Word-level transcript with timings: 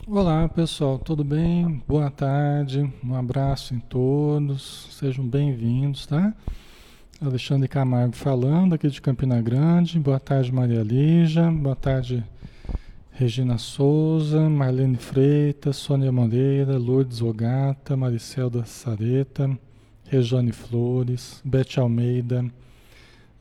Olá 0.00 0.48
pessoal, 0.48 0.98
tudo 0.98 1.22
bem? 1.22 1.80
Boa 1.86 2.10
tarde, 2.10 2.92
um 3.04 3.14
abraço 3.14 3.72
em 3.72 3.78
todos, 3.78 4.88
sejam 4.90 5.24
bem-vindos, 5.24 6.06
tá? 6.06 6.34
Alexandre 7.20 7.68
Camargo 7.68 8.16
falando 8.16 8.74
aqui 8.74 8.88
de 8.88 9.00
Campina 9.00 9.40
Grande. 9.40 10.00
Boa 10.00 10.18
tarde, 10.18 10.50
Maria 10.50 10.82
Lígia. 10.82 11.48
Boa 11.52 11.76
tarde, 11.76 12.24
Regina 13.12 13.58
Souza, 13.58 14.50
Marlene 14.50 14.96
Freitas, 14.96 15.76
Sônia 15.76 16.10
Moreira, 16.10 16.76
Lourdes 16.76 17.22
Ogata, 17.22 17.96
Maricelda 17.96 18.64
Sareta, 18.64 19.56
Rejane 20.08 20.50
Flores, 20.50 21.40
Bete 21.44 21.78
Almeida, 21.78 22.44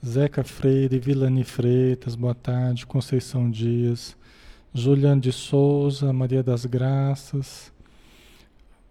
Zeca 0.05 0.43
Freire, 0.43 0.99
Vilani 0.99 1.43
Freitas, 1.43 2.15
boa 2.15 2.35
tarde, 2.35 2.85
Conceição 2.85 3.49
Dias. 3.49 4.15
Juliane 4.73 5.19
de 5.19 5.33
Souza, 5.33 6.13
Maria 6.13 6.41
das 6.41 6.65
Graças, 6.65 7.73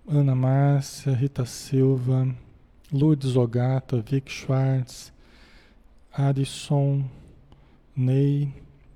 Ana 0.06 0.34
Márcia, 0.34 1.14
Rita 1.14 1.46
Silva, 1.46 2.28
Lourdes 2.92 3.34
Ogata, 3.34 4.02
Vic 4.02 4.30
Schwartz, 4.30 5.10
Arisson, 6.12 7.02
Ney, 7.96 8.52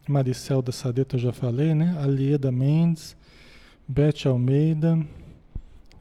Maricel 0.07 0.61
da 0.61 0.73
Sadeta, 0.73 1.17
eu 1.17 1.21
já 1.21 1.33
falei, 1.33 1.75
né? 1.75 1.97
Alieda 2.03 2.53
Mendes, 2.53 3.17
Bete 3.89 4.29
Almeida, 4.29 4.99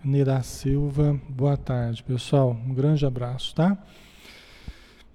Nira 0.04 0.44
Silva, 0.44 1.18
boa 1.30 1.56
tarde, 1.56 2.04
pessoal. 2.04 2.52
Um 2.52 2.74
grande 2.74 3.06
abraço, 3.06 3.56
tá? 3.56 3.78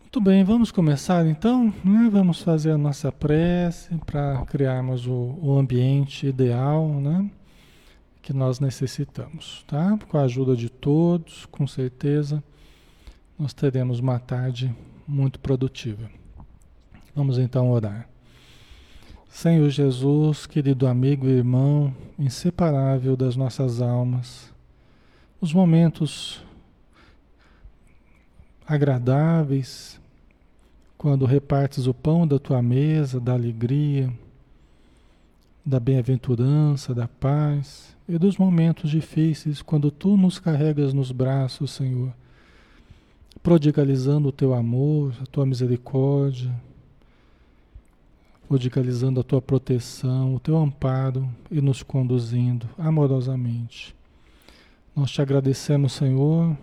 Muito 0.08 0.22
bem, 0.22 0.42
vamos 0.42 0.72
começar 0.72 1.26
então. 1.26 1.66
Né? 1.84 2.08
Vamos 2.10 2.40
fazer 2.40 2.70
a 2.70 2.78
nossa 2.78 3.12
prece 3.12 3.94
para 4.06 4.42
criarmos 4.46 5.06
o, 5.06 5.38
o, 5.38 5.58
ambiente 5.58 6.26
ideal 6.26 6.88
né? 6.88 7.30
que 8.22 8.32
nós 8.32 8.58
necessitamos. 8.58 9.66
Tá? 9.68 9.98
Com 10.08 10.16
a 10.16 10.22
ajuda 10.22 10.56
de 10.56 10.70
todos, 10.70 11.44
com 11.44 11.66
certeza, 11.66 12.42
nós 13.38 13.52
teremos 13.52 14.00
uma 14.00 14.18
tarde 14.18 14.74
muito 15.06 15.38
produtiva. 15.40 16.10
Vamos 17.14 17.36
então 17.36 17.70
orar. 17.70 18.08
Senhor 19.28 19.68
Jesus, 19.68 20.46
querido 20.46 20.86
amigo 20.86 21.26
e 21.26 21.32
irmão, 21.32 21.94
inseparável 22.18 23.14
das 23.14 23.36
nossas 23.36 23.82
almas, 23.82 24.54
os 25.38 25.52
momentos 25.52 26.42
agradáveis, 28.68 29.98
quando 30.98 31.24
repartes 31.24 31.86
o 31.86 31.94
pão 31.94 32.26
da 32.26 32.38
tua 32.38 32.60
mesa, 32.60 33.18
da 33.18 33.32
alegria, 33.32 34.12
da 35.64 35.80
bem-aventurança, 35.80 36.94
da 36.94 37.08
paz, 37.08 37.96
e 38.08 38.18
dos 38.18 38.36
momentos 38.36 38.90
difíceis, 38.90 39.62
quando 39.62 39.90
tu 39.90 40.16
nos 40.16 40.38
carregas 40.38 40.92
nos 40.92 41.12
braços, 41.12 41.70
Senhor, 41.70 42.12
prodigalizando 43.42 44.28
o 44.28 44.32
teu 44.32 44.54
amor, 44.54 45.14
a 45.22 45.26
tua 45.26 45.44
misericórdia, 45.46 46.50
prodigalizando 48.48 49.20
a 49.20 49.22
tua 49.22 49.42
proteção, 49.42 50.34
o 50.34 50.40
teu 50.40 50.56
amparo 50.56 51.28
e 51.50 51.60
nos 51.60 51.82
conduzindo 51.82 52.68
amorosamente. 52.78 53.94
Nós 54.96 55.10
te 55.10 55.20
agradecemos, 55.20 55.92
Senhor, 55.92 56.56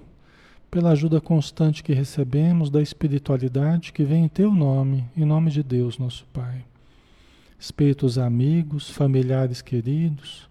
pela 0.75 0.91
ajuda 0.91 1.21
constante 1.21 1.81
que 1.81 1.93
recebemos 1.93 2.69
da 2.69 2.81
espiritualidade 2.81 3.93
que 3.93 4.03
vem 4.03 4.25
em 4.25 4.27
teu 4.27 4.53
nome, 4.53 5.05
em 5.15 5.23
nome 5.23 5.49
de 5.49 5.63
Deus, 5.63 5.97
nosso 5.97 6.25
Pai. 6.33 6.65
Espíritos 7.57 8.17
amigos, 8.17 8.89
familiares 8.89 9.61
queridos, 9.61 10.49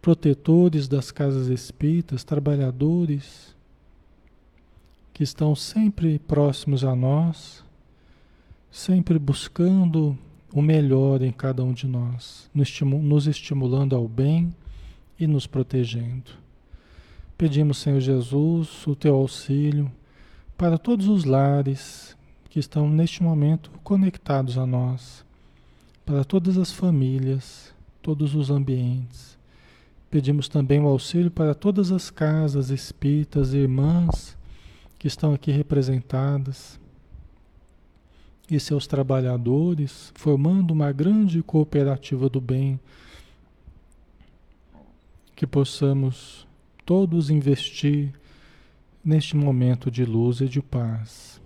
protetores 0.00 0.86
das 0.86 1.10
casas 1.10 1.48
espíritas, 1.48 2.22
trabalhadores 2.22 3.52
que 5.12 5.24
estão 5.24 5.56
sempre 5.56 6.20
próximos 6.20 6.84
a 6.84 6.94
nós, 6.94 7.64
sempre 8.70 9.18
buscando 9.18 10.16
o 10.52 10.62
melhor 10.62 11.20
em 11.20 11.32
cada 11.32 11.64
um 11.64 11.72
de 11.72 11.88
nós, 11.88 12.48
nos 12.54 13.26
estimulando 13.26 13.96
ao 13.96 14.06
bem 14.06 14.54
e 15.18 15.26
nos 15.26 15.48
protegendo. 15.48 16.43
Pedimos, 17.36 17.78
Senhor 17.78 18.00
Jesus, 18.00 18.86
o 18.86 18.94
teu 18.94 19.16
auxílio 19.16 19.90
para 20.56 20.78
todos 20.78 21.08
os 21.08 21.24
lares 21.24 22.16
que 22.48 22.60
estão 22.60 22.88
neste 22.88 23.22
momento 23.22 23.72
conectados 23.82 24.56
a 24.56 24.64
nós, 24.64 25.24
para 26.06 26.24
todas 26.24 26.56
as 26.56 26.70
famílias, 26.70 27.74
todos 28.00 28.36
os 28.36 28.50
ambientes. 28.50 29.36
Pedimos 30.08 30.48
também 30.48 30.80
o 30.80 30.86
auxílio 30.86 31.28
para 31.28 31.56
todas 31.56 31.90
as 31.90 32.08
casas 32.08 32.70
espíritas 32.70 33.52
e 33.52 33.58
irmãs 33.58 34.36
que 34.96 35.08
estão 35.08 35.34
aqui 35.34 35.50
representadas 35.50 36.78
e 38.48 38.60
seus 38.60 38.86
trabalhadores, 38.86 40.12
formando 40.14 40.70
uma 40.70 40.92
grande 40.92 41.42
cooperativa 41.42 42.28
do 42.28 42.40
bem, 42.40 42.78
que 45.34 45.48
possamos 45.48 46.46
todos 46.84 47.30
investir 47.30 48.12
neste 49.04 49.36
momento 49.36 49.90
de 49.90 50.04
luz 50.04 50.40
e 50.40 50.48
de 50.48 50.62
paz. 50.62 51.40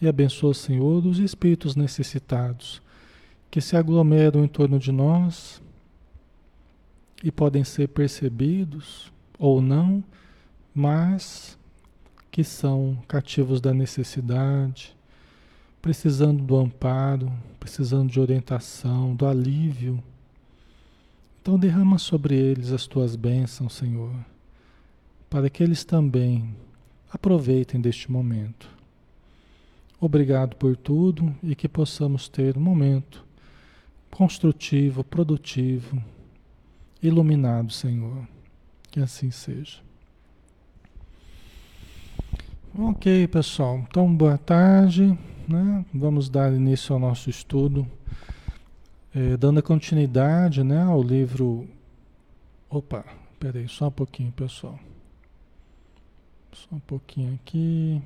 E 0.00 0.06
abençoa, 0.06 0.54
Senhor, 0.54 1.04
os 1.06 1.18
espíritos 1.18 1.74
necessitados 1.74 2.82
que 3.50 3.60
se 3.60 3.76
aglomeram 3.76 4.44
em 4.44 4.48
torno 4.48 4.78
de 4.78 4.92
nós 4.92 5.62
e 7.24 7.30
podem 7.30 7.64
ser 7.64 7.88
percebidos 7.88 9.10
ou 9.38 9.62
não, 9.62 10.04
mas 10.74 11.58
que 12.30 12.44
são 12.44 12.98
cativos 13.08 13.60
da 13.60 13.72
necessidade, 13.72 14.94
precisando 15.80 16.42
do 16.42 16.56
amparo, 16.56 17.32
precisando 17.58 18.10
de 18.10 18.20
orientação, 18.20 19.14
do 19.14 19.26
alívio. 19.26 20.02
Então 21.40 21.58
derrama 21.58 21.96
sobre 21.96 22.34
eles 22.34 22.72
as 22.72 22.86
tuas 22.86 23.16
bênçãos, 23.16 23.72
Senhor 23.72 24.35
para 25.28 25.50
que 25.50 25.62
eles 25.62 25.84
também 25.84 26.54
aproveitem 27.10 27.80
deste 27.80 28.10
momento. 28.10 28.68
Obrigado 30.00 30.56
por 30.56 30.76
tudo 30.76 31.34
e 31.42 31.54
que 31.54 31.68
possamos 31.68 32.28
ter 32.28 32.56
um 32.56 32.60
momento 32.60 33.24
construtivo, 34.10 35.02
produtivo, 35.02 36.02
iluminado, 37.02 37.72
Senhor. 37.72 38.26
Que 38.90 39.00
assim 39.00 39.30
seja. 39.30 39.80
Ok, 42.78 43.26
pessoal. 43.28 43.78
Então, 43.88 44.14
boa 44.14 44.36
tarde. 44.36 45.18
Né? 45.48 45.84
Vamos 45.94 46.28
dar 46.28 46.52
início 46.52 46.92
ao 46.92 46.98
nosso 46.98 47.30
estudo, 47.30 47.86
é, 49.14 49.36
dando 49.36 49.62
continuidade 49.62 50.64
né, 50.64 50.82
ao 50.82 51.00
livro. 51.00 51.68
Opa, 52.68 53.04
peraí, 53.38 53.68
só 53.68 53.86
um 53.86 53.92
pouquinho, 53.92 54.32
pessoal. 54.32 54.78
Só 56.56 56.74
um 56.74 56.80
pouquinho 56.80 57.34
aqui. 57.34 58.00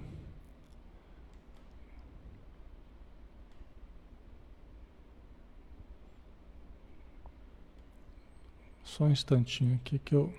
Só 8.83 9.05
um 9.05 9.11
instantinho 9.13 9.77
aqui 9.77 10.01
que 10.01 10.17
eu 10.17 10.35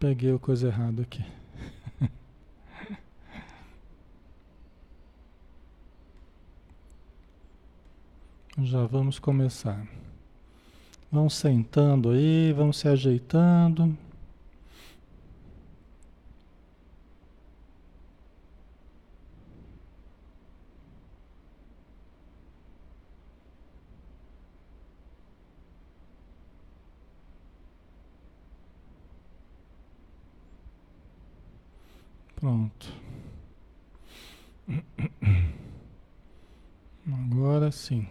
peguei 0.00 0.34
a 0.34 0.38
coisa 0.38 0.68
errada 0.68 1.02
aqui. 1.02 1.22
Já 8.58 8.86
vamos 8.86 9.18
começar. 9.18 9.86
Vamos 11.12 11.34
sentando 11.34 12.08
aí, 12.10 12.54
vamos 12.54 12.78
se 12.78 12.88
ajeitando. 12.88 14.07
Pronto. 32.38 32.92
Agora 37.06 37.72
sim. 37.72 38.06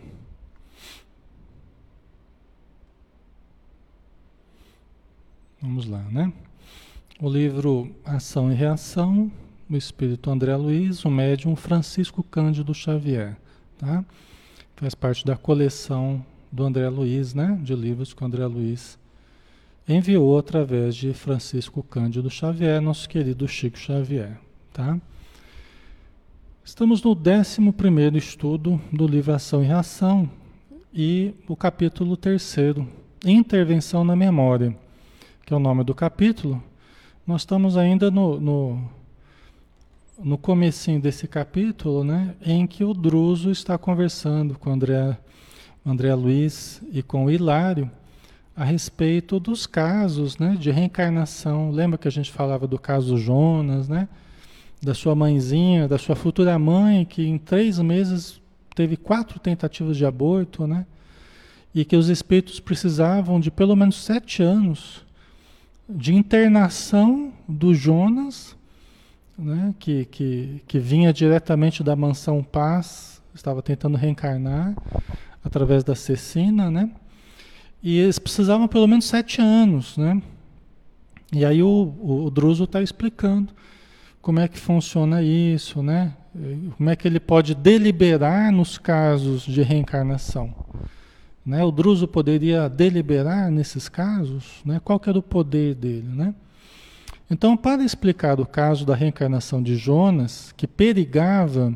Vamos 5.61 5.87
lá, 5.87 6.01
né? 6.11 6.33
O 7.21 7.29
livro 7.29 7.95
Ação 8.03 8.51
e 8.51 8.55
Reação, 8.55 9.31
o 9.69 9.77
espírito 9.77 10.29
André 10.29 10.55
Luiz, 10.57 11.05
o 11.05 11.09
médium 11.09 11.55
Francisco 11.55 12.21
Cândido 12.21 12.73
Xavier, 12.73 13.37
tá? 13.77 14.03
Faz 14.75 14.93
parte 14.93 15.25
da 15.25 15.37
coleção 15.37 16.23
do 16.51 16.63
André 16.63 16.89
Luiz, 16.89 17.33
né? 17.33 17.57
De 17.63 17.73
livros 17.73 18.13
que 18.13 18.21
o 18.21 18.25
André 18.25 18.45
Luiz 18.45 18.99
enviou 19.87 20.37
através 20.37 20.95
de 20.95 21.13
Francisco 21.13 21.81
Cândido 21.81 22.29
Xavier, 22.29 22.81
nosso 22.81 23.07
querido 23.07 23.47
Chico 23.47 23.77
Xavier, 23.77 24.37
tá? 24.73 24.99
Estamos 26.63 27.01
no 27.01 27.11
11 27.11 28.17
estudo 28.17 28.81
do 28.91 29.07
livro 29.07 29.33
Ação 29.33 29.63
e 29.63 29.65
Reação 29.65 30.29
e 30.93 31.33
o 31.47 31.55
capítulo 31.55 32.17
3, 32.17 32.57
Intervenção 33.25 34.03
na 34.03 34.13
Memória, 34.13 34.77
que 35.45 35.53
é 35.53 35.55
o 35.55 35.59
nome 35.59 35.85
do 35.85 35.95
capítulo. 35.95 36.61
Nós 37.25 37.41
estamos 37.43 37.77
ainda 37.77 38.11
no, 38.11 38.41
no, 38.41 38.89
no 40.19 40.37
comecinho 40.37 40.99
desse 40.99 41.29
capítulo, 41.29 42.03
né, 42.03 42.35
em 42.45 42.67
que 42.67 42.83
o 42.83 42.93
Druso 42.93 43.51
está 43.51 43.77
conversando 43.77 44.59
com 44.59 44.69
André, 44.69 45.17
André 45.85 46.13
Luiz 46.13 46.81
e 46.91 47.01
com 47.01 47.23
o 47.23 47.31
Hilário 47.31 47.89
a 48.57 48.65
respeito 48.65 49.39
dos 49.39 49.67
casos 49.67 50.37
né, 50.37 50.57
de 50.59 50.71
reencarnação. 50.71 51.69
Lembra 51.69 51.97
que 51.97 52.07
a 52.07 52.11
gente 52.11 52.31
falava 52.31 52.67
do 52.67 52.79
caso 52.79 53.15
Jonas, 53.15 53.87
né? 53.87 54.09
da 54.81 54.93
sua 54.93 55.15
mãezinha, 55.15 55.87
da 55.87 55.97
sua 55.97 56.15
futura 56.15 56.57
mãe, 56.57 57.05
que 57.05 57.25
em 57.25 57.37
três 57.37 57.79
meses 57.79 58.39
teve 58.75 58.95
quatro 58.95 59.39
tentativas 59.39 59.97
de 59.97 60.05
aborto, 60.05 60.67
né? 60.67 60.85
E 61.73 61.83
que 61.83 61.95
os 61.95 62.09
espíritos 62.09 62.59
precisavam 62.59 63.39
de 63.39 63.49
pelo 63.51 63.75
menos 63.75 64.03
sete 64.03 64.41
anos 64.43 65.05
de 65.89 66.13
internação 66.13 67.33
do 67.47 67.73
Jonas, 67.73 68.55
né? 69.37 69.73
Que, 69.79 70.05
que, 70.05 70.61
que 70.67 70.79
vinha 70.79 71.11
diretamente 71.11 71.83
da 71.83 71.95
mansão 71.95 72.43
Paz, 72.43 73.21
estava 73.33 73.61
tentando 73.61 73.97
reencarnar 73.97 74.75
através 75.43 75.83
da 75.83 75.95
Cecina, 75.95 76.69
né? 76.69 76.89
E 77.81 77.99
eles 77.99 78.19
precisavam 78.19 78.67
pelo 78.67 78.87
menos 78.87 79.05
sete 79.05 79.41
anos, 79.41 79.97
né? 79.97 80.21
E 81.31 81.43
aí 81.43 81.61
o, 81.61 81.93
o, 81.99 82.29
Druso 82.31 82.63
está 82.63 82.81
explicando 82.81 83.53
como 84.21 84.39
é 84.39 84.47
que 84.47 84.57
funciona 84.57 85.21
isso, 85.21 85.83
né? 85.83 86.13
Como 86.77 86.89
é 86.89 86.95
que 86.95 87.07
ele 87.07 87.19
pode 87.19 87.53
deliberar 87.55 88.51
nos 88.51 88.77
casos 88.77 89.43
de 89.43 89.61
reencarnação? 89.61 90.53
Né? 91.45 91.63
O 91.63 91.71
Druso 91.71 92.07
poderia 92.07 92.67
deliberar 92.67 93.49
nesses 93.49 93.87
casos? 93.87 94.61
Né? 94.65 94.81
Qual 94.83 94.99
que 94.99 95.09
era 95.09 95.17
o 95.17 95.23
poder 95.23 95.75
dele, 95.75 96.07
né? 96.07 96.35
Então, 97.29 97.57
para 97.57 97.83
explicar 97.83 98.39
o 98.39 98.45
caso 98.45 98.85
da 98.85 98.95
reencarnação 98.95 99.61
de 99.61 99.75
Jonas, 99.75 100.53
que 100.55 100.65
perigava, 100.65 101.73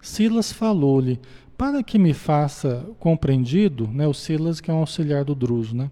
Silas 0.00 0.52
falou-lhe, 0.52 1.20
para 1.56 1.82
que 1.82 1.98
me 1.98 2.12
faça 2.12 2.86
compreendido, 2.98 3.86
né, 3.88 4.06
o 4.06 4.14
Silas 4.14 4.60
que 4.60 4.70
é 4.70 4.74
um 4.74 4.78
auxiliar 4.78 5.24
do 5.24 5.34
Druso, 5.34 5.76
né? 5.76 5.90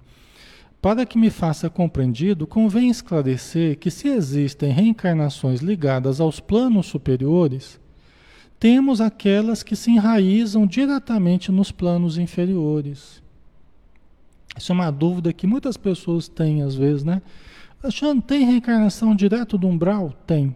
Para 0.81 1.07
que 1.07 1.17
me 1.17 1.31
faça 1.31 1.71
compreendido, 1.71 2.45
convém 2.45 2.91
esclarecer 2.91 3.79
que 3.79 3.89
se 3.89 4.09
existem 4.09 4.73
reencarnações 4.73 5.61
ligadas 5.61 6.21
aos 6.21 6.41
planos 6.41 6.87
superiores, 6.87 7.81
temos 8.59 9.01
aquelas 9.01 9.63
que 9.63 9.77
se 9.77 9.93
enraizam 9.93 10.67
diretamente 10.67 11.53
nos 11.53 11.71
planos 11.71 12.19
inferiores. 12.19 13.23
Isso 14.57 14.73
é 14.73 14.75
uma 14.75 14.91
dúvida 14.91 15.33
que 15.33 15.47
muitas 15.47 15.77
pessoas 15.77 16.27
têm 16.27 16.63
às 16.63 16.75
vezes, 16.75 17.05
né? 17.05 17.23
Achando, 17.81 18.21
tem 18.21 18.45
reencarnação 18.45 19.15
direto 19.15 19.57
do 19.57 19.67
umbral? 19.69 20.13
Tem. 20.27 20.55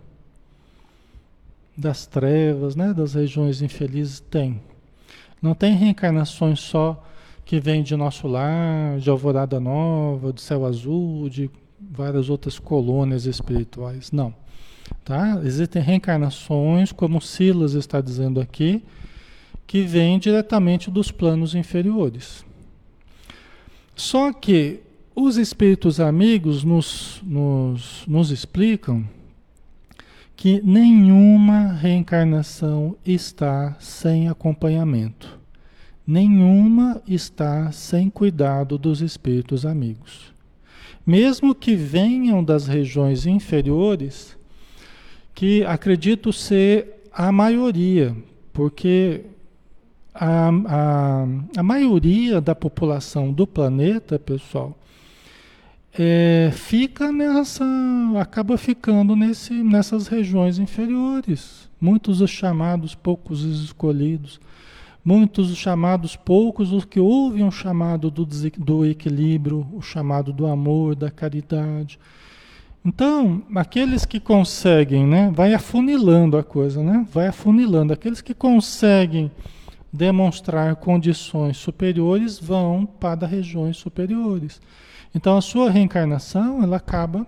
Das 1.77 2.07
trevas, 2.07 2.75
né? 2.75 2.93
Das 2.93 3.15
regiões 3.15 3.63
infelizes? 3.63 4.21
Tem. 4.21 4.61
Não 5.47 5.55
tem 5.55 5.77
reencarnações 5.77 6.59
só 6.59 7.01
que 7.45 7.61
vem 7.61 7.81
de 7.81 7.95
nosso 7.95 8.27
lar, 8.27 8.99
de 8.99 9.09
Alvorada 9.09 9.61
Nova, 9.61 10.33
do 10.33 10.41
Céu 10.41 10.67
Azul, 10.67 11.29
de 11.29 11.49
várias 11.81 12.29
outras 12.29 12.59
colônias 12.59 13.27
espirituais. 13.27 14.11
Não. 14.11 14.35
Tá? 15.05 15.41
Existem 15.45 15.81
reencarnações, 15.81 16.91
como 16.91 17.21
Silas 17.21 17.75
está 17.75 18.01
dizendo 18.01 18.41
aqui, 18.41 18.83
que 19.69 19.83
vêm 19.83 20.19
diretamente 20.19 20.91
dos 20.91 21.13
planos 21.13 21.55
inferiores. 21.55 22.45
Só 23.95 24.33
que 24.33 24.81
os 25.15 25.37
espíritos 25.37 26.01
amigos 26.01 26.65
nos, 26.65 27.23
nos, 27.23 28.03
nos 28.09 28.33
explicam 28.33 29.09
que 30.35 30.61
nenhuma 30.65 31.73
reencarnação 31.73 32.97
está 33.07 33.77
sem 33.79 34.29
acompanhamento 34.29 35.36
nenhuma 36.07 37.03
está 37.07 37.73
sem 37.73 38.09
cuidado 38.09 38.79
dos 38.79 39.01
espíritos 39.01 39.67
amigos. 39.67 40.33
Mesmo 41.05 41.55
que 41.55 41.75
venham 41.75 42.43
das 42.43 42.67
regiões 42.67 43.27
inferiores, 43.27 44.37
que 45.35 45.65
acredito 45.65 46.33
ser 46.33 47.03
a 47.13 47.31
maioria, 47.33 48.17
porque 48.53 49.23
a, 50.15 50.49
a, 50.49 51.27
a 51.59 51.63
maioria 51.63 52.41
da 52.41 52.55
população 52.55 53.33
do 53.33 53.47
planeta, 53.47 54.19
pessoal, 54.19 54.77
é, 55.99 56.51
fica 56.53 57.11
nessa, 57.11 57.65
acaba 58.21 58.57
ficando 58.59 59.17
nesse, 59.17 59.53
nessas 59.53 60.09
regiões 60.09 60.59
inferiores. 60.59 61.69
Muitos 61.81 62.21
os 62.21 62.31
chamados, 62.31 62.95
poucos 62.95 63.45
os 63.45 63.65
escolhidos. 63.65 64.41
Muitos 65.07 65.53
os 65.53 65.57
chamados, 65.57 66.17
poucos 66.17 66.73
os 66.73 66.85
que 66.85 66.99
ouvem 66.99 67.47
o 67.47 67.51
chamado 67.53 68.11
do, 68.11 68.27
do 68.27 68.85
equilíbrio, 68.85 69.65
o 69.73 69.81
chamado 69.81 70.33
do 70.33 70.49
amor, 70.49 70.97
da 70.97 71.13
caridade. 71.13 71.97
Então, 72.85 73.41
aqueles 73.55 74.05
que 74.05 74.19
conseguem, 74.19 75.07
né, 75.07 75.31
vai 75.33 75.55
afunilando 75.55 76.37
a 76.37 76.43
coisa, 76.43 76.83
né? 76.83 77.07
Vai 77.13 77.29
afunilando. 77.29 77.93
Aqueles 77.93 78.21
que 78.21 78.35
conseguem 78.35 79.31
demonstrar 79.93 80.75
condições 80.75 81.57
superiores 81.57 82.41
vão 82.41 82.85
para 82.85 83.29
regiões 83.29 83.77
superiores. 83.77 84.61
Então, 85.15 85.37
a 85.37 85.41
sua 85.41 85.71
reencarnação, 85.71 86.65
ela 86.65 86.79
acaba 86.79 87.25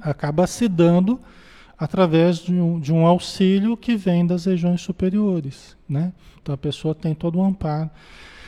acaba 0.00 0.46
se 0.46 0.66
dando 0.66 1.20
através 1.76 2.38
de 2.38 2.54
um, 2.54 2.80
de 2.80 2.90
um 2.90 3.04
auxílio 3.04 3.76
que 3.76 3.96
vem 3.96 4.26
das 4.26 4.46
regiões 4.46 4.80
superiores, 4.80 5.76
né? 5.86 6.14
Então 6.44 6.54
a 6.54 6.58
pessoa 6.58 6.94
tem 6.94 7.14
todo 7.14 7.38
o 7.38 7.42
um 7.42 7.46
amparo. 7.46 7.88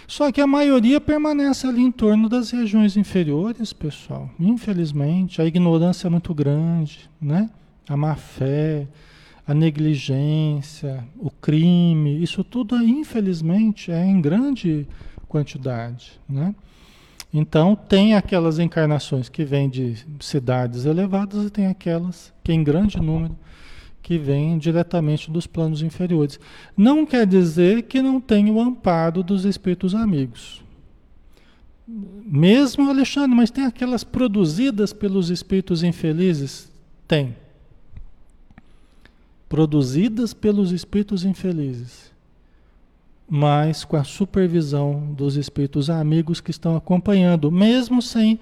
Só 0.06 0.30
que 0.30 0.38
a 0.38 0.46
maioria 0.46 1.00
permanece 1.00 1.66
ali 1.66 1.80
em 1.80 1.90
torno 1.90 2.28
das 2.28 2.50
regiões 2.50 2.94
inferiores, 2.94 3.72
pessoal. 3.72 4.28
Infelizmente, 4.38 5.40
a 5.40 5.46
ignorância 5.46 6.06
é 6.06 6.10
muito 6.10 6.34
grande, 6.34 7.10
né? 7.18 7.48
A 7.88 7.96
má 7.96 8.14
fé, 8.14 8.86
a 9.46 9.54
negligência, 9.54 11.02
o 11.18 11.30
crime, 11.30 12.22
isso 12.22 12.44
tudo, 12.44 12.76
infelizmente, 12.76 13.90
é 13.90 14.04
em 14.04 14.20
grande 14.20 14.86
quantidade, 15.26 16.20
né? 16.28 16.54
Então, 17.32 17.74
tem 17.74 18.14
aquelas 18.14 18.58
encarnações 18.58 19.30
que 19.30 19.42
vêm 19.42 19.70
de 19.70 20.06
cidades 20.20 20.84
elevadas 20.84 21.46
e 21.46 21.50
tem 21.50 21.66
aquelas 21.66 22.32
que, 22.44 22.52
em 22.52 22.62
grande 22.62 23.00
número, 23.00 23.36
que 24.06 24.16
vêm 24.16 24.56
diretamente 24.56 25.28
dos 25.28 25.48
planos 25.48 25.82
inferiores. 25.82 26.38
Não 26.76 27.04
quer 27.04 27.26
dizer 27.26 27.82
que 27.82 28.00
não 28.00 28.20
tem 28.20 28.52
o 28.52 28.60
amparo 28.60 29.20
dos 29.20 29.44
espíritos 29.44 29.96
amigos. 29.96 30.62
Mesmo, 31.88 32.88
Alexandre, 32.88 33.36
mas 33.36 33.50
tem 33.50 33.64
aquelas 33.64 34.04
produzidas 34.04 34.92
pelos 34.92 35.28
espíritos 35.28 35.82
infelizes? 35.82 36.70
Tem. 37.08 37.34
Produzidas 39.48 40.32
pelos 40.32 40.70
espíritos 40.70 41.25
infelizes 41.25 42.14
mas 43.28 43.84
com 43.84 43.96
a 43.96 44.04
supervisão 44.04 45.12
dos 45.16 45.34
espíritos 45.34 45.90
amigos 45.90 46.40
que 46.40 46.52
estão 46.52 46.76
acompanhando, 46.76 47.50
mesmo 47.50 48.00
sem 48.00 48.38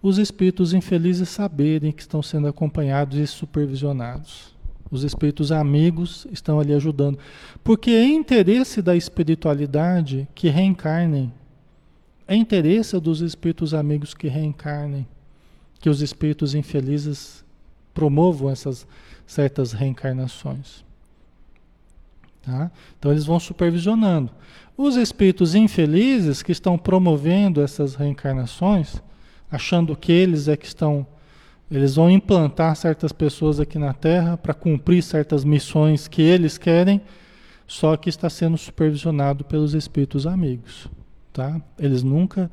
os 0.00 0.16
espíritos 0.16 0.72
infelizes 0.72 1.28
saberem 1.28 1.90
que 1.90 2.02
estão 2.02 2.22
sendo 2.22 2.46
acompanhados 2.46 3.18
e 3.18 3.26
supervisionados. 3.26 4.56
Os 4.90 5.04
espíritos 5.04 5.52
amigos 5.52 6.26
estão 6.32 6.58
ali 6.58 6.72
ajudando. 6.72 7.18
Porque 7.62 7.90
é 7.90 8.06
interesse 8.06 8.80
da 8.80 8.96
espiritualidade 8.96 10.26
que 10.34 10.48
reencarnem. 10.48 11.32
É 12.26 12.34
interesse 12.34 12.98
dos 13.00 13.20
espíritos 13.20 13.74
amigos 13.74 14.14
que 14.14 14.28
reencarnem. 14.28 15.06
Que 15.80 15.90
os 15.90 16.00
espíritos 16.00 16.54
infelizes 16.54 17.44
promovam 17.92 18.50
essas 18.50 18.86
certas 19.26 19.72
reencarnações. 19.72 20.84
Tá? 22.42 22.70
Então 22.98 23.10
eles 23.10 23.24
vão 23.24 23.38
supervisionando. 23.38 24.30
Os 24.76 24.96
espíritos 24.96 25.54
infelizes 25.54 26.42
que 26.42 26.52
estão 26.52 26.78
promovendo 26.78 27.60
essas 27.60 27.94
reencarnações, 27.94 29.02
achando 29.50 29.96
que 29.96 30.12
eles 30.12 30.48
é 30.48 30.56
que 30.56 30.66
estão, 30.66 31.06
eles 31.70 31.96
vão 31.96 32.10
implantar 32.10 32.74
certas 32.76 33.12
pessoas 33.12 33.60
aqui 33.60 33.78
na 33.78 33.92
Terra 33.92 34.36
para 34.36 34.54
cumprir 34.54 35.02
certas 35.02 35.44
missões 35.44 36.08
que 36.08 36.22
eles 36.22 36.56
querem, 36.56 37.00
só 37.66 37.96
que 37.96 38.08
está 38.08 38.30
sendo 38.30 38.56
supervisionado 38.56 39.44
pelos 39.44 39.74
espíritos 39.74 40.26
amigos. 40.26 40.88
tá? 41.32 41.60
Eles 41.78 42.02
nunca 42.02 42.50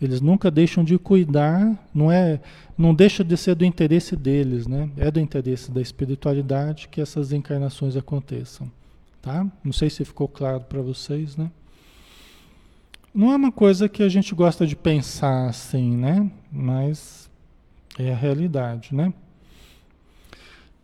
eles 0.00 0.20
nunca 0.20 0.50
deixam 0.50 0.84
de 0.84 0.98
cuidar, 0.98 1.88
não 1.94 2.10
é, 2.10 2.40
não 2.76 2.94
deixa 2.94 3.22
de 3.24 3.36
ser 3.36 3.54
do 3.54 3.64
interesse 3.64 4.16
deles, 4.16 4.66
né? 4.66 4.90
É 4.96 5.10
do 5.10 5.20
interesse 5.20 5.70
da 5.70 5.80
espiritualidade 5.80 6.88
que 6.88 7.00
essas 7.00 7.32
encarnações 7.32 7.96
aconteçam, 7.96 8.70
tá? 9.22 9.46
Não 9.62 9.72
sei 9.72 9.88
se 9.88 10.04
ficou 10.04 10.28
claro 10.28 10.60
para 10.62 10.82
vocês, 10.82 11.36
né? 11.36 11.50
Não 13.14 13.32
é 13.32 13.36
uma 13.36 13.52
coisa 13.52 13.88
que 13.88 14.02
a 14.02 14.08
gente 14.08 14.34
gosta 14.34 14.66
de 14.66 14.74
pensar 14.74 15.48
assim, 15.48 15.96
né? 15.96 16.28
Mas 16.50 17.23
é 17.98 18.12
a 18.12 18.16
realidade, 18.16 18.94
né? 18.94 19.12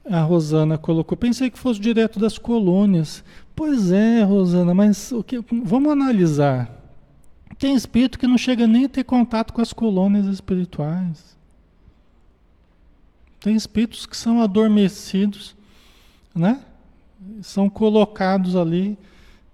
A 0.05 0.23
Rosana 0.23 0.79
colocou, 0.79 1.17
pensei 1.17 1.51
que 1.51 1.59
fosse 1.59 1.79
direto 1.79 2.19
das 2.19 2.39
colônias. 2.39 3.23
Pois 3.55 3.93
é, 3.93 4.23
Rosana, 4.23 4.73
mas 4.73 5.13
o 5.13 5.23
que, 5.23 5.39
vamos 5.41 5.93
analisar. 5.93 6.71
Tem 7.59 7.75
espírito 7.75 8.19
que 8.19 8.27
não 8.27 8.39
chega 8.39 8.67
nem 8.67 8.87
a 8.87 8.89
ter 8.89 9.05
contato 9.05 9.53
com 9.53 9.61
as 9.61 9.73
colônias 9.73 10.27
espirituais. 10.27 11.37
Tem 13.39 13.55
espíritos 13.55 14.07
que 14.07 14.17
são 14.17 14.41
adormecidos, 14.41 15.55
né? 16.35 16.63
São 17.43 17.69
colocados 17.69 18.57
ali, 18.57 18.99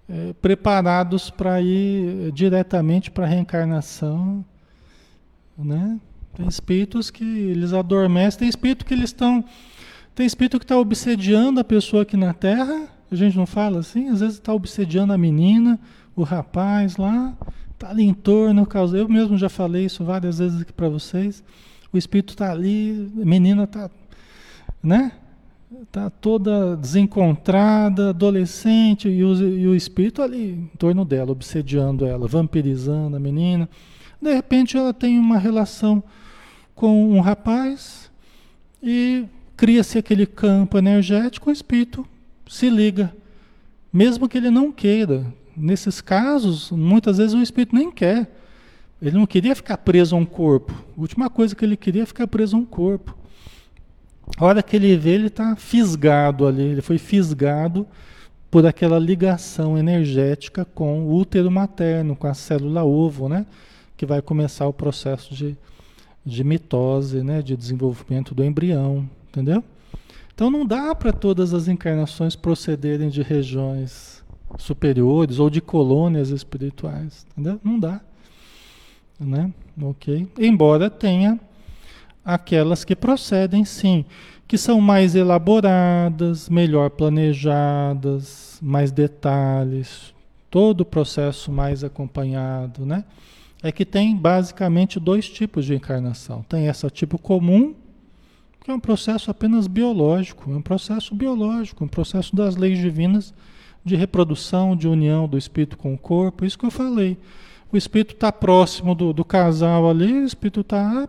é, 0.07 0.33
preparados 0.41 1.29
para 1.29 1.61
ir 1.61 2.31
diretamente 2.31 3.11
para 3.11 3.25
a 3.25 3.29
reencarnação, 3.29 4.43
né? 5.57 5.99
Tem 6.37 6.47
espíritos 6.47 7.09
que 7.09 7.23
eles 7.23 7.73
adormecem, 7.73 8.41
tem 8.41 8.47
espírito 8.47 8.85
que 8.85 8.93
eles 8.93 9.09
estão, 9.09 9.43
tem 10.13 10.23
espírito 10.23 10.59
que 10.59 10.65
está 10.65 10.77
obsediando 10.77 11.59
a 11.59 11.63
pessoa 11.63 12.03
aqui 12.03 12.15
na 12.15 12.31
Terra. 12.31 12.87
A 13.11 13.15
gente 13.15 13.35
não 13.35 13.47
fala 13.47 13.79
assim, 13.79 14.09
às 14.09 14.19
vezes 14.19 14.35
está 14.35 14.53
obsediando 14.53 15.11
a 15.11 15.17
menina, 15.17 15.79
o 16.15 16.21
rapaz 16.21 16.95
lá, 16.97 17.35
Está 17.77 17.91
ali 17.91 18.03
em 18.03 18.13
torno. 18.13 18.67
Eu 18.95 19.07
mesmo 19.07 19.37
já 19.37 19.49
falei 19.49 19.85
isso 19.85 20.03
várias 20.03 20.39
vezes 20.39 20.61
aqui 20.61 20.73
para 20.73 20.89
vocês. 20.89 21.43
O 21.93 21.97
espírito 21.97 22.31
está 22.31 22.51
ali, 22.51 23.11
a 23.21 23.23
menina 23.23 23.65
está, 23.65 23.87
né? 24.81 25.11
Está 25.83 26.09
toda 26.09 26.75
desencontrada, 26.75 28.09
adolescente, 28.09 29.07
e 29.07 29.23
o, 29.23 29.35
e 29.35 29.67
o 29.67 29.75
espírito 29.75 30.23
ali 30.23 30.53
em 30.53 30.77
torno 30.77 31.05
dela, 31.05 31.31
obsediando 31.31 32.03
ela, 32.03 32.27
vampirizando 32.27 33.15
a 33.15 33.19
menina. 33.19 33.69
De 34.19 34.33
repente 34.33 34.75
ela 34.75 34.91
tem 34.91 35.19
uma 35.19 35.37
relação 35.37 36.03
com 36.77 37.11
um 37.11 37.19
rapaz 37.19 38.09
e 38.81 39.25
cria-se 39.57 39.97
aquele 39.97 40.27
campo 40.27 40.77
energético, 40.77 41.49
o 41.49 41.53
espírito 41.53 42.07
se 42.47 42.69
liga, 42.69 43.13
mesmo 43.91 44.29
que 44.29 44.37
ele 44.37 44.51
não 44.51 44.71
queira, 44.71 45.25
nesses 45.55 45.99
casos, 45.99 46.69
muitas 46.69 47.17
vezes 47.17 47.33
o 47.33 47.41
espírito 47.41 47.75
nem 47.75 47.91
quer. 47.91 48.31
Ele 49.01 49.17
não 49.17 49.25
queria 49.25 49.55
ficar 49.55 49.77
preso 49.77 50.15
a 50.15 50.19
um 50.19 50.25
corpo. 50.25 50.71
A 50.95 51.01
última 51.01 51.29
coisa 51.29 51.55
que 51.55 51.65
ele 51.65 51.75
queria 51.75 52.03
é 52.03 52.05
ficar 52.05 52.27
preso 52.27 52.55
a 52.55 52.59
um 52.59 52.65
corpo. 52.65 53.15
A 54.37 54.45
hora 54.45 54.61
que 54.61 54.75
ele 54.75 54.95
vê, 54.95 55.11
ele 55.11 55.27
está 55.27 55.55
fisgado 55.55 56.45
ali. 56.45 56.63
Ele 56.63 56.81
foi 56.81 56.97
fisgado 56.97 57.87
por 58.49 58.65
aquela 58.65 58.97
ligação 58.99 59.77
energética 59.77 60.65
com 60.65 61.05
o 61.05 61.15
útero 61.15 61.49
materno, 61.51 62.15
com 62.15 62.27
a 62.27 62.33
célula 62.33 62.83
ovo, 62.83 63.29
né? 63.29 63.45
Que 63.95 64.05
vai 64.05 64.21
começar 64.21 64.67
o 64.67 64.73
processo 64.73 65.33
de, 65.33 65.55
de 66.27 66.43
mitose, 66.43 67.23
né? 67.23 67.41
De 67.41 67.55
desenvolvimento 67.55 68.35
do 68.35 68.43
embrião, 68.43 69.09
entendeu? 69.29 69.63
Então 70.33 70.51
não 70.51 70.65
dá 70.65 70.93
para 70.93 71.13
todas 71.13 71.53
as 71.53 71.67
encarnações 71.67 72.35
procederem 72.35 73.09
de 73.09 73.21
regiões 73.21 74.23
superiores 74.57 75.39
ou 75.39 75.49
de 75.49 75.61
colônias 75.61 76.29
espirituais, 76.29 77.25
entendeu? 77.31 77.59
Não 77.63 77.79
dá, 77.79 78.01
né? 79.19 79.51
Ok? 79.81 80.27
Embora 80.37 80.89
tenha 80.89 81.39
aquelas 82.23 82.83
que 82.83 82.95
procedem, 82.95 83.63
sim, 83.63 84.05
que 84.47 84.57
são 84.57 84.81
mais 84.81 85.15
elaboradas, 85.15 86.49
melhor 86.49 86.89
planejadas, 86.89 88.59
mais 88.61 88.91
detalhes, 88.91 90.13
todo 90.51 90.81
o 90.81 90.85
processo 90.85 91.51
mais 91.51 91.83
acompanhado, 91.83 92.85
né? 92.85 93.03
É 93.61 93.71
que 93.71 93.85
tem 93.85 94.15
basicamente 94.15 94.99
dois 94.99 95.29
tipos 95.29 95.65
de 95.65 95.75
encarnação. 95.75 96.43
Tem 96.47 96.67
essa 96.67 96.89
tipo 96.89 97.17
comum, 97.17 97.73
que 98.61 98.69
é 98.69 98.73
um 98.73 98.79
processo 98.79 99.31
apenas 99.31 99.65
biológico, 99.65 100.51
é 100.51 100.55
um 100.55 100.61
processo 100.61 101.15
biológico, 101.15 101.83
um 101.83 101.87
processo 101.87 102.35
das 102.35 102.55
leis 102.55 102.77
divinas 102.77 103.33
de 103.83 103.95
reprodução, 103.95 104.75
de 104.75 104.87
união 104.87 105.27
do 105.27 105.37
espírito 105.37 105.77
com 105.77 105.93
o 105.93 105.97
corpo, 105.97 106.45
isso 106.45 106.59
que 106.59 106.65
eu 106.65 106.71
falei. 106.71 107.17
O 107.71 107.77
espírito 107.77 108.13
está 108.13 108.31
próximo 108.31 108.93
do, 108.93 109.11
do, 109.13 109.25
casal 109.25 109.89
ali, 109.89 110.11
o 110.11 110.25
espírito 110.25 110.61
está, 110.61 111.07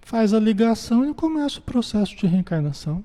faz 0.00 0.34
a 0.34 0.40
ligação 0.40 1.08
e 1.08 1.14
começa 1.14 1.60
o 1.60 1.62
processo 1.62 2.16
de 2.16 2.26
reencarnação. 2.26 3.04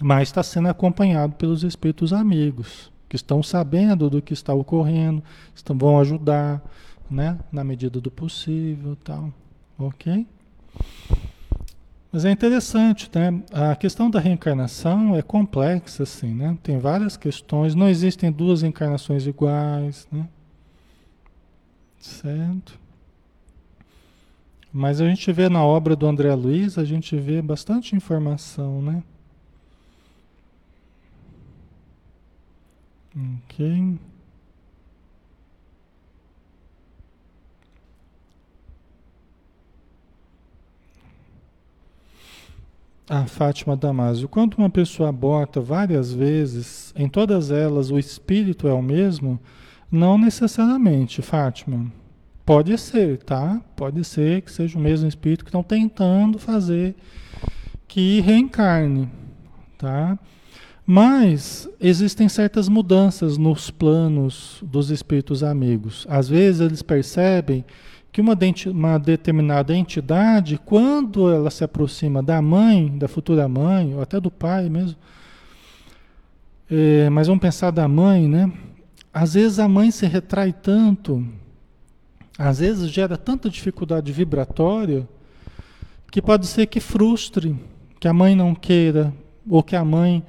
Mas 0.00 0.28
está 0.28 0.42
sendo 0.42 0.68
acompanhado 0.68 1.34
pelos 1.36 1.62
espíritos 1.62 2.12
amigos, 2.12 2.90
que 3.08 3.16
estão 3.16 3.42
sabendo 3.42 4.10
do 4.10 4.20
que 4.20 4.32
está 4.32 4.52
ocorrendo, 4.52 5.22
estão, 5.54 5.76
vão 5.76 6.00
ajudar, 6.00 6.62
né, 7.10 7.38
na 7.50 7.62
medida 7.64 8.00
do 8.00 8.10
possível, 8.10 8.96
tal, 8.96 9.32
ok? 9.78 10.26
Mas 12.12 12.24
é 12.24 12.30
interessante, 12.30 13.10
né? 13.14 13.42
A 13.52 13.76
questão 13.76 14.08
da 14.08 14.18
reencarnação 14.18 15.14
é 15.14 15.20
complexa, 15.20 16.04
assim, 16.04 16.32
né? 16.32 16.56
Tem 16.62 16.78
várias 16.78 17.14
questões. 17.14 17.74
Não 17.74 17.88
existem 17.90 18.32
duas 18.32 18.62
encarnações 18.62 19.26
iguais, 19.26 20.08
né? 20.10 20.26
Certo? 21.98 22.78
Mas 24.72 25.00
a 25.00 25.06
gente 25.06 25.30
vê 25.32 25.48
na 25.48 25.62
obra 25.62 25.94
do 25.96 26.06
André 26.06 26.34
Luiz, 26.34 26.78
a 26.78 26.84
gente 26.84 27.16
vê 27.16 27.42
bastante 27.42 27.94
informação, 27.94 28.80
né? 28.80 29.02
Ok. 33.14 33.98
A 43.08 43.24
Fátima 43.24 43.76
Damasio, 43.76 44.28
quando 44.28 44.54
uma 44.54 44.68
pessoa 44.68 45.10
aborta 45.10 45.60
várias 45.60 46.12
vezes, 46.12 46.92
em 46.96 47.08
todas 47.08 47.52
elas 47.52 47.90
o 47.90 47.98
espírito 47.98 48.66
é 48.66 48.72
o 48.72 48.82
mesmo? 48.82 49.38
Não 49.90 50.18
necessariamente, 50.18 51.22
Fátima. 51.22 51.92
Pode 52.44 52.76
ser, 52.78 53.18
tá? 53.18 53.60
Pode 53.76 54.02
ser 54.02 54.42
que 54.42 54.50
seja 54.50 54.76
o 54.76 54.80
mesmo 54.80 55.08
espírito 55.08 55.44
que 55.44 55.50
estão 55.50 55.62
tentando 55.62 56.36
fazer 56.36 56.96
que 57.86 58.20
reencarne, 58.20 59.08
tá? 59.78 60.18
Mas 60.84 61.68
existem 61.80 62.28
certas 62.28 62.68
mudanças 62.68 63.38
nos 63.38 63.70
planos 63.70 64.58
dos 64.62 64.90
espíritos 64.90 65.44
amigos. 65.44 66.06
Às 66.08 66.28
vezes 66.28 66.60
eles 66.60 66.82
percebem 66.82 67.64
que 68.16 68.20
uma, 68.22 68.34
uma 68.70 68.98
determinada 68.98 69.76
entidade, 69.76 70.58
quando 70.64 71.30
ela 71.30 71.50
se 71.50 71.62
aproxima 71.62 72.22
da 72.22 72.40
mãe, 72.40 72.96
da 72.96 73.06
futura 73.06 73.46
mãe, 73.46 73.94
ou 73.94 74.00
até 74.00 74.18
do 74.18 74.30
pai 74.30 74.70
mesmo, 74.70 74.96
é, 76.70 77.10
mas 77.10 77.26
vamos 77.26 77.42
pensar 77.42 77.70
da 77.70 77.86
mãe, 77.86 78.26
né? 78.26 78.50
Às 79.12 79.34
vezes 79.34 79.58
a 79.58 79.68
mãe 79.68 79.90
se 79.90 80.06
retrai 80.06 80.50
tanto, 80.50 81.28
às 82.38 82.60
vezes 82.60 82.88
gera 82.88 83.18
tanta 83.18 83.50
dificuldade 83.50 84.10
vibratória, 84.12 85.06
que 86.10 86.22
pode 86.22 86.46
ser 86.46 86.64
que 86.68 86.80
frustre, 86.80 87.54
que 88.00 88.08
a 88.08 88.14
mãe 88.14 88.34
não 88.34 88.54
queira, 88.54 89.12
ou 89.46 89.62
que 89.62 89.76
a 89.76 89.84
mãe 89.84 90.24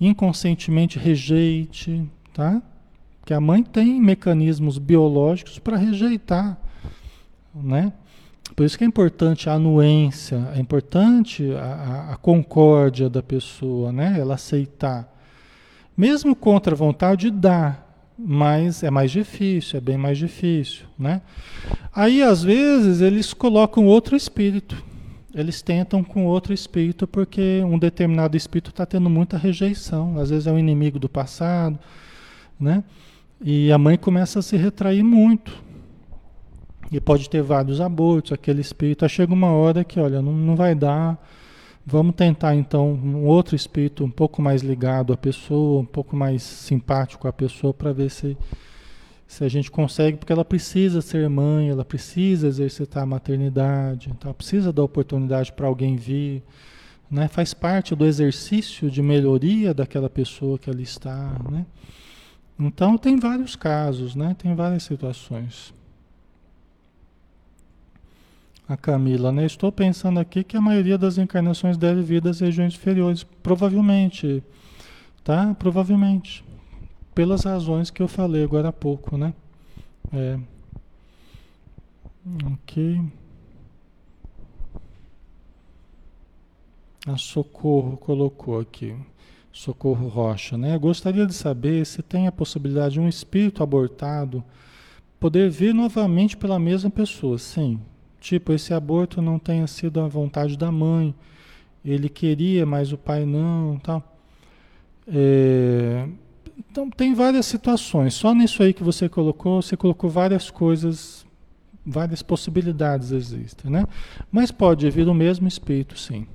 inconscientemente 0.00 0.98
rejeite, 0.98 2.04
tá? 2.34 2.60
Que 3.24 3.32
a 3.32 3.40
mãe 3.40 3.62
tem 3.62 4.00
mecanismos 4.00 4.76
biológicos 4.76 5.60
para 5.60 5.76
rejeitar 5.76 6.58
né? 7.54 7.92
Por 8.56 8.64
isso 8.64 8.78
que 8.78 8.84
é 8.84 8.86
importante 8.86 9.48
a 9.48 9.54
anuência, 9.54 10.48
é 10.54 10.60
importante 10.60 11.52
a, 11.54 12.12
a, 12.12 12.16
concórdia 12.16 13.08
da 13.08 13.22
pessoa, 13.22 13.92
né? 13.92 14.16
Ela 14.18 14.34
aceitar. 14.34 15.12
Mesmo 15.96 16.34
contra 16.34 16.74
a 16.74 16.76
vontade, 16.76 17.30
dá, 17.30 17.76
mas 18.18 18.82
é 18.82 18.90
mais 18.90 19.10
difícil, 19.10 19.76
é 19.76 19.80
bem 19.80 19.96
mais 19.96 20.16
difícil, 20.16 20.86
né? 20.98 21.20
Aí, 21.94 22.22
às 22.22 22.42
vezes, 22.42 23.00
eles 23.00 23.34
colocam 23.34 23.84
outro 23.86 24.16
espírito. 24.16 24.82
Eles 25.34 25.60
tentam 25.60 26.02
com 26.02 26.24
outro 26.24 26.54
espírito 26.54 27.06
porque 27.06 27.62
um 27.64 27.78
determinado 27.78 28.36
espírito 28.36 28.70
está 28.70 28.86
tendo 28.86 29.10
muita 29.10 29.36
rejeição. 29.36 30.18
Às 30.18 30.30
vezes 30.30 30.46
é 30.46 30.52
um 30.52 30.58
inimigo 30.58 30.98
do 30.98 31.08
passado, 31.08 31.78
né? 32.58 32.82
E 33.40 33.70
a 33.70 33.78
mãe 33.78 33.96
começa 33.96 34.40
a 34.40 34.42
se 34.42 34.56
retrair 34.56 35.04
muito, 35.04 35.62
e 36.90 37.00
pode 37.00 37.28
ter 37.28 37.42
vários 37.42 37.80
abortos, 37.80 38.32
aquele 38.32 38.60
espírito. 38.60 39.04
Aí 39.04 39.08
chega 39.08 39.32
uma 39.32 39.50
hora 39.52 39.84
que, 39.84 40.00
olha, 40.00 40.22
não, 40.22 40.32
não 40.32 40.56
vai 40.56 40.74
dar. 40.74 41.18
Vamos 41.84 42.14
tentar 42.14 42.54
então 42.54 42.92
um 42.92 43.24
outro 43.26 43.56
espírito 43.56 44.04
um 44.04 44.10
pouco 44.10 44.42
mais 44.42 44.62
ligado 44.62 45.12
à 45.12 45.16
pessoa, 45.16 45.80
um 45.80 45.86
pouco 45.86 46.14
mais 46.14 46.42
simpático 46.42 47.26
à 47.26 47.32
pessoa, 47.32 47.72
para 47.72 47.92
ver 47.92 48.10
se 48.10 48.36
Se 49.26 49.44
a 49.44 49.48
gente 49.48 49.70
consegue, 49.70 50.16
porque 50.16 50.32
ela 50.32 50.44
precisa 50.44 51.02
ser 51.02 51.28
mãe, 51.28 51.68
ela 51.68 51.84
precisa 51.84 52.48
exercitar 52.48 53.02
a 53.02 53.06
maternidade, 53.06 54.08
então 54.10 54.32
precisa 54.32 54.72
dar 54.72 54.82
oportunidade 54.82 55.52
para 55.52 55.66
alguém 55.66 55.96
vir, 55.96 56.42
né? 57.10 57.28
Faz 57.28 57.52
parte 57.52 57.94
do 57.94 58.06
exercício 58.06 58.90
de 58.90 59.02
melhoria 59.02 59.74
daquela 59.74 60.08
pessoa 60.08 60.58
que 60.58 60.70
ali 60.70 60.82
está, 60.82 61.36
né? 61.50 61.66
Então 62.58 62.96
tem 62.96 63.18
vários 63.20 63.54
casos, 63.54 64.14
né? 64.14 64.34
Tem 64.38 64.54
várias 64.54 64.84
situações. 64.84 65.74
A 68.68 68.76
Camila, 68.76 69.32
né? 69.32 69.46
Estou 69.46 69.72
pensando 69.72 70.20
aqui 70.20 70.44
que 70.44 70.56
a 70.56 70.60
maioria 70.60 70.98
das 70.98 71.16
encarnações 71.16 71.76
deve 71.76 72.02
vir 72.02 72.20
das 72.20 72.40
regiões 72.40 72.74
inferiores, 72.74 73.24
provavelmente, 73.42 74.42
tá? 75.24 75.54
Provavelmente 75.58 76.44
pelas 77.18 77.42
razões 77.42 77.90
que 77.90 78.00
eu 78.00 78.06
falei 78.06 78.44
agora 78.44 78.68
há 78.68 78.72
pouco, 78.72 79.16
né? 79.16 79.34
É. 80.12 80.38
Ok. 82.52 83.02
A 87.04 87.16
Socorro 87.16 87.96
colocou 87.96 88.60
aqui. 88.60 88.94
Socorro 89.50 90.06
Rocha, 90.06 90.56
né? 90.56 90.78
Gostaria 90.78 91.26
de 91.26 91.34
saber 91.34 91.84
se 91.86 92.02
tem 92.02 92.28
a 92.28 92.32
possibilidade 92.32 92.94
de 92.94 93.00
um 93.00 93.08
espírito 93.08 93.64
abortado 93.64 94.44
poder 95.18 95.50
vir 95.50 95.74
novamente 95.74 96.36
pela 96.36 96.56
mesma 96.56 96.88
pessoa. 96.88 97.36
Sim. 97.36 97.80
Tipo, 98.20 98.52
esse 98.52 98.74
aborto 98.74 99.22
não 99.22 99.38
tenha 99.38 99.66
sido 99.66 100.00
a 100.00 100.08
vontade 100.08 100.56
da 100.56 100.72
mãe. 100.72 101.14
Ele 101.84 102.08
queria, 102.08 102.66
mas 102.66 102.92
o 102.92 102.98
pai 102.98 103.24
não, 103.24 103.78
tal. 103.78 104.02
É, 105.06 106.06
então, 106.58 106.90
tem 106.90 107.14
várias 107.14 107.46
situações. 107.46 108.14
Só 108.14 108.34
nisso 108.34 108.62
aí 108.62 108.72
que 108.74 108.82
você 108.82 109.08
colocou, 109.08 109.62
você 109.62 109.76
colocou 109.76 110.10
várias 110.10 110.50
coisas, 110.50 111.24
várias 111.86 112.22
possibilidades 112.22 113.12
existem, 113.12 113.70
né? 113.70 113.86
Mas 114.30 114.50
pode 114.50 114.90
vir 114.90 115.08
o 115.08 115.14
mesmo 115.14 115.46
espírito, 115.46 115.98
sim. 115.98 116.26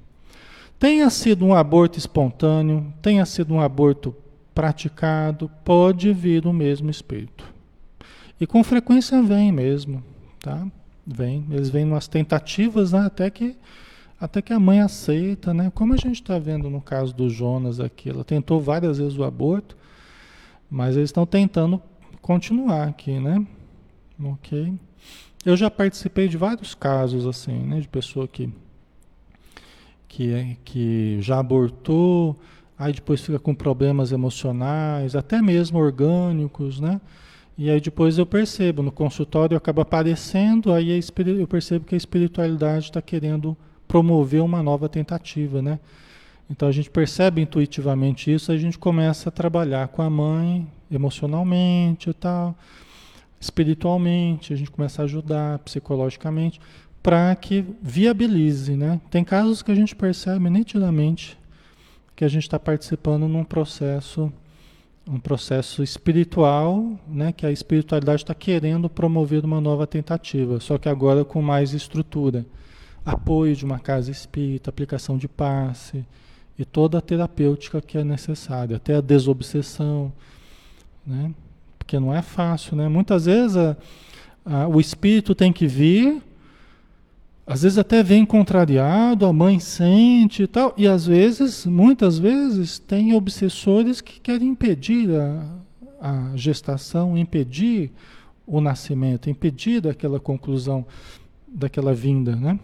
Tenha 0.79 1.09
sido 1.09 1.45
um 1.45 1.53
aborto 1.53 1.99
espontâneo, 1.99 2.93
tenha 3.01 3.25
sido 3.25 3.53
um 3.53 3.61
aborto 3.61 4.15
praticado, 4.53 5.49
pode 5.63 6.11
vir 6.13 6.45
o 6.45 6.53
mesmo 6.53 6.89
espírito. 6.89 7.53
E 8.39 8.47
com 8.47 8.63
frequência 8.63 9.21
vem 9.21 9.51
mesmo, 9.51 10.03
tá? 10.39 10.67
Vem, 11.05 11.45
eles 11.51 11.69
vêm 11.69 11.85
nas 11.85 12.07
tentativas, 12.07 12.93
né? 12.93 13.05
até 13.05 13.29
que 13.29 13.57
até 14.19 14.41
que 14.41 14.53
a 14.53 14.59
mãe 14.59 14.79
aceita, 14.79 15.53
né? 15.53 15.69
Como 15.75 15.93
a 15.93 15.97
gente 15.97 16.21
está 16.21 16.39
vendo 16.39 16.69
no 16.69 16.79
caso 16.79 17.13
do 17.13 17.29
Jonas 17.29 17.81
aqui, 17.81 18.09
ela 18.09 18.23
tentou 18.23 18.61
várias 18.61 18.97
vezes 18.97 19.17
o 19.17 19.23
aborto, 19.25 19.75
mas 20.69 20.95
eles 20.95 21.09
estão 21.09 21.25
tentando 21.25 21.81
continuar 22.21 22.87
aqui, 22.87 23.19
né? 23.19 23.45
Ok. 24.23 24.73
Eu 25.45 25.57
já 25.57 25.69
participei 25.69 26.29
de 26.29 26.37
vários 26.37 26.73
casos 26.73 27.27
assim, 27.27 27.59
né? 27.59 27.81
De 27.81 27.87
pessoa 27.89 28.25
que 28.25 28.49
que, 30.07 30.57
que 30.63 31.17
já 31.21 31.39
abortou, 31.39 32.39
aí 32.77 32.93
depois 32.93 33.19
fica 33.19 33.39
com 33.39 33.53
problemas 33.53 34.11
emocionais, 34.11 35.15
até 35.15 35.41
mesmo 35.41 35.79
orgânicos, 35.79 36.79
né? 36.79 37.01
E 37.57 37.69
aí 37.69 37.79
depois 37.79 38.17
eu 38.17 38.25
percebo, 38.25 38.81
no 38.81 38.91
consultório 38.91 39.55
acaba 39.55 39.83
aparecendo, 39.83 40.73
aí 40.73 40.99
eu 41.39 41.47
percebo 41.47 41.85
que 41.85 41.93
a 41.93 41.97
espiritualidade 41.97 42.85
está 42.85 43.01
querendo 43.01 43.55
promover 43.87 44.41
uma 44.41 44.63
nova 44.63 44.89
tentativa, 44.89 45.61
né? 45.61 45.79
Então 46.49 46.67
a 46.67 46.71
gente 46.71 46.89
percebe 46.89 47.41
intuitivamente 47.41 48.33
isso, 48.33 48.51
a 48.51 48.57
gente 48.57 48.77
começa 48.77 49.29
a 49.29 49.31
trabalhar 49.31 49.87
com 49.89 50.01
a 50.01 50.09
mãe 50.09 50.67
emocionalmente 50.91 52.09
e 52.09 52.13
tal, 52.13 52.55
espiritualmente, 53.39 54.51
a 54.53 54.55
gente 54.55 54.71
começa 54.71 55.01
a 55.01 55.05
ajudar 55.05 55.59
psicologicamente 55.59 56.59
para 57.03 57.35
que 57.35 57.65
viabilize, 57.81 58.75
né? 58.75 58.99
Tem 59.11 59.23
casos 59.23 59.61
que 59.61 59.71
a 59.71 59.75
gente 59.75 59.95
percebe 59.95 60.49
nitidamente 60.49 61.37
que 62.15 62.23
a 62.23 62.27
gente 62.27 62.43
está 62.43 62.59
participando 62.59 63.27
num 63.27 63.43
processo 63.43 64.31
um 65.05 65.19
processo 65.19 65.83
espiritual, 65.83 66.97
né, 67.07 67.31
que 67.31 67.45
a 67.45 67.51
espiritualidade 67.51 68.23
está 68.23 68.33
querendo 68.33 68.89
promover 68.89 69.43
uma 69.43 69.59
nova 69.59 69.85
tentativa, 69.85 70.59
só 70.59 70.77
que 70.77 70.87
agora 70.87 71.25
com 71.25 71.41
mais 71.41 71.73
estrutura, 71.73 72.45
apoio 73.05 73.55
de 73.55 73.65
uma 73.65 73.79
casa 73.79 74.09
espírita, 74.09 74.69
aplicação 74.69 75.17
de 75.17 75.27
passe, 75.27 76.05
e 76.57 76.63
toda 76.63 76.99
a 76.99 77.01
terapêutica 77.01 77.81
que 77.81 77.97
é 77.97 78.03
necessária, 78.03 78.77
até 78.77 78.95
a 78.95 79.01
desobsessão, 79.01 80.13
né? 81.05 81.33
Porque 81.77 81.99
não 81.99 82.13
é 82.13 82.21
fácil, 82.21 82.77
né? 82.77 82.87
Muitas 82.87 83.25
vezes 83.25 83.57
a, 83.57 83.75
a, 84.45 84.67
o 84.67 84.79
espírito 84.79 85.35
tem 85.35 85.51
que 85.51 85.67
vir, 85.67 86.21
às 87.45 87.63
vezes 87.63 87.77
até 87.77 88.01
vem 88.01 88.25
contrariado, 88.25 89.25
a 89.25 89.33
mãe 89.33 89.59
sente 89.59 90.43
e 90.43 90.47
tal, 90.47 90.73
e 90.77 90.87
às 90.87 91.05
vezes, 91.05 91.65
muitas 91.65 92.17
vezes, 92.17 92.79
tem 92.79 93.13
obsessores 93.13 93.99
que 93.99 94.19
querem 94.19 94.49
impedir 94.49 95.09
a, 95.11 95.45
a 95.99 96.35
gestação, 96.35 97.17
impedir 97.17 97.91
o 98.47 98.61
nascimento, 98.61 99.29
impedir 99.29 99.81
daquela 99.81 100.19
conclusão, 100.19 100.85
daquela 101.47 101.93
vinda, 101.93 102.35
né? 102.35 102.59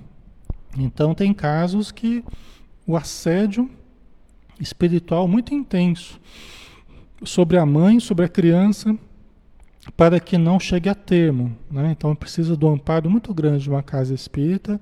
Então 0.77 1.13
tem 1.13 1.33
casos 1.33 1.91
que 1.91 2.23
o 2.85 2.95
assédio 2.95 3.69
espiritual 4.59 5.27
muito 5.27 5.53
intenso 5.53 6.19
sobre 7.23 7.57
a 7.57 7.65
mãe, 7.65 7.99
sobre 7.99 8.25
a 8.25 8.29
criança, 8.29 8.97
para 9.95 10.19
que 10.19 10.37
não 10.37 10.59
chegue 10.59 10.89
a 10.89 10.95
termo. 10.95 11.55
Né? 11.69 11.91
Então 11.91 12.15
precisa 12.15 12.55
do 12.55 12.67
amparo 12.67 13.09
muito 13.09 13.33
grande 13.33 13.63
de 13.63 13.69
uma 13.69 13.83
casa 13.83 14.13
espírita 14.13 14.79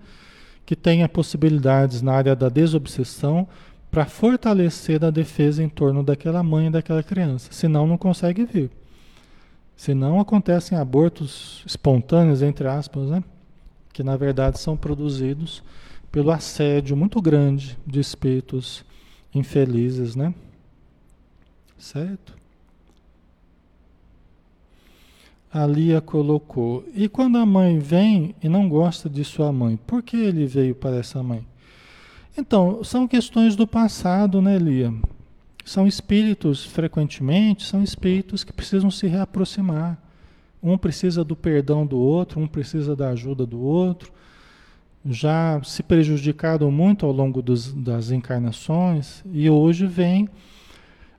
que 0.66 0.76
tenha 0.76 1.08
possibilidades 1.08 2.02
na 2.02 2.14
área 2.14 2.36
da 2.36 2.50
desobsessão 2.50 3.48
para 3.90 4.06
fortalecer 4.06 5.04
a 5.04 5.10
defesa 5.10 5.64
em 5.64 5.70
torno 5.70 6.04
daquela 6.04 6.44
mãe 6.44 6.68
e 6.68 6.72
daquela 6.72 7.02
criança. 7.02 7.52
Senão 7.52 7.88
não 7.88 7.98
consegue 7.98 8.46
vir. 8.46 8.70
Senão 9.76 10.20
acontecem 10.20 10.78
abortos 10.78 11.64
espontâneos, 11.66 12.42
entre 12.42 12.68
aspas, 12.68 13.10
né? 13.10 13.24
que 13.94 14.04
na 14.04 14.16
verdade 14.16 14.60
são 14.60 14.78
produzidos 14.78 15.64
pelo 16.12 16.32
assédio 16.32 16.96
muito 16.96 17.22
grande 17.22 17.78
de 17.86 18.00
espíritos 18.00 18.86
infelizes, 19.34 20.16
né? 20.16 20.34
Certo? 21.78 22.36
A 25.58 25.66
Lia 25.66 26.00
colocou: 26.00 26.86
E 26.94 27.10
quando 27.10 27.38
a 27.38 27.46
mãe 27.46 27.80
vem 27.80 28.36
e 28.44 28.48
não 28.48 28.70
gosta 28.70 29.10
de 29.10 29.24
sua 29.24 29.52
mãe, 29.52 29.80
por 29.88 30.04
que 30.04 30.16
ele 30.16 30.46
veio 30.46 30.76
para 30.76 30.98
essa 30.98 31.24
mãe? 31.24 31.44
Então, 32.38 32.84
são 32.84 33.08
questões 33.08 33.56
do 33.56 33.66
passado, 33.66 34.42
né, 34.42 34.60
Lia? 34.60 34.94
São 35.66 35.88
espíritos, 35.88 36.64
frequentemente, 36.64 37.66
são 37.66 37.84
espíritos 37.84 38.44
que 38.44 38.54
precisam 38.54 38.92
se 38.92 39.08
reaproximar. 39.08 39.98
Um 40.62 40.78
precisa 40.78 41.24
do 41.24 41.36
perdão 41.36 41.86
do 41.86 41.98
outro, 41.98 42.40
um 42.40 42.48
precisa 42.48 42.96
da 42.96 43.10
ajuda 43.10 43.46
do 43.46 43.60
outro 43.60 44.12
já 45.10 45.62
se 45.64 45.82
prejudicaram 45.82 46.70
muito 46.70 47.06
ao 47.06 47.12
longo 47.12 47.42
dos, 47.42 47.72
das 47.74 48.12
encarnações 48.12 49.24
e 49.32 49.50
hoje 49.50 49.86
vem, 49.86 50.28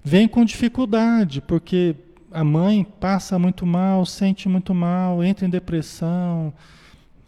vem 0.05 0.29
com 0.29 0.45
dificuldade, 0.45 1.41
porque 1.41 1.95
a 2.31 2.45
mãe 2.45 2.87
passa 3.01 3.39
muito 3.39 3.65
mal, 3.65 4.05
sente 4.05 4.49
muito 4.49 4.75
mal, 4.75 5.23
entra 5.23 5.47
em 5.47 5.51
depressão, 5.51 6.53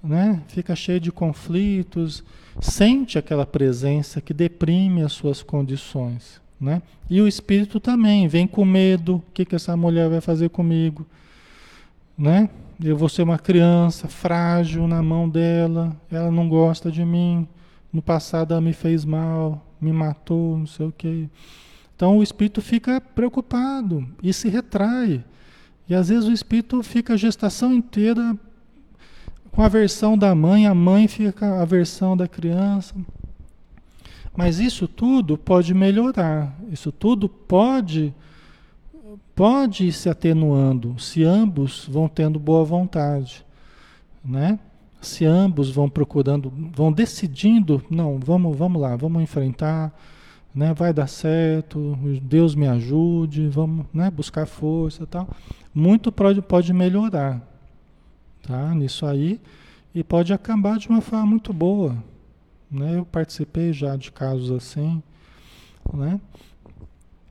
né? 0.02 0.42
fica 0.48 0.74
cheia 0.76 1.00
de 1.00 1.10
conflitos, 1.10 2.22
sente 2.60 3.18
aquela 3.18 3.46
presença 3.46 4.20
que 4.20 4.34
deprime 4.34 5.02
as 5.02 5.12
suas 5.12 5.42
condições. 5.42 6.40
Né? 6.60 6.82
E 7.08 7.20
o 7.20 7.28
espírito 7.28 7.80
também 7.80 8.28
vem 8.28 8.46
com 8.46 8.64
medo, 8.64 9.16
o 9.16 9.24
que, 9.32 9.44
que 9.44 9.54
essa 9.54 9.76
mulher 9.76 10.10
vai 10.10 10.20
fazer 10.20 10.50
comigo? 10.50 11.06
Né? 12.16 12.50
eu 12.82 12.96
vou 12.96 13.08
ser 13.08 13.22
uma 13.22 13.38
criança 13.38 14.08
frágil 14.08 14.86
na 14.86 15.02
mão 15.02 15.28
dela, 15.28 15.94
ela 16.10 16.30
não 16.30 16.48
gosta 16.48 16.90
de 16.90 17.04
mim, 17.04 17.46
no 17.92 18.00
passado 18.00 18.52
ela 18.52 18.60
me 18.60 18.72
fez 18.72 19.04
mal, 19.04 19.62
me 19.80 19.92
matou, 19.92 20.56
não 20.56 20.66
sei 20.66 20.86
o 20.86 20.92
quê. 20.92 21.28
Então 22.00 22.16
o 22.16 22.22
espírito 22.22 22.62
fica 22.62 22.98
preocupado 22.98 24.08
e 24.22 24.32
se 24.32 24.48
retrai. 24.48 25.22
E 25.86 25.94
às 25.94 26.08
vezes 26.08 26.26
o 26.26 26.32
espírito 26.32 26.82
fica 26.82 27.12
a 27.12 27.16
gestação 27.18 27.74
inteira 27.74 28.34
com 29.50 29.60
a 29.60 29.68
versão 29.68 30.16
da 30.16 30.34
mãe, 30.34 30.66
a 30.66 30.74
mãe 30.74 31.06
fica 31.06 31.60
a 31.60 31.64
versão 31.66 32.16
da 32.16 32.26
criança. 32.26 32.94
Mas 34.34 34.58
isso 34.58 34.88
tudo 34.88 35.36
pode 35.36 35.74
melhorar, 35.74 36.58
isso 36.72 36.90
tudo 36.90 37.28
pode 37.28 38.14
pode 39.34 39.88
ir 39.88 39.92
se 39.92 40.08
atenuando 40.08 40.98
se 40.98 41.22
ambos 41.22 41.86
vão 41.86 42.08
tendo 42.08 42.38
boa 42.38 42.64
vontade, 42.64 43.44
né? 44.24 44.58
Se 45.02 45.26
ambos 45.26 45.70
vão 45.70 45.86
procurando, 45.86 46.50
vão 46.74 46.90
decidindo, 46.90 47.84
não, 47.90 48.18
vamos, 48.18 48.56
vamos 48.56 48.80
lá, 48.80 48.96
vamos 48.96 49.20
enfrentar, 49.22 49.92
né? 50.54 50.74
Vai 50.74 50.92
dar 50.92 51.06
certo, 51.06 51.96
Deus 52.22 52.54
me 52.54 52.66
ajude, 52.66 53.48
vamos, 53.48 53.86
né? 53.92 54.10
Buscar 54.10 54.46
força, 54.46 55.06
tal. 55.06 55.28
Muito 55.74 56.10
pode 56.10 56.42
pode 56.42 56.72
melhorar, 56.72 57.40
tá? 58.42 58.74
Nisso 58.74 59.06
aí 59.06 59.40
e 59.94 60.04
pode 60.04 60.32
acabar 60.32 60.78
de 60.78 60.88
uma 60.88 61.00
forma 61.00 61.26
muito 61.26 61.52
boa, 61.52 61.96
né? 62.70 62.98
Eu 62.98 63.04
participei 63.04 63.72
já 63.72 63.96
de 63.96 64.10
casos 64.12 64.50
assim, 64.50 65.02
né? 65.92 66.20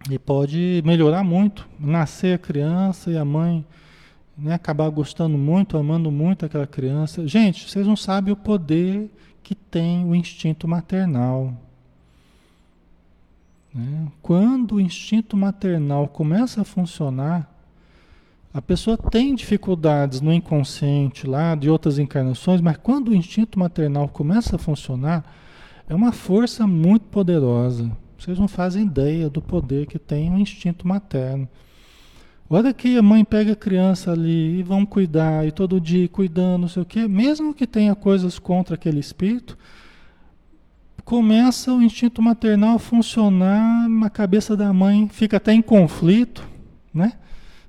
E 0.10 0.18
pode 0.18 0.82
melhorar 0.86 1.24
muito, 1.24 1.68
nascer 1.80 2.36
a 2.36 2.38
criança 2.38 3.12
e 3.12 3.18
a 3.18 3.26
mãe 3.26 3.66
né, 4.38 4.54
acabar 4.54 4.90
gostando 4.90 5.38
muito, 5.38 5.78
amando 5.78 6.10
muito 6.10 6.46
aquela 6.46 6.66
criança. 6.66 7.28
Gente, 7.28 7.70
vocês 7.70 7.86
não 7.86 7.96
sabem 7.96 8.34
o 8.34 8.38
poder 8.38 9.10
que 9.44 9.54
tem 9.54 10.06
o 10.06 10.16
instinto 10.16 10.68
maternal. 10.68 11.54
Né? 13.74 14.08
Quando 14.22 14.76
o 14.76 14.82
instinto 14.82 15.38
maternal 15.38 16.08
começa 16.08 16.62
a 16.62 16.66
funcionar, 16.66 17.50
a 18.52 18.62
pessoa 18.62 18.98
tem 18.98 19.36
dificuldades 19.36 20.22
no 20.22 20.34
inconsciente 20.34 21.28
lá 21.28 21.54
de 21.54 21.70
outras 21.70 22.00
encarnações, 22.00 22.62
mas 22.62 22.78
quando 22.78 23.10
o 23.10 23.16
instinto 23.16 23.60
maternal 23.60 24.08
começa 24.10 24.56
a 24.56 24.60
funcionar, 24.60 25.24
é 25.88 25.94
uma 25.94 26.12
força 26.12 26.66
muito 26.66 27.06
poderosa. 27.06 27.92
Vocês 28.18 28.40
não 28.40 28.48
fazem 28.48 28.86
ideia 28.86 29.30
do 29.30 29.42
poder 29.42 29.86
que 29.86 30.00
tem 30.00 30.32
o 30.32 30.40
instinto 30.40 30.88
materno. 30.88 31.48
Olha 32.50 32.74
que 32.74 32.98
a 32.98 33.04
mãe 33.04 33.24
pega 33.24 33.54
a 33.54 33.56
criança 33.56 34.12
ali 34.12 34.60
e 34.60 34.64
vão 34.64 34.84
cuidar, 34.84 35.48
e 35.48 35.52
todo 35.52 35.80
dia 35.80 36.10
cuidando, 36.10 36.62
não 36.62 36.68
sei 36.68 36.82
o 36.82 36.86
quê, 36.86 37.08
mesmo 37.08 37.54
que 37.54 37.68
tenha 37.68 37.94
coisas 37.94 38.40
contra 38.40 38.74
aquele 38.74 39.00
espírito, 39.00 39.56
começa 41.10 41.74
o 41.74 41.82
instinto 41.82 42.22
maternal 42.22 42.76
a 42.76 42.80
funcionar 42.80 43.90
na 43.90 44.12
cabeça 44.12 44.56
da 44.56 44.72
mãe, 44.72 45.10
fica 45.10 45.38
até 45.38 45.52
em 45.52 45.60
conflito, 45.60 46.48
né? 46.94 47.14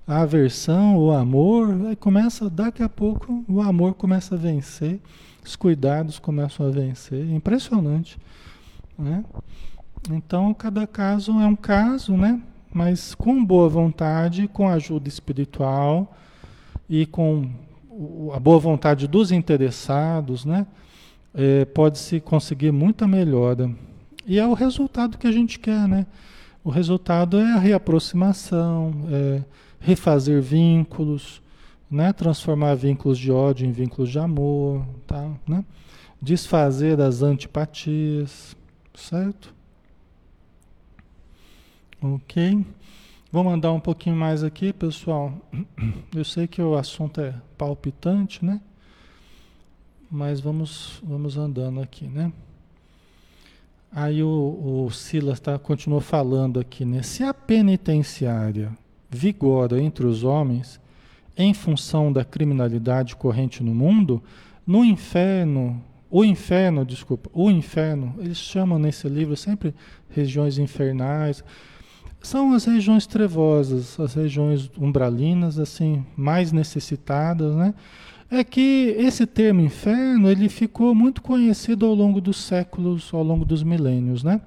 A 0.07 0.21
aversão, 0.21 0.99
o 0.99 1.11
amor, 1.11 1.87
aí 1.89 1.97
começa, 1.97 2.51
daqui 2.51 2.83
a 2.83 2.89
pouco, 2.89 3.43
o 3.49 3.63
amor 3.63 3.95
começa 3.95 4.35
a 4.35 4.39
vencer, 4.39 5.01
os 5.43 5.57
cuidados 5.57 6.19
começam 6.19 6.67
a 6.67 6.71
vencer, 6.71 7.31
impressionante, 7.31 8.19
né? 8.99 9.25
Então, 10.11 10.53
cada 10.53 10.87
caso 10.87 11.33
é 11.41 11.47
um 11.47 11.57
caso, 11.57 12.19
né? 12.19 12.43
mas 12.71 13.15
com 13.15 13.43
boa 13.43 13.71
vontade, 13.71 14.49
com 14.49 14.69
ajuda 14.69 15.09
espiritual 15.09 16.15
e 16.87 17.07
com 17.07 17.49
a 18.35 18.39
boa 18.39 18.59
vontade 18.59 19.09
dos 19.09 19.33
interessados, 19.33 20.45
né? 20.45 20.67
É, 21.35 21.65
Pode-se 21.65 22.21
conseguir 22.21 22.73
muita 22.73 23.07
melhora. 23.07 23.71
E 24.27 24.39
é 24.39 24.47
o 24.47 24.53
resultado 24.53 25.19
que 25.19 25.27
a 25.27 25.33
gente 25.33 25.59
quer, 25.59 25.89
né? 25.89 26.07
O 26.63 26.71
resultado 26.71 27.39
é 27.39 27.53
a 27.53 27.59
reaproximação, 27.59 28.93
é 29.11 29.43
refazer 29.81 30.43
vínculos, 30.43 31.41
né? 31.91 32.13
transformar 32.13 32.75
vínculos 32.75 33.19
de 33.19 33.33
ódio 33.33 33.67
em 33.67 33.73
vínculos 33.73 34.11
de 34.11 34.19
amor, 34.19 34.85
tá? 35.07 35.31
né? 35.49 35.65
desfazer 36.21 36.97
das 36.97 37.23
antipatias, 37.23 38.55
certo? 38.95 39.55
Ok? 42.03 42.65
Vou 43.33 43.45
mandar 43.45 43.73
um 43.73 43.81
pouquinho 43.81 44.17
mais 44.17 44.45
aqui, 44.45 44.73
pessoal. 44.73 45.33
Eu 46.15 46.25
sei 46.25 46.47
que 46.47 46.61
o 46.61 46.75
assunto 46.75 47.21
é 47.21 47.35
palpitante, 47.57 48.45
né? 48.45 48.61
Mas 50.11 50.41
vamos, 50.41 51.01
vamos 51.05 51.37
andando 51.37 51.81
aqui, 51.81 52.07
né? 52.07 52.33
Aí 53.93 54.23
o, 54.23 54.87
o 54.87 54.91
Silas 54.91 55.39
tá, 55.39 55.59
continuou 55.59 56.01
falando 56.01 56.59
aqui, 56.59 56.85
né? 56.85 57.03
Se 57.03 57.23
a 57.23 57.33
penitenciária 57.33 58.73
vigora 59.09 59.81
entre 59.81 60.07
os 60.07 60.25
homens 60.25 60.81
em 61.37 61.55
função 61.55 62.13
da 62.13 62.25
criminalidade 62.25 63.17
corrente 63.17 63.63
no 63.63 63.75
mundo, 63.75 64.23
no 64.67 64.85
inferno, 64.85 65.83
o 66.11 66.25
inferno, 66.25 66.85
desculpa, 66.85 67.31
o 67.33 67.51
inferno, 67.51 68.15
eles 68.19 68.39
chamam 68.39 68.79
nesse 68.79 69.09
livro 69.09 69.37
sempre 69.37 69.75
regiões 70.09 70.59
infernais, 70.59 71.45
são 72.21 72.53
as 72.53 72.65
regiões 72.65 73.07
trevosas, 73.07 73.99
as 73.99 74.15
regiões 74.15 74.71
umbralinas, 74.77 75.59
assim, 75.59 76.05
mais 76.17 76.53
necessitadas, 76.53 77.55
né? 77.55 77.75
É 78.31 78.45
que 78.45 78.95
esse 78.97 79.27
termo 79.27 79.61
inferno, 79.61 80.31
ele 80.31 80.49
ficou 80.49 80.95
muito 80.95 81.21
conhecido 81.21 81.85
ao 81.85 81.95
longo 81.95 82.21
dos 82.21 82.37
séculos, 82.37 83.13
ao 83.13 83.23
longo 83.23 83.45
dos 83.45 83.63
milênios, 83.63 84.23
né? 84.23 84.41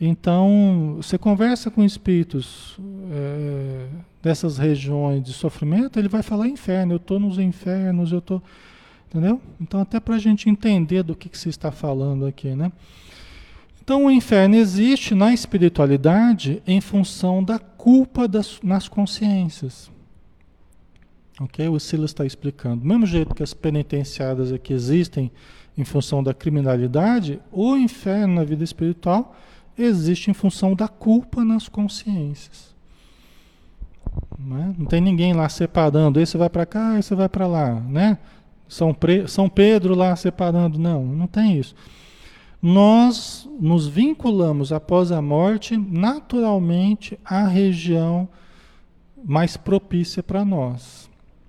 Então, 0.00 0.94
você 0.96 1.16
conversa 1.16 1.70
com 1.70 1.84
espíritos 1.84 2.76
é, 3.10 3.86
dessas 4.22 4.58
regiões 4.58 5.22
de 5.22 5.32
sofrimento, 5.32 5.98
ele 5.98 6.08
vai 6.08 6.22
falar 6.22 6.48
inferno, 6.48 6.92
eu 6.92 6.98
estou 6.98 7.18
nos 7.18 7.38
infernos, 7.38 8.12
eu 8.12 8.18
estou... 8.18 8.42
Entendeu? 9.08 9.40
Então, 9.60 9.80
até 9.80 9.98
para 9.98 10.16
a 10.16 10.18
gente 10.18 10.50
entender 10.50 11.02
do 11.02 11.16
que, 11.16 11.28
que 11.28 11.38
se 11.38 11.48
está 11.48 11.70
falando 11.70 12.26
aqui, 12.26 12.54
né? 12.54 12.70
Então 13.88 14.04
o 14.04 14.10
inferno 14.10 14.54
existe 14.54 15.14
na 15.14 15.32
espiritualidade 15.32 16.62
em 16.66 16.78
função 16.78 17.42
da 17.42 17.58
culpa 17.58 18.28
das, 18.28 18.60
nas 18.62 18.86
consciências. 18.86 19.90
Ok? 21.40 21.68
O 21.68 21.78
Silas 21.78 22.10
está 22.10 22.24
explicando. 22.24 22.82
Do 22.82 22.86
mesmo 22.86 23.06
jeito 23.06 23.34
que 23.34 23.42
as 23.42 23.54
penitenciadas 23.54 24.52
aqui 24.52 24.72
existem 24.72 25.30
em 25.76 25.84
função 25.84 26.22
da 26.22 26.34
criminalidade, 26.34 27.40
o 27.52 27.76
inferno 27.76 28.34
na 28.34 28.44
vida 28.44 28.64
espiritual 28.64 29.36
existe 29.76 30.30
em 30.30 30.34
função 30.34 30.74
da 30.74 30.88
culpa 30.88 31.44
nas 31.44 31.68
consciências. 31.68 32.74
Não, 34.38 34.56
é? 34.58 34.86
tem 34.88 35.00
ninguém 35.00 35.32
lá 35.32 35.48
separando, 35.48 36.18
esse 36.18 36.36
vai 36.36 36.50
para 36.50 36.66
cá, 36.66 36.98
esse 36.98 37.14
vai 37.14 37.28
para 37.28 37.46
lá, 37.46 37.74
né? 37.74 38.18
São, 38.66 38.92
Pre... 38.92 39.28
São 39.28 39.48
Pedro 39.48 39.94
lá 39.94 40.14
separando, 40.16 40.78
não, 40.78 41.04
não 41.04 41.26
tem 41.26 41.58
isso 41.58 41.74
nós 42.60 43.48
nos 43.60 43.86
vinculamos 43.86 44.72
após 44.72 45.12
a 45.12 45.22
morte 45.22 45.76
naturalmente 45.76 47.18
à 47.24 47.46
região 47.46 48.28
mais 49.24 49.56
propícia 49.56 50.22
para 50.22 50.44
nós. 50.44 51.07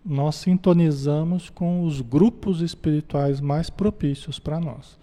Nós 0.10 0.36
sintonizamos 0.36 1.50
com 1.50 1.84
os 1.84 2.02
grupos 2.02 2.62
espirituais 2.62 3.40
mais 3.40 3.70
propícios 3.70 4.40
para 4.40 4.60
nós. 4.60 4.98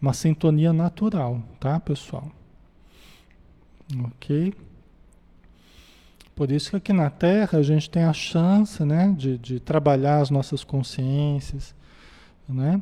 Uma 0.00 0.12
sintonia 0.12 0.72
natural, 0.72 1.42
tá, 1.58 1.80
pessoal? 1.80 2.30
Ok? 4.04 4.54
Por 6.34 6.50
isso 6.50 6.70
que 6.70 6.76
aqui 6.76 6.92
na 6.92 7.10
Terra 7.10 7.58
a 7.58 7.62
gente 7.62 7.90
tem 7.90 8.04
a 8.04 8.12
chance 8.12 8.82
né, 8.84 9.12
de, 9.18 9.36
de 9.36 9.58
trabalhar 9.58 10.20
as 10.20 10.30
nossas 10.30 10.62
consciências, 10.62 11.74
né? 12.48 12.80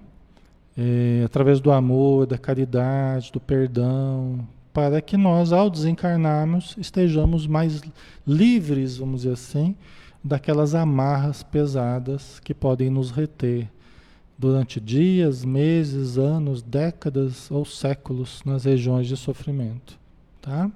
é, 0.79 1.25
através 1.25 1.59
do 1.59 1.73
amor, 1.73 2.25
da 2.25 2.39
caridade, 2.39 3.33
do 3.33 3.41
perdão, 3.41 4.47
para 4.73 5.01
que 5.03 5.17
nós, 5.17 5.53
ao 5.53 5.69
desencarnarmos, 5.69 6.77
estejamos 6.79 7.49
mais 7.49 7.83
livres, 8.25 8.97
vamos 8.97 9.23
dizer 9.23 9.33
assim, 9.33 9.75
daquelas 10.29 10.75
amarras 10.75 11.43
pesadas 11.43 12.38
que 12.41 12.53
podem 12.53 12.91
nos 12.91 13.11
reter 13.11 13.69
durante 14.37 14.79
dias, 14.79 15.45
meses, 15.45 16.19
anos, 16.19 16.62
décadas 16.62 17.51
ou 17.51 17.64
séculos 17.64 18.43
nas 18.45 18.64
regiões 18.64 19.09
de 19.09 19.17
sofrimento, 19.17 19.99
tá? 20.41 20.71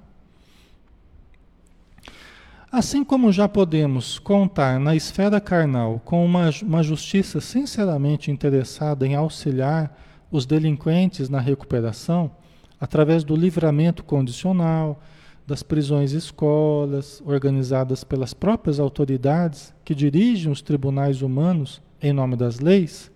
Assim 2.73 3.05
como 3.05 3.31
já 3.31 3.47
podemos 3.47 4.19
contar 4.19 4.81
na 4.81 4.97
esfera 4.97 5.39
carnal 5.39 6.01
com 6.03 6.25
uma, 6.25 6.49
uma 6.63 6.83
justiça 6.83 7.39
sinceramente 7.39 8.31
interessada 8.31 9.07
em 9.07 9.15
auxiliar 9.15 9.95
os 10.31 10.47
delinquentes 10.47 11.29
na 11.29 11.39
recuperação, 11.39 12.31
através 12.81 13.23
do 13.23 13.37
livramento 13.37 14.03
condicional, 14.03 14.99
das 15.47 15.63
prisões 15.63 16.13
escolas, 16.13 17.23
organizadas 17.27 18.05
pelas 18.05 18.33
próprias 18.33 18.79
autoridades 18.79 19.75
que 19.85 19.95
dirigem 19.95 20.51
os 20.51 20.63
tribunais 20.63 21.23
humanos 21.23 21.83
em 22.01 22.13
nome 22.13 22.37
das 22.37 22.61
leis, 22.61 23.11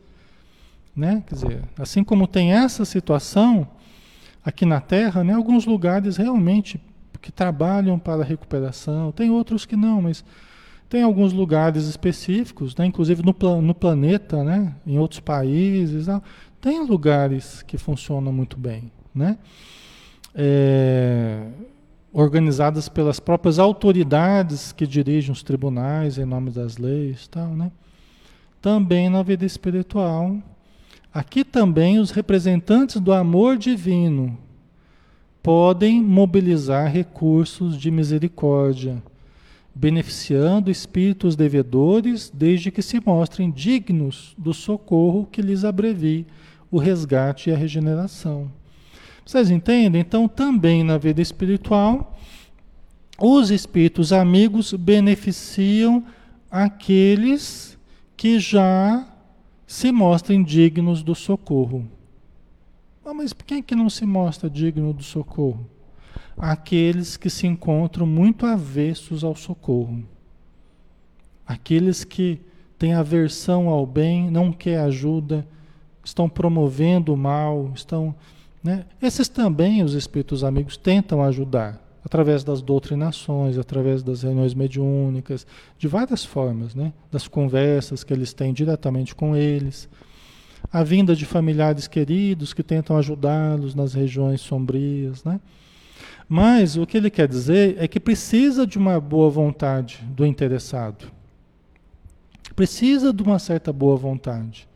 né? 0.95 1.23
Quer 1.27 1.35
dizer, 1.35 1.63
assim 1.79 2.03
como 2.03 2.27
tem 2.27 2.53
essa 2.53 2.85
situação 2.85 3.69
aqui 4.45 4.65
na 4.65 4.81
Terra, 4.81 5.25
né, 5.25 5.35
alguns 5.35 5.67
lugares 5.67 6.17
realmente 6.17 6.81
que 7.21 7.33
trabalham 7.33 7.99
para 7.99 8.23
a 8.23 8.25
recuperação, 8.25 9.11
tem 9.11 9.29
outros 9.29 9.67
que 9.67 9.75
não, 9.75 10.01
mas 10.01 10.25
tem 10.89 11.03
alguns 11.03 11.33
lugares 11.33 11.87
específicos, 11.87 12.77
né, 12.77 12.87
inclusive 12.87 13.23
no, 13.25 13.61
no 13.61 13.75
planeta, 13.75 14.45
né, 14.45 14.73
em 14.87 14.99
outros 14.99 15.19
países, 15.19 16.07
tem 16.61 16.87
lugares 16.87 17.63
que 17.63 17.77
funcionam 17.77 18.33
muito 18.33 18.57
bem, 18.57 18.91
né? 19.13 19.37
É, 20.33 21.49
organizadas 22.19 22.89
pelas 22.89 23.21
próprias 23.21 23.59
autoridades 23.59 24.73
que 24.73 24.87
dirigem 24.87 25.31
os 25.31 25.43
tribunais 25.43 26.17
em 26.17 26.25
nome 26.25 26.51
das 26.51 26.79
leis, 26.79 27.29
tal, 27.29 27.49
né? 27.49 27.71
Também 28.63 29.11
na 29.11 29.23
vida 29.23 29.45
espiritual, 29.45 30.35
aqui 31.13 31.45
também 31.45 31.99
os 31.99 32.11
representantes 32.11 32.99
do 32.99 33.13
amor 33.13 33.59
divino 33.59 34.39
podem 35.43 36.03
mobilizar 36.03 36.91
recursos 36.91 37.77
de 37.77 37.91
misericórdia, 37.91 39.03
beneficiando 39.75 40.71
espíritos 40.71 41.37
devedores, 41.37 42.33
desde 42.33 42.71
que 42.71 42.81
se 42.81 42.99
mostrem 42.99 43.51
dignos 43.51 44.35
do 44.39 44.55
socorro 44.55 45.29
que 45.31 45.43
lhes 45.43 45.67
abrevie 45.67 46.27
o 46.71 46.79
resgate 46.79 47.51
e 47.51 47.53
a 47.53 47.57
regeneração. 47.59 48.51
Vocês 49.27 49.51
entendem? 49.51 50.01
Então, 50.01 50.29
também 50.29 50.85
na 50.85 50.97
vida 50.97 51.21
espiritual, 51.21 52.17
os 53.19 53.51
espíritos 53.51 54.13
amigos 54.13 54.73
beneficiam 54.73 56.05
aqueles 56.49 57.77
que 58.17 58.39
já 58.39 59.05
se 59.67 59.91
mostrem 59.91 60.45
dignos 60.45 61.03
do 61.03 61.13
socorro. 61.13 61.91
Ah, 63.05 63.13
mas 63.13 63.33
quem 63.33 63.59
é 63.59 63.63
que 63.63 63.75
não 63.75 63.91
se 63.91 64.07
mostra 64.07 64.49
digno 64.49 64.93
do 64.93 65.03
socorro? 65.03 65.67
Aqueles 66.39 67.17
que 67.17 67.29
se 67.29 67.49
encontram 67.49 68.07
muito 68.07 68.47
avessos 68.47 69.25
ao 69.25 69.35
socorro. 69.35 70.05
Aqueles 71.45 72.05
que 72.05 72.41
têm 72.79 72.95
aversão 72.95 73.69
ao 73.69 73.85
bem, 73.87 74.31
não 74.31 74.53
quer 74.53 74.79
ajuda, 74.79 75.47
estão 76.05 76.29
promovendo 76.29 77.13
o 77.13 77.17
mal, 77.17 77.73
estão. 77.75 78.15
Né? 78.67 78.85
Esses 79.01 79.29
também, 79.29 79.85
os 79.85 79.95
espíritos 79.95 80.43
amigos, 80.43 80.77
tentam 80.77 81.23
ajudar, 81.23 81.81
através 82.05 82.43
das 82.43 82.61
doutrinações, 82.61 83.57
através 83.57 84.03
das 84.03 84.23
reuniões 84.25 84.55
mediúnicas, 84.55 85.47
de 85.79 85.87
várias 85.87 86.25
formas, 86.25 86.75
né? 86.75 86.93
das 87.09 87.29
conversas 87.29 88.03
que 88.03 88.13
eles 88.13 88.35
têm 88.35 88.53
diretamente 88.53 89.15
com 89.15 89.37
eles 89.37 89.89
a 90.73 90.83
vinda 90.83 91.15
de 91.15 91.25
familiares 91.25 91.87
queridos 91.87 92.53
que 92.53 92.63
tentam 92.63 92.97
ajudá-los 92.97 93.73
nas 93.73 93.95
regiões 93.95 94.41
sombrias, 94.41 95.23
né? 95.23 95.41
Mas 96.29 96.77
o 96.77 96.85
que 96.85 96.97
ele 96.97 97.09
quer 97.09 97.29
dizer 97.29 97.77
é 97.79 97.87
que 97.87 98.01
precisa 98.01 98.67
de 98.67 98.77
uma 98.77 98.99
boa 98.99 99.31
vontade 99.31 100.01
do 100.11 100.27
interessado. 100.27 101.07
Precisa 102.57 103.13
de 103.13 103.23
uma 103.23 103.39
certa 103.39 103.73
boa 103.73 103.97
vontade. 103.97 104.69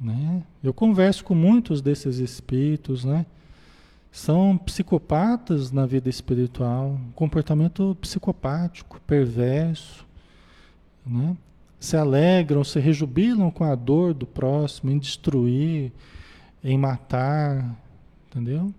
Né? 0.00 0.42
Eu 0.62 0.74
converso 0.74 1.24
com 1.24 1.34
muitos 1.34 1.80
desses 1.80 2.18
espíritos, 2.18 3.04
né? 3.04 3.24
São 4.12 4.56
psicopatas 4.56 5.70
na 5.70 5.84
vida 5.84 6.08
espiritual, 6.08 6.98
comportamento 7.14 7.96
psicopático, 8.00 9.00
perverso, 9.06 10.06
né? 11.06 11.36
se 11.78 11.96
alegram, 11.96 12.64
se 12.64 12.80
rejubilam 12.80 13.50
com 13.50 13.64
a 13.64 13.74
dor 13.74 14.14
do 14.14 14.26
próximo, 14.26 14.90
em 14.90 14.98
destruir, 14.98 15.92
em 16.64 16.78
matar, 16.78 17.76
entendeu? 18.30 18.72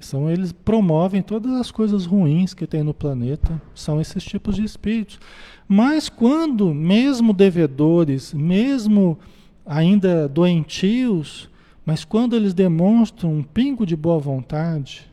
São 0.00 0.28
eles 0.28 0.52
promovem 0.52 1.22
todas 1.22 1.52
as 1.52 1.70
coisas 1.70 2.04
ruins 2.04 2.52
que 2.52 2.66
tem 2.66 2.82
no 2.82 2.92
planeta, 2.92 3.60
são 3.74 4.00
esses 4.00 4.22
tipos 4.22 4.56
de 4.56 4.64
espíritos. 4.64 5.18
Mas 5.66 6.08
quando, 6.08 6.74
mesmo 6.74 7.32
devedores, 7.32 8.34
mesmo 8.34 9.18
ainda 9.64 10.28
doentios, 10.28 11.48
mas 11.84 12.04
quando 12.04 12.36
eles 12.36 12.54
demonstram 12.54 13.32
um 13.32 13.42
pingo 13.42 13.84
de 13.84 13.96
boa 13.96 14.18
vontade, 14.18 15.10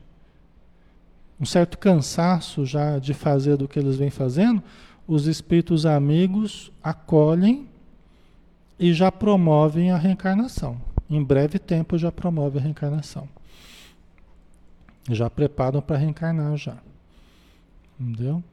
um 1.40 1.46
certo 1.46 1.78
cansaço 1.78 2.66
já 2.66 3.00
de 3.00 3.14
fazer 3.14 3.58
do 3.58 3.68
que 3.68 3.80
eles 3.80 3.96
vêm 3.96 4.10
fazendo, 4.10 4.62
os 5.08 5.28
espíritos 5.28 5.86
amigos 5.86 6.72
acolhem 6.84 7.68
e 8.80 8.94
já 8.94 9.12
promovem 9.12 9.92
a 9.92 9.98
reencarnação. 9.98 10.80
Em 11.10 11.24
breve 11.24 11.60
tempo 11.60 11.98
já 11.98 12.12
promove 12.12 12.58
a 12.58 12.62
reencarnação. 12.62 13.28
Já 15.10 15.30
preparam 15.30 15.82
para 15.82 15.98
reencarnar 15.98 16.56
já. 16.56 16.78
Entendeu? 18.00 18.44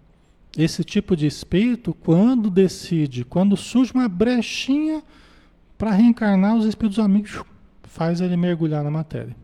Esse 0.56 0.82
tipo 0.82 1.14
de 1.14 1.26
espírito, 1.26 1.94
quando 1.94 2.50
decide, 2.50 3.24
quando 3.24 3.56
surge 3.56 3.92
uma 3.92 4.08
brechinha 4.08 5.02
para 5.78 5.92
reencarnar, 5.92 6.56
os 6.56 6.66
espíritos 6.66 6.98
amigos 6.98 7.40
faz 7.84 8.20
ele 8.20 8.36
mergulhar 8.36 8.82
na 8.82 8.90
matéria. 8.90 9.34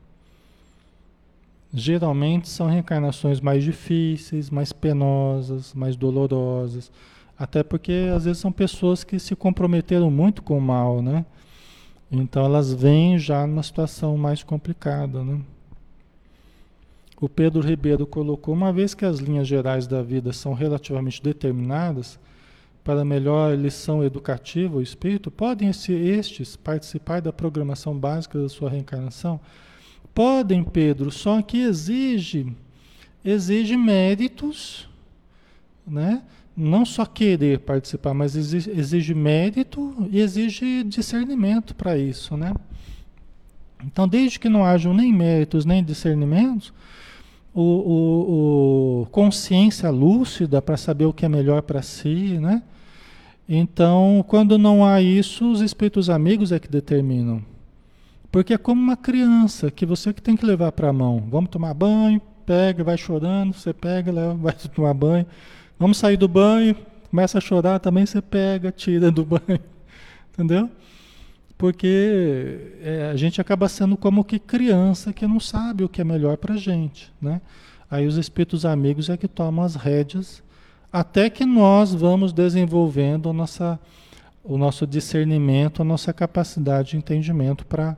Geralmente 1.73 2.49
são 2.49 2.69
reencarnações 2.69 3.41
mais 3.41 3.65
difíceis, 3.65 4.51
mais 4.51 4.73
penosas, 4.73 5.73
mais 5.73 5.97
dolorosas. 5.97 6.91
Até 7.39 7.63
porque 7.63 8.11
às 8.15 8.25
vezes 8.25 8.41
são 8.41 8.53
pessoas 8.53 9.03
que 9.03 9.19
se 9.19 9.35
comprometeram 9.35 10.11
muito 10.11 10.43
com 10.43 10.59
o 10.59 10.61
mal, 10.61 11.01
né? 11.01 11.25
Então 12.11 12.45
elas 12.45 12.73
vêm 12.73 13.19
já 13.19 13.47
numa 13.47 13.63
situação 13.63 14.17
mais 14.17 14.43
complicada, 14.43 15.25
né? 15.25 15.41
O 17.21 17.29
Pedro 17.29 17.63
Ribeiro 17.63 18.07
colocou, 18.07 18.55
uma 18.55 18.73
vez 18.73 18.93
que 18.93 19.05
as 19.05 19.19
linhas 19.19 19.49
gerais 19.49 19.87
da 19.87 20.03
vida 20.03 20.33
são 20.33 20.53
relativamente 20.53 21.23
determinadas, 21.23 22.19
para 22.85 23.05
melhor 23.05 23.57
lição 23.57 24.05
educativa, 24.05 24.77
o 24.77 24.83
espírito, 24.83 25.31
podem 25.31 25.71
estes 25.71 26.55
participar 26.55 27.23
da 27.23 27.33
programação 27.33 27.99
básica 27.99 28.39
da 28.39 28.49
sua 28.49 28.69
reencarnação? 28.69 29.41
Podem, 30.15 30.63
Pedro, 30.63 31.11
só 31.11 31.41
que 31.41 31.59
exige 31.59 32.55
exige 33.25 33.77
méritos, 33.77 34.87
né? 35.87 36.23
Não 36.57 36.85
só 36.85 37.05
querer 37.05 37.61
participar, 37.61 38.15
mas 38.15 38.37
exige, 38.37 38.71
exige 38.71 39.15
mérito 39.15 40.07
e 40.11 40.21
exige 40.21 40.85
discernimento 40.85 41.75
para 41.75 41.97
isso, 41.97 42.37
né? 42.37 42.55
Então, 43.83 44.07
desde 44.07 44.39
que 44.39 44.49
não 44.49 44.65
hajam 44.65 44.95
nem 44.95 45.13
méritos 45.13 45.65
nem 45.65 45.83
discernimentos, 45.83 46.73
o, 47.53 47.63
o, 47.63 49.03
o 49.03 49.07
consciência 49.07 49.91
lúcida 49.91 50.61
para 50.61 50.77
saber 50.77 51.07
o 51.07 51.13
que 51.13 51.25
é 51.25 51.29
melhor 51.29 51.63
para 51.63 51.83
si, 51.83 52.39
né? 52.39 52.63
Então, 53.49 54.25
quando 54.27 54.57
não 54.57 54.85
há 54.85 55.03
isso, 55.03 55.51
os 55.51 55.61
espíritos 55.61 56.09
amigos 56.09 56.51
é 56.51 56.59
que 56.59 56.69
determinam. 56.69 57.43
Porque 58.33 58.55
é 58.55 58.59
como 58.59 58.81
uma 58.81 58.97
criança 58.97 59.71
que 59.71 59.87
você 59.87 60.13
que 60.13 60.23
tem 60.23 60.37
que 60.37 60.47
levar 60.47 60.73
para 60.73 60.89
a 60.89 60.93
mão. 60.93 61.23
Vamos 61.31 61.51
tomar 61.51 61.75
banho, 61.75 62.21
pega, 62.45 62.83
vai 62.83 62.97
chorando, 62.97 63.53
você 63.53 63.73
pega, 63.73 64.11
leva, 64.11 64.35
vai 64.35 64.55
tomar 64.55 64.95
banho. 64.95 65.27
Vamos 65.79 65.99
sair 65.99 66.17
do 66.17 66.27
banho, 66.27 66.75
começa 67.11 67.39
a 67.39 67.41
chorar, 67.41 67.79
também 67.79 68.07
você 68.07 68.23
pega, 68.23 68.73
tira 68.73 69.11
do 69.11 69.25
banho. 69.27 69.61
Entendeu? 70.33 70.71
Porque 71.57 72.73
é, 72.83 73.11
a 73.13 73.17
gente 73.17 73.41
acaba 73.41 73.69
sendo 73.69 73.97
como 73.97 74.25
que 74.25 74.39
criança 74.39 75.13
que 75.13 75.27
não 75.27 75.39
sabe 75.39 75.85
o 75.85 75.89
que 75.89 76.01
é 76.01 76.05
melhor 76.05 76.37
para 76.37 76.57
gente, 76.57 77.13
né? 77.21 77.41
Aí 77.91 78.07
os 78.07 78.17
espíritos 78.17 78.67
amigos 78.67 79.09
é 79.09 79.17
que 79.17 79.29
tomam 79.29 79.65
as 79.65 79.77
rédeas 79.77 80.43
até 80.95 81.29
que 81.29 81.45
nós 81.45 81.93
vamos 81.93 82.33
desenvolvendo 82.33 83.33
nossa, 83.33 83.81
o 84.45 84.57
nosso 84.57 84.87
discernimento, 84.87 85.83
a 85.83 85.85
nossa 85.85 86.13
capacidade 86.13 86.91
de 86.91 86.97
entendimento 86.97 87.67
para 87.67 87.97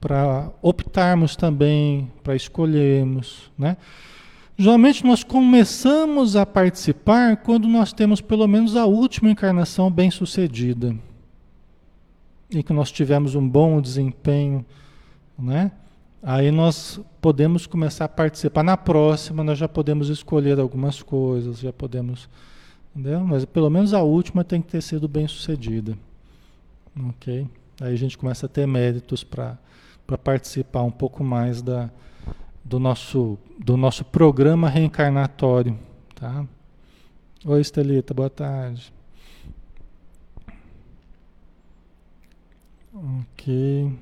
para 0.00 0.48
optarmos 0.62 1.34
também, 1.34 2.08
para 2.22 2.36
escolhermos, 2.36 3.50
né? 3.58 3.76
Geralmente 4.56 5.04
nós 5.04 5.24
começamos 5.24 6.36
a 6.36 6.46
participar 6.46 7.38
quando 7.38 7.66
nós 7.66 7.92
temos 7.92 8.20
pelo 8.20 8.46
menos 8.46 8.76
a 8.76 8.86
última 8.86 9.28
encarnação 9.28 9.90
bem 9.90 10.08
sucedida. 10.08 10.94
E 12.48 12.62
que 12.62 12.72
nós 12.72 12.92
tivemos 12.92 13.34
um 13.34 13.48
bom 13.48 13.80
desempenho, 13.80 14.64
né? 15.36 15.72
Aí 16.22 16.52
nós 16.52 17.00
podemos 17.28 17.66
começar 17.66 18.06
a 18.06 18.08
participar. 18.08 18.62
Na 18.62 18.74
próxima 18.74 19.44
nós 19.44 19.58
já 19.58 19.68
podemos 19.68 20.08
escolher 20.08 20.58
algumas 20.58 21.02
coisas, 21.02 21.58
já 21.58 21.70
podemos, 21.70 22.26
entendeu? 22.96 23.20
Mas 23.20 23.44
pelo 23.44 23.68
menos 23.68 23.92
a 23.92 24.00
última 24.00 24.42
tem 24.42 24.62
que 24.62 24.68
ter 24.68 24.80
sido 24.80 25.06
bem 25.06 25.28
sucedida. 25.28 25.94
OK? 27.10 27.46
Aí 27.82 27.92
a 27.92 27.96
gente 27.96 28.16
começa 28.16 28.46
a 28.46 28.48
ter 28.48 28.66
méritos 28.66 29.22
para 29.22 29.58
participar 30.24 30.82
um 30.84 30.90
pouco 30.90 31.22
mais 31.22 31.60
da, 31.60 31.90
do, 32.64 32.78
nosso, 32.78 33.38
do 33.58 33.76
nosso 33.76 34.06
programa 34.06 34.66
reencarnatório. 34.66 35.78
Tá? 36.14 36.46
Oi, 37.44 37.60
Estelita, 37.60 38.14
boa 38.14 38.30
tarde. 38.30 38.90
Ok. 42.94 43.92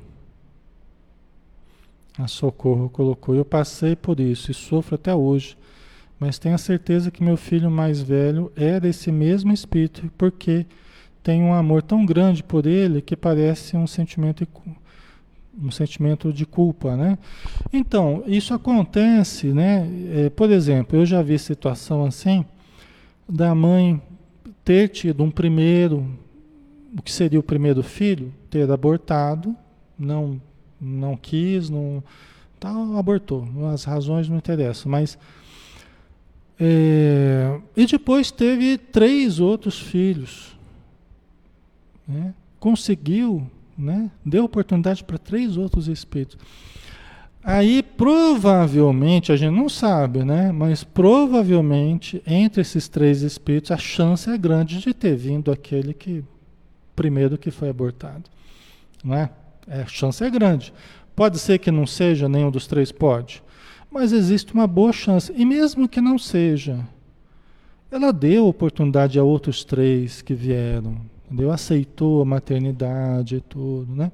A 2.19 2.27
Socorro 2.27 2.89
colocou. 2.89 3.35
Eu 3.35 3.45
passei 3.45 3.95
por 3.95 4.21
isso 4.21 4.51
e 4.51 4.55
sofro 4.55 4.95
até 4.95 5.15
hoje, 5.15 5.57
mas 6.19 6.39
tenho 6.39 6.55
a 6.55 6.59
certeza 6.59 7.11
que 7.11 7.23
meu 7.23 7.37
filho 7.37 7.71
mais 7.71 8.01
velho 8.01 8.51
é 8.57 8.81
desse 8.81 9.13
mesmo 9.13 9.53
espírito, 9.53 10.11
porque 10.17 10.67
tem 11.23 11.43
um 11.43 11.53
amor 11.53 11.83
tão 11.83 12.07
grande 12.07 12.43
por 12.43 12.67
ele 12.67 13.03
que 13.03 13.17
parece 13.17 13.77
um 13.77 13.87
sentimento 13.87 14.47
um 15.59 15.71
sentimento 15.71 16.33
de 16.33 16.45
culpa, 16.45 16.97
né? 16.97 17.19
Então, 17.73 18.23
isso 18.27 18.53
acontece, 18.53 19.55
né? 19.55 19.89
É, 20.15 20.31
por 20.31 20.51
exemplo, 20.51 20.99
eu 20.99 21.07
já 21.07 21.23
vi 21.23 21.39
situação 21.39 22.05
assim 22.05 22.45
da 23.29 23.55
mãe 23.55 24.01
ter 24.63 24.89
tido 24.89 25.25
um 25.25 25.31
primeiro, 25.31 26.07
o 26.97 27.03
que 27.03 27.11
seria 27.11 27.41
o 27.41 27.43
primeiro 27.43 27.83
filho, 27.83 28.33
ter 28.51 28.71
abortado, 28.71 29.57
não, 29.99 30.41
não 30.81 31.17
quis, 31.17 31.71
não, 31.71 32.03
Tal, 32.59 32.97
abortou. 32.97 33.47
As 33.73 33.85
razões 33.85 34.29
não 34.29 34.39
interessam, 34.39 34.91
mas. 34.91 35.19
É, 36.59 37.61
e 37.77 37.87
depois 37.87 38.31
teve 38.31 38.79
três 38.79 39.41
outros 39.41 39.79
filhos. 39.79 40.57
Né? 42.09 42.33
Conseguiu, 42.59 43.47
né? 43.77 44.11
deu 44.25 44.45
oportunidade 44.45 45.05
para 45.05 45.19
três 45.19 45.57
outros 45.57 45.87
espíritos. 45.87 46.39
Aí 47.45 47.83
provavelmente, 47.83 49.31
a 49.31 49.37
gente 49.37 49.55
não 49.55 49.69
sabe, 49.69 50.25
né? 50.25 50.51
Mas 50.51 50.83
provavelmente 50.83 52.21
entre 52.27 52.61
esses 52.61 52.89
três 52.89 53.23
espíritos 53.23 53.71
a 53.71 53.77
chance 53.77 54.29
é 54.29 54.37
grande 54.37 54.81
de 54.81 54.93
ter 54.93 55.15
vindo 55.15 55.53
aquele 55.53 55.95
que 55.95 56.25
primeiro 56.97 57.39
que 57.39 57.53
foi 57.53 57.69
abortado, 57.69 58.25
não 59.05 59.15
é? 59.15 59.31
É 59.67 59.83
a 59.83 59.87
chance 59.87 60.23
é 60.23 60.31
grande. 60.31 60.73
Pode 61.15 61.39
ser 61.39 61.59
que 61.59 61.71
não 61.71 61.87
seja 61.87 62.29
nenhum 62.29 62.51
dos 62.51 62.67
três, 62.67 62.93
pode, 62.93 63.43
mas 63.91 64.13
existe 64.13 64.53
uma 64.53 64.67
boa 64.67 64.93
chance. 64.93 65.33
E 65.35 65.45
mesmo 65.45 65.89
que 65.89 66.01
não 66.01 66.19
seja, 66.19 66.87
ela 67.91 68.13
deu 68.13 68.47
oportunidade 68.47 69.19
a 69.19 69.25
outros 69.25 69.65
três 69.65 70.21
que 70.21 70.35
vieram, 70.35 71.01
entendeu? 71.25 71.51
Aceitou 71.51 72.21
a 72.21 72.25
maternidade 72.25 73.37
e 73.37 73.41
tudo, 73.41 73.95
né? 73.95 74.13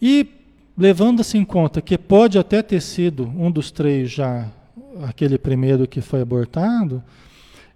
E 0.00 0.26
levando-se 0.76 1.38
em 1.38 1.44
conta 1.44 1.80
que 1.80 1.96
pode 1.96 2.38
até 2.38 2.62
ter 2.62 2.80
sido 2.80 3.24
um 3.36 3.50
dos 3.50 3.70
três 3.70 4.10
já 4.10 4.48
aquele 5.02 5.38
primeiro 5.38 5.86
que 5.86 6.00
foi 6.00 6.20
abortado, 6.20 7.02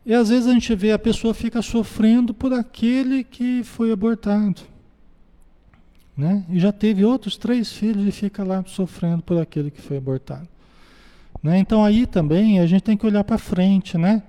e 0.04 0.14
às 0.14 0.28
vezes 0.28 0.46
a 0.46 0.52
gente 0.52 0.74
vê 0.74 0.92
a 0.92 0.98
pessoa 0.98 1.34
fica 1.34 1.60
sofrendo 1.62 2.32
por 2.32 2.52
aquele 2.52 3.24
que 3.24 3.62
foi 3.64 3.90
abortado. 3.90 4.62
Né? 6.16 6.44
E 6.48 6.58
já 6.58 6.72
teve 6.72 7.04
outros 7.04 7.36
três 7.36 7.72
filhos 7.72 8.06
e 8.06 8.10
fica 8.10 8.42
lá 8.42 8.64
sofrendo 8.66 9.22
por 9.22 9.38
aquele 9.38 9.70
que 9.70 9.82
foi 9.82 9.98
abortado. 9.98 10.48
Né? 11.42 11.58
Então 11.58 11.84
aí 11.84 12.06
também 12.06 12.58
a 12.58 12.66
gente 12.66 12.82
tem 12.82 12.96
que 12.96 13.06
olhar 13.06 13.22
para 13.22 13.36
frente, 13.36 13.98
né? 13.98 14.22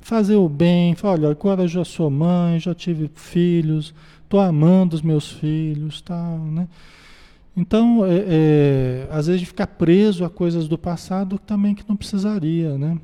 Fazer 0.00 0.36
o 0.36 0.48
bem, 0.48 0.94
falar, 0.94 1.14
olha, 1.14 1.30
agora 1.30 1.62
eu 1.62 1.68
já 1.68 1.84
sou 1.84 2.08
mãe, 2.08 2.58
já 2.58 2.74
tive 2.74 3.10
filhos, 3.14 3.92
estou 4.22 4.40
amando 4.40 4.94
os 4.94 5.02
meus 5.02 5.30
filhos, 5.30 6.00
tal, 6.00 6.38
né? 6.38 6.68
Então, 7.56 8.04
é, 8.04 8.24
é, 8.28 9.08
às 9.10 9.26
vezes 9.26 9.48
ficar 9.48 9.66
preso 9.66 10.24
a 10.24 10.30
coisas 10.30 10.68
do 10.68 10.76
passado 10.76 11.38
também 11.38 11.74
que 11.74 11.84
não 11.88 11.96
precisaria, 11.96 12.76
né? 12.76 12.98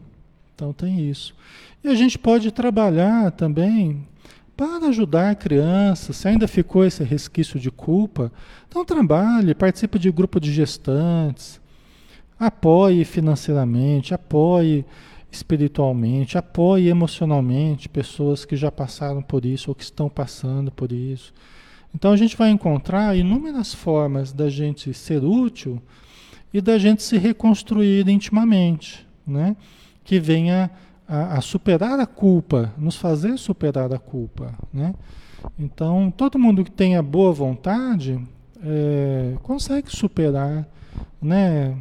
Então 0.55 0.73
tem 0.73 1.09
isso. 1.09 1.35
E 1.83 1.89
a 1.89 1.95
gente 1.95 2.19
pode 2.19 2.51
trabalhar 2.53 3.33
também 3.33 4.07
para 4.69 4.89
ajudar 4.89 5.31
a 5.31 5.35
criança, 5.35 6.13
se 6.13 6.29
ainda 6.29 6.47
ficou 6.47 6.85
esse 6.85 7.03
resquício 7.03 7.59
de 7.59 7.71
culpa, 7.71 8.33
então 8.69 8.85
trabalhe, 8.85 9.55
participe 9.55 9.99
de 9.99 10.11
grupo 10.11 10.41
de 10.41 10.53
gestantes, 10.53 11.61
apoie 12.39 13.05
financeiramente, 13.05 14.15
apoie 14.15 14.85
espiritualmente, 15.31 16.37
apoie 16.37 16.89
emocionalmente 16.89 17.89
pessoas 17.89 18.45
que 18.45 18.55
já 18.55 18.71
passaram 18.71 19.23
por 19.23 19.45
isso 19.45 19.71
ou 19.71 19.75
que 19.75 19.83
estão 19.83 20.09
passando 20.09 20.71
por 20.71 20.93
isso. 20.93 21.33
Então 21.95 22.13
a 22.13 22.17
gente 22.17 22.37
vai 22.37 22.51
encontrar 22.51 23.17
inúmeras 23.17 23.73
formas 23.75 24.33
da 24.33 24.49
gente 24.49 24.93
ser 24.95 25.25
útil 25.25 25.81
e 26.53 26.61
da 26.61 26.79
gente 26.79 27.03
se 27.03 27.17
reconstruir 27.19 28.09
intimamente, 28.09 29.07
né? 29.27 29.57
que 30.05 30.19
venha 30.19 30.71
a, 31.13 31.37
a 31.37 31.41
superar 31.43 32.01
a 32.01 32.07
culpa, 32.07 32.73
nos 32.79 32.97
fazer 32.97 33.37
superar 33.37 33.93
a 33.93 33.99
culpa. 33.99 34.55
Né? 34.73 34.95
Então, 35.59 36.11
todo 36.11 36.39
mundo 36.39 36.65
que 36.65 36.71
tenha 36.71 37.03
boa 37.03 37.31
vontade 37.31 38.19
é, 38.65 39.35
consegue 39.43 39.95
superar 39.95 40.67
né, 41.21 41.77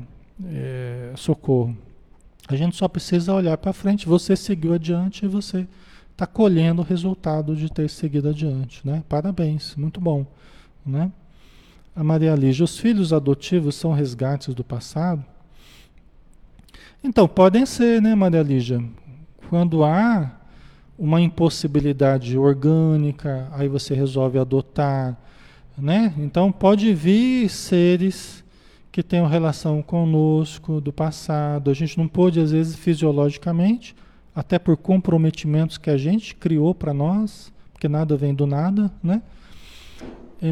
é, 0.45 1.13
socorro. 1.15 1.77
A 2.45 2.57
gente 2.57 2.75
só 2.75 2.89
precisa 2.89 3.33
olhar 3.33 3.57
para 3.57 3.71
frente. 3.71 4.05
Você 4.05 4.35
seguiu 4.35 4.73
adiante 4.73 5.23
e 5.23 5.29
você 5.29 5.65
está 6.11 6.27
colhendo 6.27 6.81
o 6.81 6.85
resultado 6.85 7.55
de 7.55 7.71
ter 7.71 7.89
seguido 7.89 8.27
adiante, 8.27 8.85
né? 8.85 9.01
Parabéns, 9.07 9.75
muito 9.77 10.01
bom, 10.01 10.25
né? 10.85 11.09
A 11.95 12.03
Maria 12.03 12.35
Lígia, 12.35 12.65
os 12.65 12.77
filhos 12.77 13.13
adotivos 13.13 13.75
são 13.75 13.93
resgates 13.93 14.53
do 14.53 14.63
passado? 14.63 15.23
Então, 17.03 17.27
podem 17.27 17.65
ser, 17.65 18.01
né, 18.01 18.13
Maria 18.13 18.43
Lígia? 18.43 18.83
Quando 19.51 19.83
há 19.83 20.31
uma 20.97 21.19
impossibilidade 21.19 22.37
orgânica, 22.37 23.49
aí 23.51 23.67
você 23.67 23.93
resolve 23.93 24.39
adotar, 24.39 25.17
né? 25.77 26.13
Então, 26.17 26.53
pode 26.53 26.93
vir 26.93 27.49
seres 27.49 28.45
que 28.93 29.03
tenham 29.03 29.27
relação 29.27 29.81
conosco 29.81 30.79
do 30.79 30.93
passado. 30.93 31.69
A 31.69 31.73
gente 31.73 31.97
não 31.97 32.07
pôde, 32.07 32.39
às 32.39 32.51
vezes, 32.51 32.77
fisiologicamente, 32.77 33.93
até 34.33 34.57
por 34.57 34.77
comprometimentos 34.77 35.77
que 35.77 35.89
a 35.89 35.97
gente 35.97 36.33
criou 36.33 36.73
para 36.73 36.93
nós, 36.93 37.51
porque 37.73 37.89
nada 37.89 38.15
vem 38.15 38.33
do 38.33 38.47
nada, 38.47 38.89
né? 39.03 39.21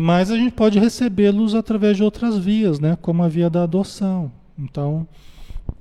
Mas 0.02 0.30
a 0.30 0.36
gente 0.36 0.52
pode 0.52 0.78
recebê-los 0.78 1.56
através 1.56 1.96
de 1.96 2.04
outras 2.04 2.38
vias, 2.38 2.82
né? 2.82 2.98
Como 3.02 3.24
a 3.24 3.30
via 3.30 3.50
da 3.50 3.64
adoção. 3.64 4.30
Então, 4.58 5.08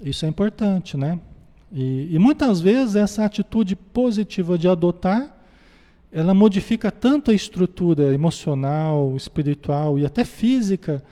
isso 0.00 0.24
é 0.24 0.28
importante, 0.28 0.96
né? 0.96 1.18
E, 1.72 2.14
e 2.14 2.18
muitas 2.18 2.60
vezes 2.60 2.96
essa 2.96 3.24
atitude 3.24 3.76
positiva 3.76 4.56
de 4.56 4.68
adotar, 4.68 5.34
ela 6.10 6.32
modifica 6.32 6.90
tanto 6.90 7.30
a 7.30 7.34
estrutura 7.34 8.14
emocional, 8.14 9.14
espiritual 9.16 9.98
e 9.98 10.06
até 10.06 10.24
física, 10.24 11.02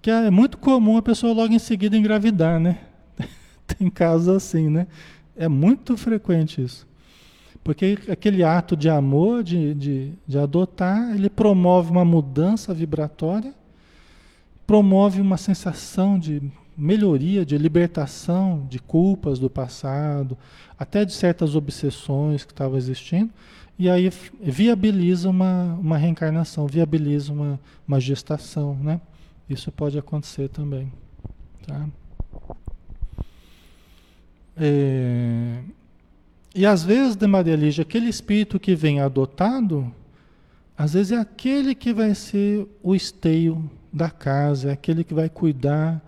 que 0.00 0.10
é 0.10 0.30
muito 0.30 0.58
comum 0.58 0.96
a 0.96 1.02
pessoa 1.02 1.32
logo 1.32 1.52
em 1.52 1.58
seguida 1.58 1.96
engravidar, 1.96 2.60
né? 2.60 2.78
Tem 3.66 3.90
casos 3.90 4.28
assim, 4.28 4.70
né? 4.70 4.86
É 5.34 5.48
muito 5.48 5.96
frequente 5.96 6.62
isso. 6.62 6.86
Porque 7.64 7.98
aquele 8.08 8.44
ato 8.44 8.76
de 8.76 8.88
amor, 8.88 9.42
de, 9.42 9.74
de, 9.74 10.12
de 10.24 10.38
adotar, 10.38 11.12
ele 11.12 11.28
promove 11.28 11.90
uma 11.90 12.04
mudança 12.04 12.72
vibratória, 12.72 13.52
promove 14.64 15.20
uma 15.20 15.36
sensação 15.36 16.16
de 16.16 16.40
melhoria, 16.76 17.44
de 17.44 17.56
libertação 17.56 18.66
de 18.68 18.78
culpas 18.78 19.38
do 19.38 19.48
passado, 19.48 20.36
até 20.78 21.04
de 21.04 21.12
certas 21.12 21.56
obsessões 21.56 22.44
que 22.44 22.52
estavam 22.52 22.76
existindo, 22.76 23.30
e 23.78 23.88
aí 23.90 24.10
viabiliza 24.40 25.28
uma, 25.28 25.74
uma 25.74 25.96
reencarnação, 25.96 26.66
viabiliza 26.66 27.32
uma, 27.32 27.60
uma 27.86 28.00
gestação, 28.00 28.74
né? 28.74 29.00
Isso 29.48 29.70
pode 29.70 29.98
acontecer 29.98 30.48
também, 30.48 30.92
tá? 31.66 31.86
É, 34.56 35.60
e 36.54 36.64
às 36.64 36.82
vezes, 36.82 37.16
de 37.16 37.26
Maria 37.26 37.54
Lígia, 37.54 37.82
aquele 37.82 38.08
espírito 38.08 38.58
que 38.58 38.74
vem 38.74 39.00
adotado, 39.00 39.92
às 40.76 40.94
vezes 40.94 41.12
é 41.12 41.16
aquele 41.16 41.74
que 41.74 41.92
vai 41.92 42.14
ser 42.14 42.66
o 42.82 42.94
esteio 42.94 43.70
da 43.92 44.08
casa, 44.08 44.70
é 44.70 44.72
aquele 44.72 45.04
que 45.04 45.12
vai 45.12 45.28
cuidar 45.28 46.02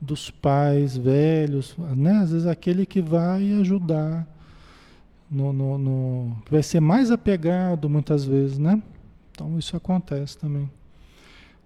dos 0.00 0.30
pais 0.30 0.96
velhos, 0.96 1.74
né? 1.78 2.18
às 2.18 2.30
vezes 2.30 2.46
aquele 2.46 2.86
que 2.86 3.00
vai 3.00 3.52
ajudar, 3.60 4.26
no, 5.30 5.52
no, 5.52 5.76
no, 5.76 6.36
vai 6.50 6.62
ser 6.62 6.80
mais 6.80 7.10
apegado 7.10 7.88
muitas 7.88 8.24
vezes, 8.24 8.58
né? 8.58 8.82
Então 9.30 9.58
isso 9.58 9.76
acontece 9.76 10.38
também. 10.38 10.70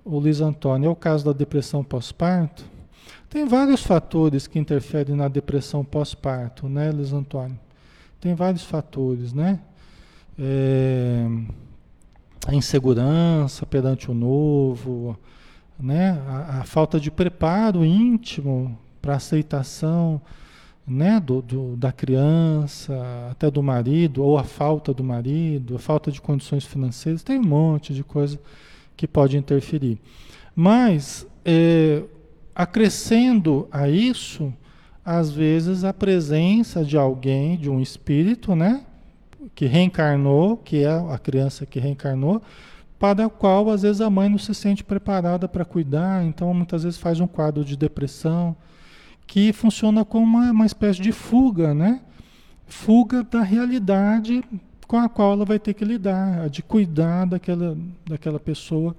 O 0.05 0.19
Luiz 0.19 0.41
Antônio, 0.41 0.89
é 0.89 0.91
o 0.91 0.97
caso 0.97 1.25
da 1.25 1.33
depressão 1.33 1.85
pós-parto, 1.85 2.65
tem 3.31 3.47
vários 3.47 3.83
fatores 3.83 4.47
que 4.47 4.59
interferem 4.59 5.15
na 5.15 5.29
depressão 5.29 5.85
pós-parto, 5.85 6.69
né, 6.69 6.91
Luiz 6.91 7.13
Antônio? 7.13 7.59
Tem 8.21 8.35
vários 8.35 8.65
fatores, 8.65 9.33
né? 9.33 9.61
É, 10.39 11.27
a 12.47 12.55
insegurança 12.55 13.65
perante 13.65 14.11
o 14.11 14.15
novo, 14.15 15.17
né? 15.79 16.21
A, 16.27 16.61
a 16.61 16.65
falta 16.65 16.99
de 16.99 17.11
preparo 17.11 17.85
íntimo 17.85 18.79
para 19.01 19.17
aceitação, 19.17 20.21
né? 20.87 21.21
Do, 21.21 21.43
do, 21.43 21.77
da 21.77 21.93
criança, 21.93 22.95
até 23.31 23.51
do 23.51 23.63
marido, 23.63 24.23
ou 24.23 24.39
a 24.39 24.45
falta 24.45 24.93
do 24.93 25.05
marido, 25.05 25.77
a 25.77 25.79
falta 25.79 26.11
de 26.11 26.21
condições 26.21 26.65
financeiras, 26.65 27.23
tem 27.23 27.39
um 27.39 27.47
monte 27.47 27.95
de 27.95 28.05
coisa 28.05 28.39
que 28.97 29.07
pode 29.07 29.37
interferir. 29.37 29.99
Mas 30.55 31.27
é, 31.45 32.03
acrescendo 32.55 33.67
a 33.71 33.89
isso, 33.89 34.53
às 35.05 35.31
vezes, 35.31 35.83
a 35.83 35.93
presença 35.93 36.85
de 36.85 36.97
alguém, 36.97 37.57
de 37.57 37.69
um 37.69 37.81
espírito, 37.81 38.55
né? 38.55 38.85
Que 39.55 39.67
reencarnou, 39.67 40.57
que 40.57 40.85
é 40.85 40.91
a 40.91 41.19
criança 41.19 41.67
que 41.67 41.81
reencarnou, 41.81 42.41
para 43.03 43.27
a 43.27 43.29
qual, 43.29 43.69
às 43.69 43.83
vezes, 43.83 44.01
a 44.01 44.09
mãe 44.09 44.29
não 44.29 44.39
se 44.39 44.55
sente 44.55 44.85
preparada 44.85 45.49
para 45.49 45.65
cuidar, 45.65 46.23
então, 46.23 46.55
muitas 46.55 46.85
vezes, 46.85 47.01
faz 47.01 47.19
um 47.19 47.27
quadro 47.27 47.65
de 47.65 47.77
depressão, 47.77 48.55
que 49.27 49.53
funciona 49.53 50.05
como 50.05 50.25
uma, 50.25 50.53
uma 50.53 50.67
espécie 50.67 51.03
de 51.03 51.11
fuga, 51.11 51.75
né? 51.75 52.03
Fuga 52.65 53.25
da 53.25 53.43
realidade 53.43 54.45
com 54.87 54.99
a 54.99 55.09
qual 55.09 55.33
ela 55.33 55.45
vai 55.45 55.59
ter 55.59 55.75
que 55.75 55.85
lidar, 55.85 56.49
de 56.49 56.63
cuidar 56.63 57.27
daquela, 57.27 57.77
daquela 58.09 58.39
pessoa 58.39 58.95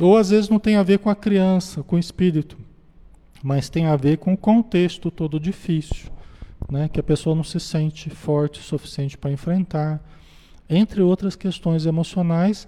ou 0.00 0.16
às 0.16 0.30
vezes 0.30 0.48
não 0.48 0.58
tem 0.58 0.76
a 0.76 0.82
ver 0.82 0.98
com 0.98 1.10
a 1.10 1.16
criança, 1.16 1.82
com 1.82 1.96
o 1.96 1.98
espírito. 1.98 2.56
mas 3.42 3.68
tem 3.68 3.86
a 3.86 3.96
ver 3.96 4.18
com 4.18 4.32
o 4.34 4.36
contexto 4.36 5.10
todo 5.10 5.40
difícil, 5.40 6.08
né? 6.70 6.88
que 6.88 7.00
a 7.00 7.02
pessoa 7.02 7.34
não 7.34 7.42
se 7.42 7.58
sente 7.58 8.08
forte 8.08 8.60
o 8.60 8.62
suficiente 8.62 9.18
para 9.18 9.32
enfrentar, 9.32 10.00
entre 10.74 11.02
outras 11.02 11.36
questões 11.36 11.86
emocionais 11.86 12.66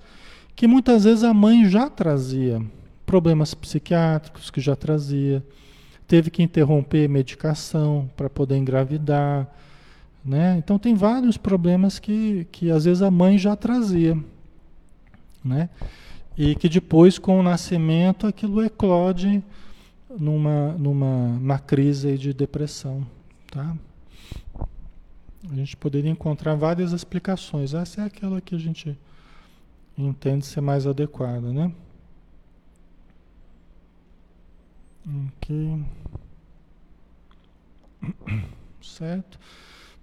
que 0.54 0.66
muitas 0.66 1.04
vezes 1.04 1.24
a 1.24 1.34
mãe 1.34 1.68
já 1.68 1.90
trazia, 1.90 2.62
problemas 3.04 3.54
psiquiátricos 3.54 4.50
que 4.50 4.60
já 4.60 4.76
trazia, 4.76 5.44
teve 6.06 6.30
que 6.30 6.42
interromper 6.42 7.08
medicação 7.08 8.08
para 8.16 8.30
poder 8.30 8.56
engravidar, 8.56 9.48
né? 10.24 10.56
Então 10.58 10.78
tem 10.78 10.94
vários 10.94 11.36
problemas 11.36 11.98
que, 11.98 12.46
que 12.52 12.70
às 12.70 12.84
vezes 12.84 13.02
a 13.02 13.10
mãe 13.10 13.36
já 13.36 13.56
trazia, 13.56 14.16
né? 15.44 15.68
E 16.36 16.54
que 16.54 16.68
depois 16.68 17.18
com 17.18 17.38
o 17.38 17.42
nascimento 17.42 18.26
aquilo 18.26 18.62
eclode 18.64 19.42
numa, 20.18 20.72
numa, 20.72 21.28
numa 21.28 21.58
crise 21.58 22.16
de 22.16 22.32
depressão, 22.32 23.06
tá? 23.50 23.74
A 25.50 25.54
gente 25.54 25.76
poderia 25.76 26.10
encontrar 26.10 26.54
várias 26.54 26.92
explicações. 26.92 27.74
Essa 27.74 28.02
é 28.02 28.04
aquela 28.04 28.40
que 28.40 28.54
a 28.54 28.58
gente 28.58 28.98
entende 29.96 30.46
ser 30.46 30.60
mais 30.60 30.86
adequada, 30.86 31.52
né? 31.52 31.70
Ok. 35.36 35.84
Certo. 38.80 39.38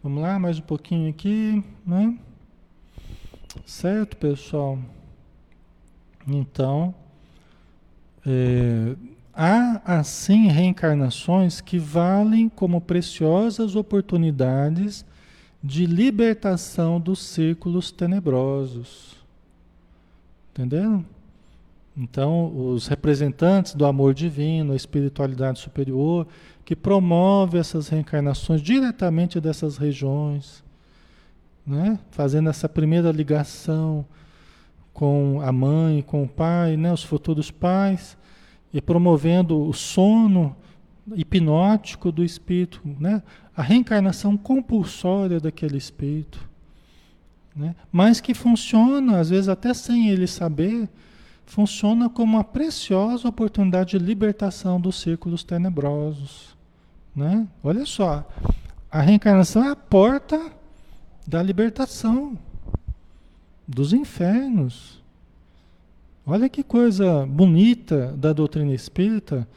Vamos 0.04 0.22
lá, 0.22 0.40
mais 0.40 0.58
um 0.58 0.64
pouquinho 0.64 1.10
aqui, 1.10 1.64
né? 1.86 2.18
Certo, 3.66 4.18
pessoal? 4.18 4.80
Então, 6.28 6.94
é, 8.26 8.96
há 9.34 10.00
assim 10.00 10.48
reencarnações 10.48 11.62
que 11.62 11.78
valem 11.78 12.50
como 12.50 12.82
preciosas 12.82 13.76
oportunidades 13.76 15.06
de 15.64 15.86
libertação 15.86 17.00
dos 17.00 17.20
círculos 17.20 17.92
tenebrosos. 17.92 19.16
Entenderam? 20.52 21.06
Então, 21.96 22.52
os 22.56 22.88
representantes 22.88 23.76
do 23.76 23.86
amor 23.86 24.14
divino, 24.14 24.74
a 24.74 24.76
espiritualidade 24.76 25.60
superior, 25.60 26.26
que 26.64 26.76
promove 26.76 27.58
essas 27.58 27.90
reencarnações 27.90 28.62
diretamente 28.62 29.40
dessas 29.40 29.78
regiões, 29.78 30.64
né? 31.68 32.00
fazendo 32.12 32.50
essa 32.50 32.68
primeira 32.70 33.12
ligação 33.12 34.06
com 34.94 35.42
a 35.42 35.52
mãe, 35.52 36.02
com 36.02 36.24
o 36.24 36.28
pai, 36.28 36.78
né? 36.78 36.92
os 36.92 37.04
futuros 37.04 37.52
pais, 37.52 38.18
e 38.74 38.82
promovendo 38.82 39.62
o 39.62 39.74
sono 39.74 40.56
hipnótico 41.14 42.12
do 42.12 42.24
espírito, 42.24 42.82
né? 43.00 43.22
A 43.62 43.64
reencarnação 43.64 44.36
compulsória 44.36 45.40
daquele 45.40 45.78
espírito, 45.78 46.50
né? 47.56 47.76
mas 47.92 48.20
que 48.20 48.34
funciona, 48.34 49.20
às 49.20 49.30
vezes 49.30 49.48
até 49.48 49.72
sem 49.72 50.10
ele 50.10 50.26
saber, 50.26 50.90
funciona 51.46 52.10
como 52.10 52.38
uma 52.38 52.44
preciosa 52.44 53.30
oportunidade 53.30 53.92
de 53.92 54.04
libertação 54.04 54.82
dos 54.82 55.00
círculos 55.00 55.44
tenebrosos. 55.44 56.58
Né? 57.16 57.48
Olha 57.64 57.86
só, 57.86 58.28
a 58.90 59.00
reencarnação 59.00 59.64
é 59.64 59.70
a 59.70 59.76
porta 59.76 60.52
da 61.28 61.44
libertação 61.44 62.36
dos 63.68 63.94
infernos. 63.94 65.04
Olha 66.26 66.50
que 66.50 66.64
coisa 66.64 67.28
bonita 67.28 68.12
da 68.18 68.34
doutrina 68.34 68.74
espírita 68.74 69.48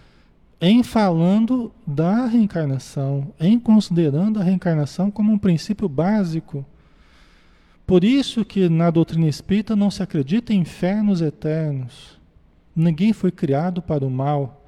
em 0.67 0.83
falando 0.83 1.71
da 1.87 2.25
reencarnação, 2.25 3.35
em 3.39 3.59
considerando 3.59 4.41
a 4.41 4.43
reencarnação 4.43 5.11
como 5.11 5.31
um 5.31 5.37
princípio 5.37 5.87
básico. 5.91 6.65
Por 7.87 8.03
isso 8.03 8.47
que 8.47 8.67
na 8.71 8.91
doutrina 8.91 9.29
espírita 9.29 9.77
não 9.77 9.91
se 9.91 10.03
acredita 10.03 10.55
em 10.55 10.61
infernos 10.61 11.21
eternos. 11.21 12.19
Ninguém 12.75 13.13
foi 13.13 13.31
criado 13.31 13.83
para 13.83 14.07
o 14.07 14.11
mal. 14.11 14.65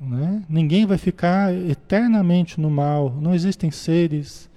Né? 0.00 0.42
Ninguém 0.48 0.86
vai 0.86 0.96
ficar 0.96 1.52
eternamente 1.52 2.58
no 2.58 2.70
mal. 2.70 3.14
Não 3.20 3.34
existem 3.34 3.70
seres 3.70 4.48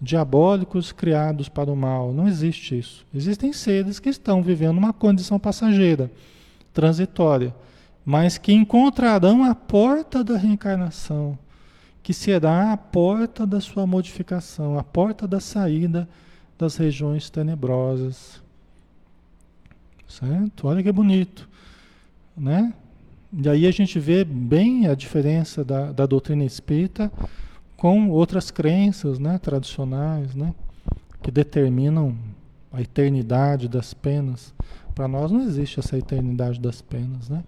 diabólicos 0.00 0.90
criados 0.90 1.50
para 1.50 1.70
o 1.70 1.76
mal. 1.76 2.14
Não 2.14 2.26
existe 2.26 2.78
isso. 2.78 3.06
Existem 3.14 3.52
seres 3.52 3.98
que 3.98 4.08
estão 4.08 4.42
vivendo 4.42 4.78
uma 4.78 4.94
condição 4.94 5.38
passageira, 5.38 6.10
transitória 6.72 7.54
mas 8.06 8.38
que 8.38 8.52
encontrarão 8.52 9.42
a 9.42 9.52
porta 9.52 10.22
da 10.22 10.36
reencarnação, 10.36 11.36
que 12.04 12.14
será 12.14 12.72
a 12.72 12.76
porta 12.76 13.44
da 13.44 13.60
sua 13.60 13.84
modificação, 13.84 14.78
a 14.78 14.84
porta 14.84 15.26
da 15.26 15.40
saída 15.40 16.08
das 16.56 16.76
regiões 16.76 17.28
tenebrosas. 17.28 18.40
Certo? 20.06 20.68
Olha 20.68 20.84
que 20.84 20.92
bonito, 20.92 21.48
né? 22.36 22.72
E 23.32 23.48
aí 23.48 23.66
a 23.66 23.72
gente 23.72 23.98
vê 23.98 24.24
bem 24.24 24.86
a 24.86 24.94
diferença 24.94 25.64
da, 25.64 25.90
da 25.90 26.06
doutrina 26.06 26.44
espírita 26.44 27.10
com 27.76 28.08
outras 28.08 28.52
crenças 28.52 29.18
né, 29.18 29.36
tradicionais, 29.36 30.32
né, 30.32 30.54
que 31.20 31.30
determinam 31.32 32.16
a 32.72 32.80
eternidade 32.80 33.68
das 33.68 33.92
penas. 33.92 34.54
Para 34.94 35.08
nós 35.08 35.32
não 35.32 35.42
existe 35.42 35.80
essa 35.80 35.98
eternidade 35.98 36.60
das 36.60 36.80
penas, 36.80 37.28
né? 37.28 37.42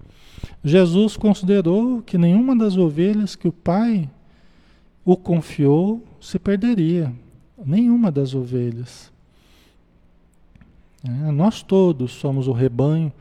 Jesus 0.65 1.17
considerou 1.17 2.03
que 2.03 2.19
nenhuma 2.19 2.57
das 2.57 2.77
ovelhas 2.77 3.35
que 3.35 3.49
o 3.49 3.53
Pai 3.53 4.09
o 5.05 5.17
confiou 5.17 6.03
se 6.21 6.39
perderia. 6.39 7.13
Nenhuma 7.65 8.11
das 8.11 8.35
ovelhas. 8.35 9.11
É, 11.05 11.31
nós 11.31 11.63
todos 11.63 12.13
somos 12.13 12.49
o 12.49 12.53
rebanho, 12.53 13.13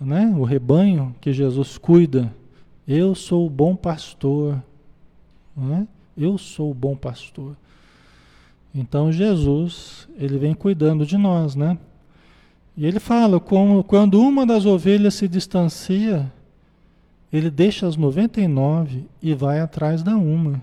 né? 0.00 0.32
o 0.36 0.44
rebanho 0.44 1.14
que 1.20 1.32
Jesus 1.32 1.76
cuida. 1.76 2.32
Eu 2.86 3.14
sou 3.14 3.46
o 3.46 3.50
bom 3.50 3.74
pastor. 3.74 4.62
Né? 5.56 5.86
Eu 6.16 6.38
sou 6.38 6.70
o 6.70 6.74
bom 6.74 6.96
pastor. 6.96 7.56
Então 8.74 9.10
Jesus, 9.10 10.08
ele 10.16 10.38
vem 10.38 10.54
cuidando 10.54 11.04
de 11.04 11.16
nós, 11.16 11.54
né? 11.56 11.78
E 12.76 12.86
ele 12.86 13.00
fala 13.00 13.40
quando 13.40 14.20
uma 14.20 14.46
das 14.46 14.64
ovelhas 14.64 15.14
se 15.14 15.26
distancia, 15.26 16.32
ele 17.32 17.50
deixa 17.50 17.86
as 17.86 17.96
99 17.96 19.04
e 19.22 19.34
vai 19.34 19.60
atrás 19.60 20.02
da 20.02 20.16
uma. 20.16 20.62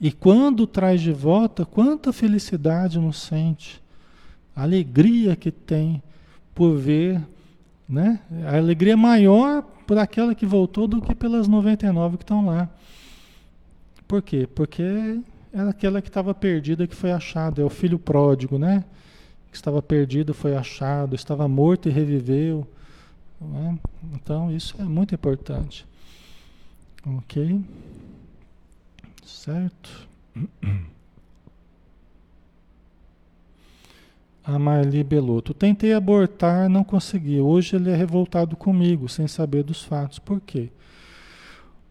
E 0.00 0.10
quando 0.10 0.66
traz 0.66 1.00
de 1.00 1.12
volta, 1.12 1.64
quanta 1.64 2.12
felicidade 2.12 2.98
nos 2.98 3.22
sente, 3.22 3.80
a 4.54 4.62
alegria 4.62 5.36
que 5.36 5.50
tem 5.50 6.02
por 6.54 6.76
ver, 6.76 7.20
né? 7.88 8.20
A 8.46 8.56
alegria 8.56 8.96
maior 8.96 9.62
por 9.86 9.98
aquela 9.98 10.34
que 10.34 10.46
voltou 10.46 10.88
do 10.88 11.00
que 11.00 11.14
pelas 11.14 11.46
99 11.46 12.16
que 12.16 12.24
estão 12.24 12.44
lá. 12.46 12.68
Por 14.08 14.22
quê? 14.22 14.48
Porque 14.52 15.20
era 15.52 15.70
aquela 15.70 16.02
que 16.02 16.08
estava 16.08 16.34
perdida 16.34 16.86
que 16.86 16.96
foi 16.96 17.12
achada, 17.12 17.60
é 17.60 17.64
o 17.64 17.70
filho 17.70 17.98
pródigo, 17.98 18.58
né? 18.58 18.84
Que 19.50 19.56
estava 19.56 19.82
perdido, 19.82 20.32
foi 20.32 20.56
achado, 20.56 21.14
estava 21.14 21.46
morto 21.46 21.88
e 21.88 21.92
reviveu. 21.92 22.66
É? 23.54 23.78
Então, 24.14 24.50
isso 24.54 24.74
é 24.78 24.84
muito 24.84 25.14
importante. 25.14 25.86
Ok? 27.06 27.60
Certo? 29.24 30.08
A 34.44 34.58
Marli 34.58 35.02
Beloto. 35.02 35.54
Tentei 35.54 35.92
abortar, 35.92 36.68
não 36.68 36.84
consegui. 36.84 37.40
Hoje 37.40 37.76
ele 37.76 37.90
é 37.90 37.96
revoltado 37.96 38.56
comigo, 38.56 39.08
sem 39.08 39.26
saber 39.26 39.62
dos 39.62 39.82
fatos. 39.82 40.18
Por 40.18 40.40
quê? 40.40 40.70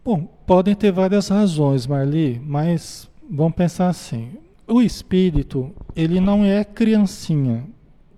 Bom, 0.04 0.24
podem 0.46 0.74
ter 0.74 0.90
várias 0.90 1.28
razões, 1.28 1.86
Marli, 1.86 2.40
mas 2.44 3.08
vamos 3.30 3.54
pensar 3.54 3.88
assim. 3.88 4.32
O 4.66 4.82
espírito, 4.82 5.72
ele 5.94 6.20
não 6.20 6.44
é 6.44 6.64
criancinha. 6.64 7.64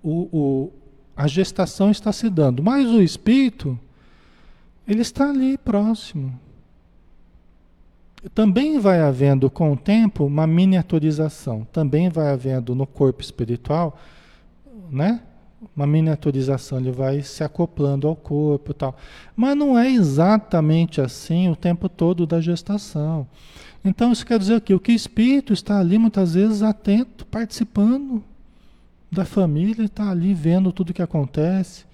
O, 0.01 0.29
o, 0.31 0.73
a 1.15 1.27
gestação 1.27 1.89
está 1.89 2.11
se 2.11 2.29
dando, 2.29 2.61
mas 2.61 2.87
o 2.87 3.01
espírito, 3.01 3.79
ele 4.87 5.01
está 5.01 5.29
ali 5.29 5.57
próximo. 5.57 6.37
Também 8.33 8.79
vai 8.79 9.01
havendo 9.01 9.49
com 9.49 9.71
o 9.71 9.77
tempo 9.77 10.25
uma 10.25 10.47
miniaturização, 10.47 11.65
também 11.71 12.09
vai 12.09 12.31
havendo 12.31 12.75
no 12.75 12.85
corpo 12.85 13.21
espiritual, 13.21 13.97
né? 14.89 15.21
Uma 15.75 15.87
miniaturização, 15.87 16.79
ele 16.79 16.91
vai 16.91 17.21
se 17.21 17.43
acoplando 17.43 18.07
ao 18.07 18.15
corpo 18.15 18.71
e 18.71 18.73
tal. 18.73 18.95
Mas 19.35 19.55
não 19.55 19.77
é 19.77 19.89
exatamente 19.89 20.99
assim 20.99 21.49
o 21.49 21.55
tempo 21.55 21.87
todo 21.87 22.25
da 22.25 22.41
gestação. 22.41 23.27
Então 23.83 24.11
isso 24.11 24.25
quer 24.25 24.39
dizer 24.39 24.55
o 24.55 24.61
quê? 24.61 24.73
O 24.73 24.79
que 24.79 24.91
o 24.91 24.95
espírito 24.95 25.53
está 25.53 25.79
ali 25.79 25.97
muitas 25.97 26.33
vezes 26.33 26.61
atento, 26.61 27.25
participando 27.27 28.23
da 29.11 29.25
família, 29.25 29.85
está 29.85 30.09
ali 30.09 30.33
vendo 30.33 30.71
tudo 30.71 30.93
que 30.93 31.01
acontece, 31.01 31.85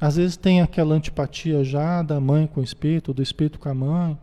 Às 0.00 0.16
vezes 0.16 0.36
tem 0.36 0.60
aquela 0.60 0.94
antipatia 0.96 1.62
já 1.62 2.02
da 2.02 2.18
mãe 2.18 2.46
com 2.46 2.60
o 2.60 2.64
espírito, 2.64 3.14
do 3.14 3.22
espírito 3.22 3.58
com 3.58 3.68
a 3.68 3.74
mãe. 3.74 4.18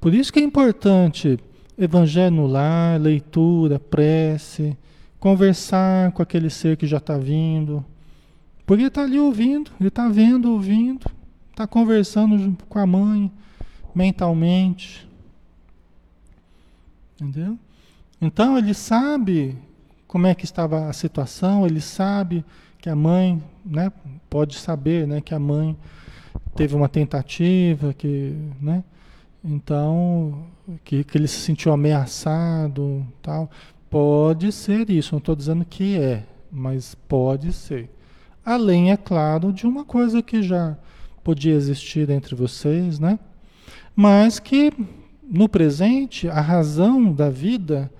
Por 0.00 0.12
isso 0.12 0.32
que 0.32 0.40
é 0.40 0.42
importante 0.42 1.38
evangelho 1.78 2.34
no 2.34 2.46
lar, 2.46 3.00
leitura, 3.00 3.78
prece, 3.78 4.76
conversar 5.20 6.12
com 6.12 6.22
aquele 6.22 6.50
ser 6.50 6.76
que 6.76 6.86
já 6.86 6.96
está 6.96 7.16
vindo. 7.16 7.84
Porque 8.66 8.82
ele 8.82 8.88
está 8.88 9.02
ali 9.02 9.18
ouvindo, 9.18 9.70
ele 9.78 9.88
está 9.88 10.08
vendo, 10.08 10.50
ouvindo, 10.50 11.06
está 11.50 11.66
conversando 11.66 12.56
com 12.68 12.78
a 12.78 12.86
mãe 12.86 13.30
mentalmente. 13.94 15.08
Entendeu? 17.14 17.56
Então 18.20 18.58
ele 18.58 18.74
sabe 18.74 19.56
como 20.14 20.28
é 20.28 20.34
que 20.34 20.44
estava 20.44 20.86
a 20.86 20.92
situação, 20.92 21.66
ele 21.66 21.80
sabe 21.80 22.44
que 22.78 22.88
a 22.88 22.94
mãe, 22.94 23.42
né, 23.66 23.90
pode 24.30 24.54
saber, 24.54 25.08
né, 25.08 25.20
que 25.20 25.34
a 25.34 25.40
mãe 25.40 25.76
teve 26.54 26.76
uma 26.76 26.88
tentativa, 26.88 27.92
que, 27.92 28.32
né, 28.62 28.84
então, 29.44 30.46
que, 30.84 31.02
que 31.02 31.18
ele 31.18 31.26
se 31.26 31.40
sentiu 31.40 31.72
ameaçado, 31.72 33.04
tal. 33.20 33.50
Pode 33.90 34.52
ser 34.52 34.88
isso, 34.88 35.16
não 35.16 35.18
estou 35.18 35.34
dizendo 35.34 35.64
que 35.64 35.98
é, 35.98 36.22
mas 36.48 36.94
pode 37.08 37.52
ser. 37.52 37.90
Além, 38.44 38.92
é 38.92 38.96
claro, 38.96 39.52
de 39.52 39.66
uma 39.66 39.84
coisa 39.84 40.22
que 40.22 40.44
já 40.44 40.78
podia 41.24 41.54
existir 41.54 42.08
entre 42.08 42.36
vocês, 42.36 43.00
né? 43.00 43.18
Mas 43.96 44.38
que 44.38 44.72
no 45.28 45.48
presente 45.48 46.28
a 46.28 46.40
razão 46.40 47.12
da 47.12 47.28
vida 47.28 47.90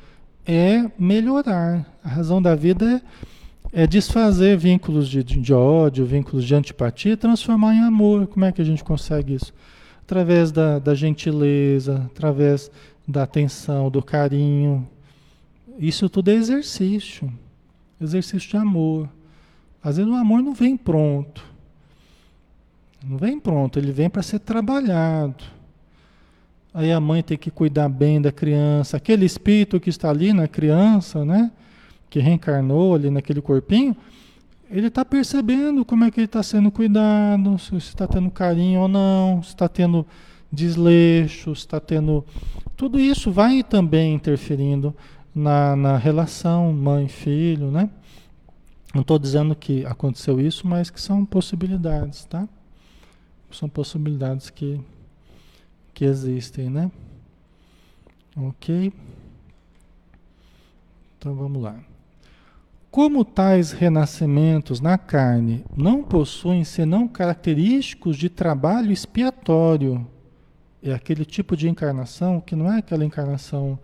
é 0.47 0.91
melhorar. 0.99 1.87
A 2.03 2.09
razão 2.09 2.41
da 2.41 2.55
vida 2.55 3.03
é, 3.73 3.83
é 3.83 3.87
desfazer 3.87 4.57
vínculos 4.57 5.09
de, 5.09 5.23
de, 5.23 5.53
ódio, 5.53 6.05
vínculos 6.05 6.45
de 6.45 6.55
antipatia, 6.55 7.17
transformar 7.17 7.75
em 7.75 7.81
amor. 7.81 8.27
Como 8.27 8.45
é 8.45 8.53
que 8.53 8.61
a 8.61 8.65
gente 8.65 8.85
consegue 8.85 9.35
isso? 9.35 9.53
Através 10.03 10.53
da, 10.53 10.79
da 10.79 10.95
gentileza, 10.95 12.03
através 12.07 12.71
da 13.07 13.23
atenção, 13.23 13.91
do 13.91 14.03
carinho. 14.03 14.87
Isso 15.79 16.09
tudo 16.09 16.31
é 16.31 16.35
exercício. 16.35 17.33
Exercício 18.01 18.51
de 18.51 18.57
amor. 18.57 19.09
Às 19.83 19.97
vezes 19.97 20.11
o 20.11 20.15
amor 20.15 20.43
não 20.43 20.55
vem 20.55 20.77
pronto. 20.77 21.45
Não 23.07 23.19
vem 23.19 23.39
pronto, 23.39 23.79
ele 23.79 23.93
vem 23.93 24.09
para 24.09 24.23
ser 24.23 24.39
trabalhado. 24.39 25.45
Aí 26.75 26.91
a 26.91 26.99
mãe 26.99 27.23
tem 27.23 27.39
que 27.39 27.53
cuidar 27.53 27.89
bem 27.89 28.21
da 28.21 28.33
criança. 28.33 28.97
Aquele 28.97 29.25
espírito 29.25 29.79
que 29.79 29.89
está 29.89 30.11
ali 30.11 30.33
na 30.33 30.49
criança, 30.49 31.25
né? 31.25 31.53
Que 32.11 32.19
reencarnou 32.19 32.97
ali 32.97 33.11
naquele 33.11 33.41
corpinho, 33.41 33.97
ele 34.69 34.89
está 34.89 35.05
percebendo 35.05 35.85
como 35.85 36.03
é 36.03 36.11
que 36.11 36.19
ele 36.19 36.25
está 36.25 36.43
sendo 36.43 36.73
cuidado, 36.73 37.57
se 37.61 37.77
está 37.77 38.09
tendo 38.09 38.29
carinho 38.29 38.81
ou 38.81 38.89
não, 38.89 39.41
se 39.41 39.51
está 39.51 39.69
tendo 39.69 40.05
desleixo, 40.51 41.55
se 41.55 41.61
está 41.61 41.79
tendo. 41.79 42.25
Tudo 42.77 42.99
isso 42.99 43.31
vai 43.31 43.63
também 43.63 44.13
interferindo 44.13 44.93
na, 45.33 45.77
na 45.77 45.97
relação 45.97 46.73
mãe-filho, 46.73 47.71
né? 47.71 47.89
Não 48.93 49.03
estou 49.03 49.19
dizendo 49.19 49.55
que 49.55 49.87
aconteceu 49.87 50.41
isso, 50.41 50.67
mas 50.67 50.91
que 50.91 51.01
são 51.01 51.25
possibilidades, 51.25 52.25
tá? 52.25 52.49
São 53.53 53.69
possibilidades 53.69 54.51
que 54.51 54.81
que 55.95 56.05
existem, 56.05 56.69
né? 56.69 56.91
Ok? 58.37 58.93
Então 61.17 61.35
vamos 61.35 61.63
lá. 61.63 61.77
Como 62.91 63.25
tais 63.25 63.73
renascimentos 63.73 64.81
na 64.81 64.99
carne 64.99 65.65
não 65.77 66.03
possuem 66.03 66.65
senão 66.65 67.09
característicos 67.09 68.17
de 68.17 68.29
trabalho 68.29 68.93
expiatório, 68.93 70.07
é 70.83 70.93
aquele 70.93 71.25
tipo 71.25 71.57
de 71.57 71.69
encarnação 71.69 72.41
que 72.41 72.55
não 72.55 72.73
é 72.73 72.79
aquela 72.79 73.05
encarnação 73.05 73.79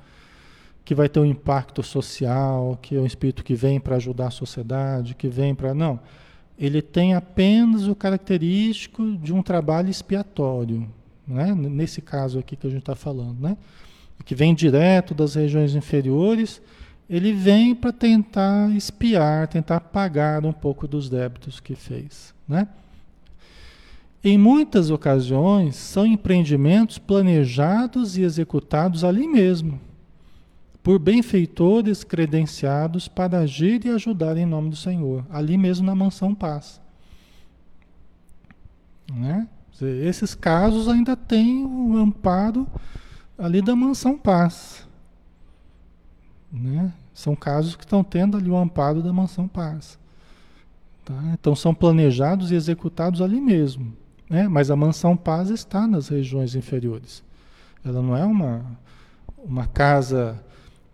que 0.84 0.94
vai 0.94 1.08
ter 1.08 1.20
um 1.20 1.24
impacto 1.24 1.82
social, 1.82 2.78
que 2.82 2.96
é 2.96 3.00
um 3.00 3.06
espírito 3.06 3.44
que 3.44 3.54
vem 3.54 3.78
para 3.78 3.96
ajudar 3.96 4.26
a 4.28 4.32
sociedade, 4.32 5.14
que 5.14 5.28
vem 5.28 5.54
para. 5.54 5.72
Não. 5.72 6.00
Ele 6.58 6.82
tem 6.82 7.14
apenas 7.14 7.86
o 7.86 7.94
característico 7.94 9.16
de 9.16 9.32
um 9.32 9.42
trabalho 9.42 9.88
expiatório 9.88 10.88
né? 11.30 11.54
nesse 11.54 12.02
caso 12.02 12.38
aqui 12.38 12.56
que 12.56 12.66
a 12.66 12.70
gente 12.70 12.80
está 12.80 12.94
falando, 12.94 13.40
né? 13.40 13.56
que 14.24 14.34
vem 14.34 14.54
direto 14.54 15.14
das 15.14 15.34
regiões 15.34 15.74
inferiores, 15.74 16.60
ele 17.08 17.32
vem 17.32 17.74
para 17.74 17.92
tentar 17.92 18.70
espiar, 18.76 19.48
tentar 19.48 19.80
pagar 19.80 20.44
um 20.44 20.52
pouco 20.52 20.86
dos 20.86 21.08
débitos 21.08 21.58
que 21.58 21.74
fez. 21.74 22.34
Né? 22.46 22.68
Em 24.22 24.36
muitas 24.36 24.90
ocasiões, 24.90 25.76
são 25.76 26.06
empreendimentos 26.06 26.98
planejados 26.98 28.18
e 28.18 28.22
executados 28.22 29.02
ali 29.02 29.26
mesmo, 29.26 29.80
por 30.82 30.98
benfeitores 30.98 32.04
credenciados 32.04 33.08
para 33.08 33.40
agir 33.40 33.84
e 33.84 33.90
ajudar 33.90 34.36
em 34.36 34.46
nome 34.46 34.70
do 34.70 34.76
Senhor, 34.76 35.24
ali 35.30 35.56
mesmo 35.56 35.86
na 35.86 35.94
mansão 35.94 36.34
paz. 36.34 36.80
Né? 39.12 39.48
Esses 39.86 40.34
casos 40.34 40.88
ainda 40.88 41.16
têm 41.16 41.64
o 41.64 41.96
amparo 41.96 42.66
ali 43.38 43.62
da 43.62 43.74
mansão 43.74 44.16
paz. 44.16 44.86
Né? 46.52 46.92
São 47.14 47.34
casos 47.34 47.76
que 47.76 47.84
estão 47.84 48.04
tendo 48.04 48.36
ali 48.36 48.50
o 48.50 48.56
amparo 48.56 49.02
da 49.02 49.12
mansão 49.12 49.48
paz. 49.48 49.98
Tá? 51.04 51.14
Então 51.32 51.56
são 51.56 51.74
planejados 51.74 52.50
e 52.50 52.54
executados 52.54 53.22
ali 53.22 53.40
mesmo. 53.40 53.92
Né? 54.28 54.48
Mas 54.48 54.70
a 54.70 54.76
mansão 54.76 55.16
paz 55.16 55.50
está 55.50 55.86
nas 55.86 56.08
regiões 56.08 56.54
inferiores. 56.54 57.22
Ela 57.84 58.02
não 58.02 58.16
é 58.16 58.24
uma, 58.24 58.64
uma 59.38 59.66
casa 59.66 60.38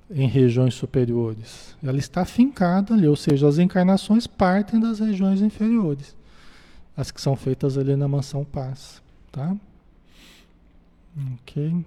em 0.09 0.28
regiões 0.28 0.74
superiores. 0.74 1.76
Ela 1.82 1.99
está 1.99 2.24
fincada 2.24 2.95
ali, 2.95 3.09
ou 3.09 3.16
seja, 3.16 3.49
as 3.49 3.59
encarnações 3.59 4.26
partem 4.26 4.78
das 4.78 5.01
regiões 5.01 5.43
inferiores 5.43 6.15
as 6.97 7.11
que 7.11 7.20
são 7.20 7.36
feitas 7.36 7.76
ali 7.76 7.94
na 7.94 8.09
mansão 8.09 8.44
paz, 8.44 9.03
tá? 9.30 9.55
Ok. 11.34 11.84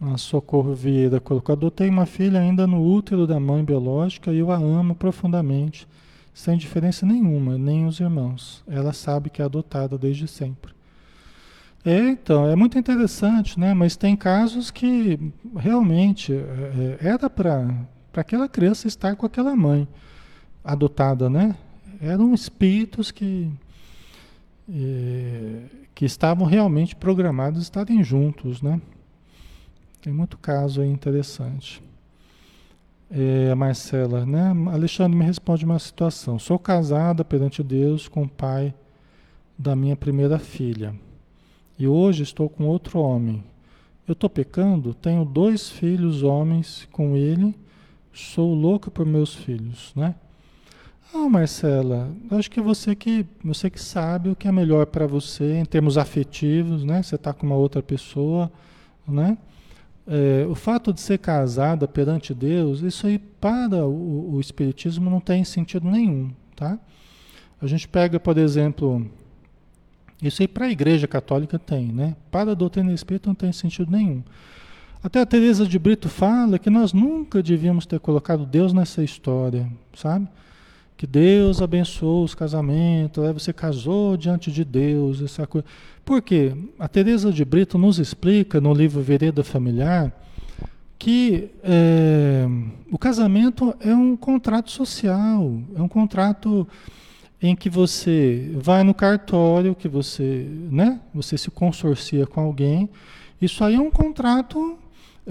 A 0.00 0.16
Socorro 0.16 0.74
Vieira 0.74 1.20
colocou: 1.20 1.52
Adotei 1.52 1.88
uma 1.88 2.06
filha 2.06 2.40
ainda 2.40 2.66
no 2.66 2.80
útero 2.80 3.26
da 3.26 3.40
mãe 3.40 3.64
biológica 3.64 4.32
e 4.32 4.38
eu 4.38 4.50
a 4.52 4.56
amo 4.56 4.94
profundamente, 4.94 5.88
sem 6.32 6.56
diferença 6.56 7.04
nenhuma, 7.04 7.58
nem 7.58 7.84
os 7.86 7.98
irmãos. 7.98 8.62
Ela 8.68 8.92
sabe 8.92 9.28
que 9.28 9.42
é 9.42 9.44
adotada 9.44 9.98
desde 9.98 10.28
sempre. 10.28 10.72
É, 11.84 12.10
então, 12.10 12.46
é 12.46 12.54
muito 12.54 12.78
interessante, 12.78 13.58
né? 13.58 13.74
Mas 13.74 13.96
tem 13.96 14.16
casos 14.16 14.70
que 14.70 15.18
realmente 15.56 16.32
é, 16.32 16.98
é 17.02 17.08
era 17.08 17.28
para 17.30 17.66
para 18.12 18.22
aquela 18.22 18.48
criança 18.48 18.88
estar 18.88 19.16
com 19.16 19.26
aquela 19.26 19.54
mãe 19.54 19.86
adotada, 20.64 21.28
né? 21.28 21.56
Eram 22.00 22.34
espíritos 22.34 23.10
que, 23.10 23.50
eh, 24.68 25.64
que 25.94 26.04
estavam 26.04 26.46
realmente 26.46 26.94
programados 26.94 27.62
estarem 27.62 28.02
juntos, 28.02 28.62
né? 28.62 28.80
Tem 30.00 30.12
muito 30.12 30.38
caso 30.38 30.80
aí 30.80 30.88
interessante. 30.88 31.82
É, 33.10 33.54
Marcela, 33.54 34.26
né? 34.26 34.52
Alexandre 34.70 35.16
me 35.16 35.24
responde 35.24 35.64
uma 35.64 35.78
situação. 35.78 36.38
Sou 36.38 36.58
casada 36.58 37.24
perante 37.24 37.62
Deus 37.62 38.06
com 38.06 38.24
o 38.24 38.28
pai 38.28 38.74
da 39.58 39.74
minha 39.74 39.96
primeira 39.96 40.38
filha. 40.38 40.94
E 41.78 41.88
hoje 41.88 42.22
estou 42.22 42.48
com 42.48 42.64
outro 42.64 43.00
homem. 43.00 43.42
Eu 44.06 44.12
estou 44.12 44.28
pecando? 44.28 44.94
Tenho 44.94 45.24
dois 45.24 45.70
filhos 45.70 46.22
homens 46.22 46.86
com 46.92 47.16
ele 47.16 47.54
Sou 48.18 48.52
louca 48.52 48.90
por 48.90 49.06
meus 49.06 49.32
filhos, 49.32 49.92
né? 49.94 50.12
Ah, 51.14 51.28
Marcela, 51.28 52.10
acho 52.32 52.50
que 52.50 52.60
você 52.60 52.92
que 52.96 53.24
você 53.44 53.70
que 53.70 53.80
sabe 53.80 54.28
o 54.28 54.34
que 54.34 54.48
é 54.48 54.52
melhor 54.52 54.86
para 54.86 55.06
você 55.06 55.58
em 55.58 55.64
termos 55.64 55.96
afetivos, 55.96 56.82
né? 56.82 57.00
Você 57.00 57.14
está 57.14 57.32
com 57.32 57.46
uma 57.46 57.54
outra 57.54 57.80
pessoa, 57.80 58.50
né? 59.06 59.38
É, 60.04 60.44
o 60.50 60.56
fato 60.56 60.92
de 60.92 61.00
ser 61.00 61.18
casada 61.18 61.86
perante 61.86 62.34
Deus, 62.34 62.80
isso 62.80 63.06
aí 63.06 63.20
para 63.20 63.86
o, 63.86 64.34
o 64.34 64.40
espiritismo 64.40 65.08
não 65.08 65.20
tem 65.20 65.44
sentido 65.44 65.88
nenhum, 65.88 66.32
tá? 66.56 66.76
A 67.62 67.68
gente 67.68 67.86
pega, 67.86 68.18
por 68.18 68.36
exemplo, 68.36 69.08
isso 70.20 70.42
aí 70.42 70.48
para 70.48 70.66
a 70.66 70.70
Igreja 70.70 71.06
Católica 71.06 71.56
tem, 71.56 71.92
né? 71.92 72.16
Para 72.32 72.50
a 72.50 72.54
doutrina 72.54 72.92
espírita 72.92 73.30
não 73.30 73.34
tem 73.36 73.52
sentido 73.52 73.92
nenhum. 73.92 74.24
Até 75.02 75.20
a 75.20 75.26
Teresa 75.26 75.66
de 75.66 75.78
Brito 75.78 76.08
fala 76.08 76.58
que 76.58 76.68
nós 76.68 76.92
nunca 76.92 77.42
devíamos 77.42 77.86
ter 77.86 78.00
colocado 78.00 78.44
Deus 78.44 78.72
nessa 78.72 79.02
história, 79.02 79.70
sabe? 79.94 80.28
Que 80.96 81.06
Deus 81.06 81.62
abençoou 81.62 82.24
os 82.24 82.34
casamentos, 82.34 83.24
você 83.32 83.52
casou 83.52 84.16
diante 84.16 84.50
de 84.50 84.64
Deus, 84.64 85.22
essa 85.22 85.46
coisa. 85.46 85.66
Por 86.04 86.20
quê? 86.20 86.52
A 86.78 86.88
Teresa 86.88 87.32
de 87.32 87.44
Brito 87.44 87.78
nos 87.78 87.98
explica 87.98 88.60
no 88.60 88.74
livro 88.74 89.00
Vereda 89.00 89.44
Familiar 89.44 90.12
que 90.98 91.50
é, 91.62 92.44
o 92.90 92.98
casamento 92.98 93.74
é 93.80 93.94
um 93.94 94.16
contrato 94.16 94.70
social, 94.70 95.62
é 95.76 95.80
um 95.80 95.88
contrato 95.88 96.66
em 97.40 97.54
que 97.54 97.70
você 97.70 98.50
vai 98.56 98.82
no 98.82 98.92
cartório, 98.92 99.76
que 99.76 99.86
você, 99.86 100.48
né, 100.70 101.00
você 101.14 101.38
se 101.38 101.50
consorcia 101.52 102.26
com 102.26 102.40
alguém. 102.40 102.90
Isso 103.40 103.62
aí 103.62 103.76
é 103.76 103.80
um 103.80 103.92
contrato, 103.92 104.76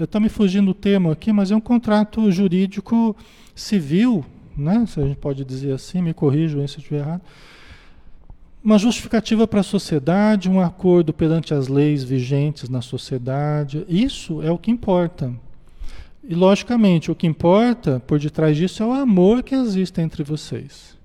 está 0.04 0.20
me 0.20 0.28
fugindo 0.28 0.70
o 0.70 0.74
termo 0.74 1.10
aqui, 1.10 1.32
mas 1.32 1.50
é 1.50 1.56
um 1.56 1.60
contrato 1.60 2.30
jurídico 2.30 3.16
civil, 3.54 4.24
né, 4.56 4.84
se 4.86 5.00
a 5.00 5.04
gente 5.04 5.16
pode 5.16 5.44
dizer 5.44 5.72
assim, 5.72 6.02
me 6.02 6.14
corrijam 6.14 6.66
se 6.66 6.76
eu 6.76 6.78
estiver 6.78 6.98
errado. 6.98 7.22
Uma 8.62 8.78
justificativa 8.78 9.46
para 9.46 9.60
a 9.60 9.64
sociedade, 9.64 10.50
um 10.50 10.60
acordo 10.60 11.12
perante 11.12 11.54
as 11.54 11.68
leis 11.68 12.02
vigentes 12.02 12.68
na 12.68 12.82
sociedade. 12.82 13.84
Isso 13.88 14.42
é 14.42 14.50
o 14.50 14.58
que 14.58 14.70
importa. 14.70 15.32
E, 16.22 16.34
logicamente, 16.34 17.10
o 17.10 17.14
que 17.14 17.26
importa 17.26 18.02
por 18.06 18.18
detrás 18.18 18.56
disso 18.56 18.82
é 18.82 18.86
o 18.86 18.92
amor 18.92 19.42
que 19.42 19.54
existe 19.54 20.00
entre 20.00 20.22
vocês. 20.22 20.98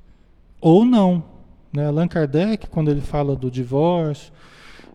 Ou 0.60 0.84
não. 0.84 1.24
Né? 1.72 1.86
Allan 1.86 2.08
Kardec, 2.08 2.68
quando 2.68 2.92
ele 2.92 3.02
fala 3.02 3.36
do 3.36 3.50
divórcio, 3.50 4.34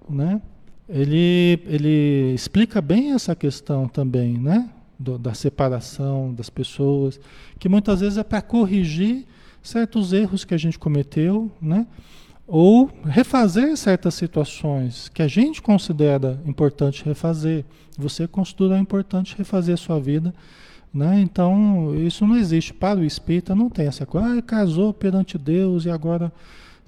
né? 0.08 0.42
Ele, 0.88 1.60
ele 1.66 2.32
explica 2.34 2.80
bem 2.80 3.12
essa 3.12 3.34
questão 3.34 3.86
também, 3.88 4.38
né? 4.38 4.70
Do, 4.98 5.16
da 5.16 5.32
separação 5.32 6.34
das 6.34 6.50
pessoas, 6.50 7.20
que 7.58 7.68
muitas 7.68 8.00
vezes 8.00 8.18
é 8.18 8.24
para 8.24 8.42
corrigir 8.42 9.24
certos 9.62 10.12
erros 10.12 10.44
que 10.44 10.54
a 10.54 10.58
gente 10.58 10.76
cometeu, 10.76 11.50
né? 11.62 11.86
ou 12.48 12.90
refazer 13.04 13.76
certas 13.76 14.14
situações 14.14 15.10
que 15.10 15.20
a 15.20 15.28
gente 15.28 15.60
considera 15.60 16.40
importante 16.46 17.04
refazer. 17.04 17.62
Você 17.98 18.26
considera 18.26 18.78
importante 18.78 19.36
refazer 19.36 19.74
a 19.74 19.76
sua 19.76 20.00
vida, 20.00 20.34
né? 20.92 21.20
Então, 21.20 21.94
isso 21.94 22.26
não 22.26 22.36
existe. 22.36 22.72
Para 22.72 23.00
o 23.00 23.04
espírita 23.04 23.54
não 23.54 23.68
tem 23.68 23.86
essa 23.86 24.06
coisa, 24.06 24.38
ah, 24.38 24.42
casou 24.42 24.94
perante 24.94 25.36
Deus 25.36 25.84
e 25.84 25.90
agora 25.90 26.32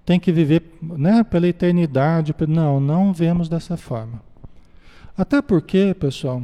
tem 0.05 0.18
que 0.18 0.32
viver 0.32 0.78
né, 0.82 1.22
pela 1.22 1.48
eternidade. 1.48 2.34
Não, 2.48 2.80
não 2.80 3.12
vemos 3.12 3.48
dessa 3.48 3.76
forma. 3.76 4.22
Até 5.16 5.42
porque, 5.42 5.94
pessoal, 5.98 6.42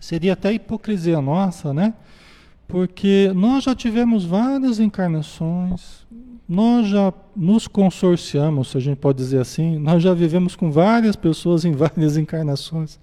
seria 0.00 0.32
até 0.32 0.52
hipocrisia 0.52 1.20
nossa, 1.20 1.72
né? 1.72 1.94
Porque 2.68 3.30
nós 3.34 3.64
já 3.64 3.74
tivemos 3.74 4.24
várias 4.24 4.80
encarnações, 4.80 6.04
nós 6.48 6.88
já 6.88 7.12
nos 7.34 7.68
consorciamos, 7.68 8.70
se 8.70 8.76
a 8.76 8.80
gente 8.80 8.98
pode 8.98 9.18
dizer 9.18 9.40
assim, 9.40 9.78
nós 9.78 10.02
já 10.02 10.12
vivemos 10.14 10.56
com 10.56 10.70
várias 10.70 11.14
pessoas 11.14 11.64
em 11.64 11.72
várias 11.72 12.16
encarnações. 12.18 12.98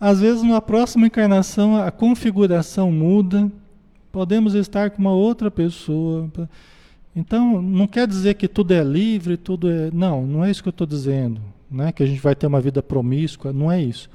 Às 0.00 0.20
vezes, 0.20 0.42
na 0.42 0.60
próxima 0.60 1.06
encarnação, 1.06 1.76
a 1.76 1.90
configuração 1.90 2.90
muda, 2.90 3.50
podemos 4.10 4.54
estar 4.54 4.90
com 4.90 4.98
uma 5.00 5.12
outra 5.12 5.50
pessoa. 5.50 6.30
Então, 7.14 7.60
não 7.60 7.86
quer 7.86 8.06
dizer 8.06 8.34
que 8.34 8.48
tudo 8.48 8.72
é 8.72 8.82
livre, 8.82 9.36
tudo 9.36 9.70
é. 9.70 9.90
Não, 9.90 10.26
não 10.26 10.44
é 10.44 10.50
isso 10.50 10.62
que 10.62 10.68
eu 10.68 10.72
estou 10.72 10.86
dizendo. 10.86 11.40
Né? 11.70 11.92
Que 11.92 12.02
a 12.02 12.06
gente 12.06 12.20
vai 12.20 12.34
ter 12.34 12.46
uma 12.46 12.60
vida 12.60 12.82
promíscua, 12.82 13.52
não 13.52 13.70
é 13.70 13.82
isso. 13.82 14.08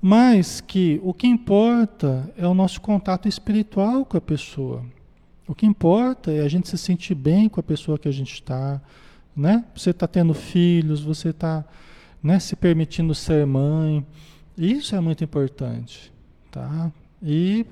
Mas 0.00 0.60
que 0.60 1.00
o 1.02 1.14
que 1.14 1.26
importa 1.26 2.30
é 2.36 2.46
o 2.46 2.54
nosso 2.54 2.80
contato 2.80 3.28
espiritual 3.28 4.04
com 4.04 4.16
a 4.16 4.20
pessoa. 4.20 4.82
O 5.46 5.54
que 5.54 5.66
importa 5.66 6.32
é 6.32 6.40
a 6.40 6.48
gente 6.48 6.68
se 6.68 6.78
sentir 6.78 7.14
bem 7.14 7.48
com 7.48 7.60
a 7.60 7.62
pessoa 7.62 7.98
que 7.98 8.08
a 8.08 8.12
gente 8.12 8.34
está, 8.34 8.80
né? 9.36 9.64
Você 9.74 9.90
está 9.90 10.06
tendo 10.06 10.34
filhos, 10.34 11.00
você 11.00 11.28
está 11.28 11.64
né, 12.22 12.38
se 12.38 12.56
permitindo 12.56 13.14
ser 13.14 13.46
mãe. 13.46 14.04
Isso 14.56 14.94
é 14.94 15.00
muito 15.00 15.24
importante, 15.24 16.12
tá? 16.50 16.90
E 17.22 17.66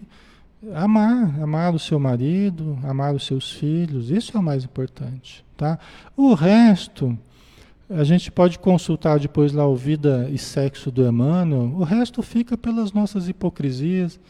amar, 0.75 1.41
amar 1.41 1.75
o 1.75 1.79
seu 1.79 1.99
marido, 1.99 2.79
amar 2.85 3.15
os 3.15 3.25
seus 3.25 3.53
filhos, 3.53 4.11
isso 4.11 4.37
é 4.37 4.41
o 4.41 4.43
mais 4.43 4.65
importante, 4.65 5.45
tá? 5.57 5.79
O 6.17 6.35
resto, 6.35 7.17
a 7.89 8.05
gente 8.05 8.31
pode 8.31 8.59
consultar 8.59 9.19
depois 9.19 9.53
lá 9.53 9.67
o 9.67 9.75
Vida 9.75 10.29
e 10.31 10.39
Sexo 10.39 10.91
do 10.91 11.07
Emmanuel, 11.07 11.73
o 11.77 11.83
resto 11.83 12.23
fica 12.23 12.57
pelas 12.57 12.93
nossas 12.93 13.29
hipocrisias, 13.29 14.21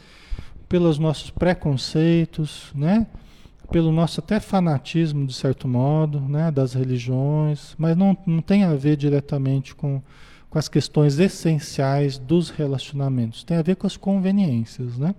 pelos 0.69 0.97
nossos 0.97 1.29
preconceitos, 1.29 2.71
né? 2.73 3.07
pelo 3.71 3.91
nosso 3.91 4.19
até 4.19 4.39
fanatismo, 4.39 5.25
de 5.25 5.33
certo 5.33 5.67
modo, 5.67 6.19
né, 6.19 6.51
das 6.51 6.73
religiões, 6.73 7.73
mas 7.77 7.95
não, 7.95 8.17
não 8.25 8.41
tem 8.41 8.65
a 8.65 8.75
ver 8.75 8.97
diretamente 8.97 9.73
com, 9.73 10.01
com 10.49 10.59
as 10.59 10.67
questões 10.67 11.17
essenciais 11.17 12.17
dos 12.17 12.49
relacionamentos. 12.49 13.45
Tem 13.45 13.55
a 13.57 13.61
ver 13.61 13.77
com 13.77 13.87
as 13.87 13.95
conveniências, 13.95 14.97
né? 14.97 15.15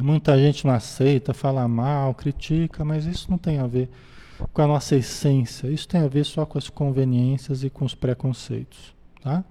Muita 0.00 0.38
gente 0.38 0.66
não 0.66 0.74
aceita, 0.74 1.34
fala 1.34 1.68
mal, 1.68 2.14
critica, 2.14 2.84
mas 2.84 3.04
isso 3.04 3.30
não 3.30 3.38
tem 3.38 3.58
a 3.58 3.66
ver 3.66 3.90
com 4.52 4.62
a 4.62 4.66
nossa 4.66 4.96
essência. 4.96 5.68
Isso 5.68 5.86
tem 5.86 6.00
a 6.00 6.08
ver 6.08 6.24
só 6.24 6.46
com 6.46 6.58
as 6.58 6.68
conveniências 6.68 7.62
e 7.62 7.70
com 7.70 7.84
os 7.84 7.94
preconceitos, 7.94 8.94
tá? 9.22 9.44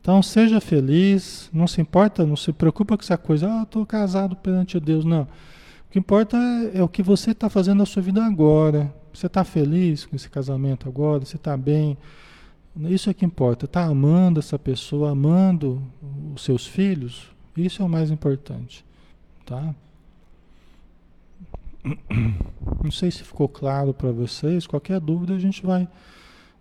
Então 0.00 0.22
seja 0.22 0.60
feliz, 0.60 1.50
não 1.52 1.66
se 1.66 1.80
importa, 1.80 2.24
não 2.24 2.36
se 2.36 2.52
preocupa 2.52 2.96
com 2.96 3.02
essa 3.02 3.18
coisa, 3.18 3.48
ah, 3.48 3.62
estou 3.64 3.84
casado 3.84 4.36
perante 4.36 4.78
Deus, 4.78 5.04
não. 5.04 5.22
O 5.22 5.90
que 5.90 5.98
importa 5.98 6.36
é, 6.36 6.78
é 6.78 6.82
o 6.82 6.88
que 6.88 7.02
você 7.02 7.32
está 7.32 7.48
fazendo 7.48 7.78
na 7.78 7.86
sua 7.86 8.02
vida 8.02 8.24
agora. 8.24 8.94
Você 9.12 9.26
está 9.26 9.42
feliz 9.42 10.04
com 10.04 10.14
esse 10.14 10.30
casamento 10.30 10.88
agora? 10.88 11.24
Você 11.24 11.34
está 11.34 11.56
bem? 11.56 11.98
Isso 12.82 13.10
é 13.10 13.14
que 13.14 13.24
importa. 13.24 13.64
Está 13.64 13.84
amando 13.84 14.38
essa 14.38 14.58
pessoa, 14.58 15.10
amando 15.10 15.82
os 16.34 16.44
seus 16.44 16.66
filhos? 16.66 17.28
Isso 17.56 17.82
é 17.82 17.84
o 17.84 17.88
mais 17.88 18.10
importante. 18.10 18.85
Tá? 19.46 19.74
Não 22.82 22.90
sei 22.90 23.10
se 23.10 23.22
ficou 23.22 23.48
claro 23.48 23.94
para 23.94 24.10
vocês. 24.10 24.66
Qualquer 24.66 25.00
dúvida 25.00 25.34
a 25.34 25.38
gente 25.38 25.64
vai 25.64 25.88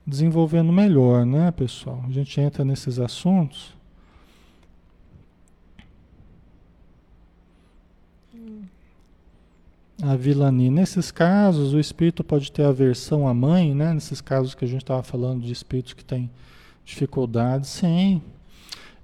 desenvolvendo 0.05 0.71
melhor, 0.71 1.25
né, 1.25 1.51
pessoal? 1.51 2.03
A 2.07 2.11
gente 2.11 2.39
entra 2.39 2.63
nesses 2.63 2.99
assuntos. 2.99 3.75
a 10.03 10.15
vilania. 10.15 10.69
Nesses 10.69 11.09
casos, 11.09 11.73
o 11.73 11.79
espírito 11.79 12.23
pode 12.23 12.51
ter 12.51 12.63
aversão 12.63 13.27
à 13.27 13.33
mãe, 13.33 13.73
né? 13.73 13.93
Nesses 13.93 14.21
casos 14.21 14.53
que 14.53 14.65
a 14.65 14.67
gente 14.67 14.83
estava 14.83 15.01
falando 15.01 15.41
de 15.43 15.51
espíritos 15.51 15.93
que 15.93 16.03
têm 16.03 16.29
dificuldade, 16.83 17.65
sim. 17.65 18.21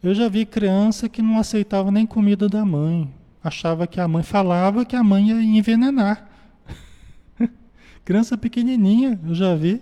Eu 0.04 0.14
já 0.14 0.28
vi 0.28 0.46
criança 0.46 1.08
que 1.08 1.22
não 1.22 1.40
aceitava 1.40 1.92
nem 1.92 2.06
comida 2.06 2.50
da 2.50 2.66
mãe. 2.66 3.12
Achava 3.44 3.88
que 3.88 4.00
a 4.00 4.08
mãe 4.08 4.24
falava 4.24 4.86
que 4.86 4.96
a 4.96 5.04
mãe 5.04 5.30
ia 5.30 5.42
envenenar. 5.42 6.30
criança 8.06 8.38
pequenininha, 8.38 9.20
eu 9.26 9.34
já 9.34 9.56
vi, 9.56 9.82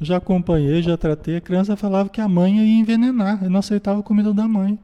já 0.00 0.18
acompanhei, 0.18 0.82
já 0.82 0.96
tratei. 0.96 1.36
A 1.36 1.40
criança 1.40 1.76
falava 1.76 2.08
que 2.08 2.20
a 2.20 2.28
mãe 2.28 2.58
ia 2.58 2.80
envenenar, 2.80 3.42
e 3.44 3.48
não 3.48 3.60
aceitava 3.60 4.00
a 4.00 4.02
comida 4.02 4.32
da 4.34 4.46
mãe. 4.46 4.78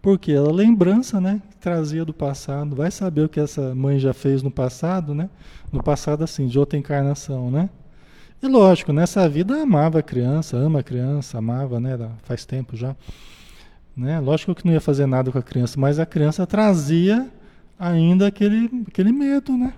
Porque 0.00 0.32
ela 0.32 0.50
lembrança, 0.50 1.20
né? 1.20 1.40
Trazia 1.60 2.04
do 2.04 2.12
passado. 2.12 2.74
Vai 2.74 2.90
saber 2.90 3.22
o 3.22 3.28
que 3.28 3.38
essa 3.38 3.72
mãe 3.72 4.00
já 4.00 4.12
fez 4.12 4.42
no 4.42 4.50
passado, 4.50 5.14
né? 5.14 5.30
No 5.70 5.80
passado, 5.80 6.24
assim, 6.24 6.48
de 6.48 6.58
outra 6.58 6.76
encarnação, 6.76 7.50
né? 7.50 7.70
E 8.42 8.48
lógico, 8.48 8.92
nessa 8.92 9.28
vida 9.28 9.62
amava 9.62 10.00
a 10.00 10.02
criança, 10.02 10.56
ama 10.56 10.80
a 10.80 10.82
criança, 10.82 11.38
amava, 11.38 11.78
né? 11.78 11.96
Faz 12.24 12.44
tempo 12.44 12.76
já. 12.76 12.96
Né? 13.96 14.18
Lógico 14.20 14.54
que 14.54 14.66
não 14.66 14.72
ia 14.72 14.80
fazer 14.80 15.06
nada 15.06 15.30
com 15.30 15.38
a 15.38 15.42
criança, 15.42 15.78
mas 15.78 15.98
a 15.98 16.06
criança 16.06 16.46
trazia 16.46 17.30
ainda 17.78 18.26
aquele, 18.26 18.84
aquele 18.88 19.12
medo, 19.12 19.56
né? 19.56 19.74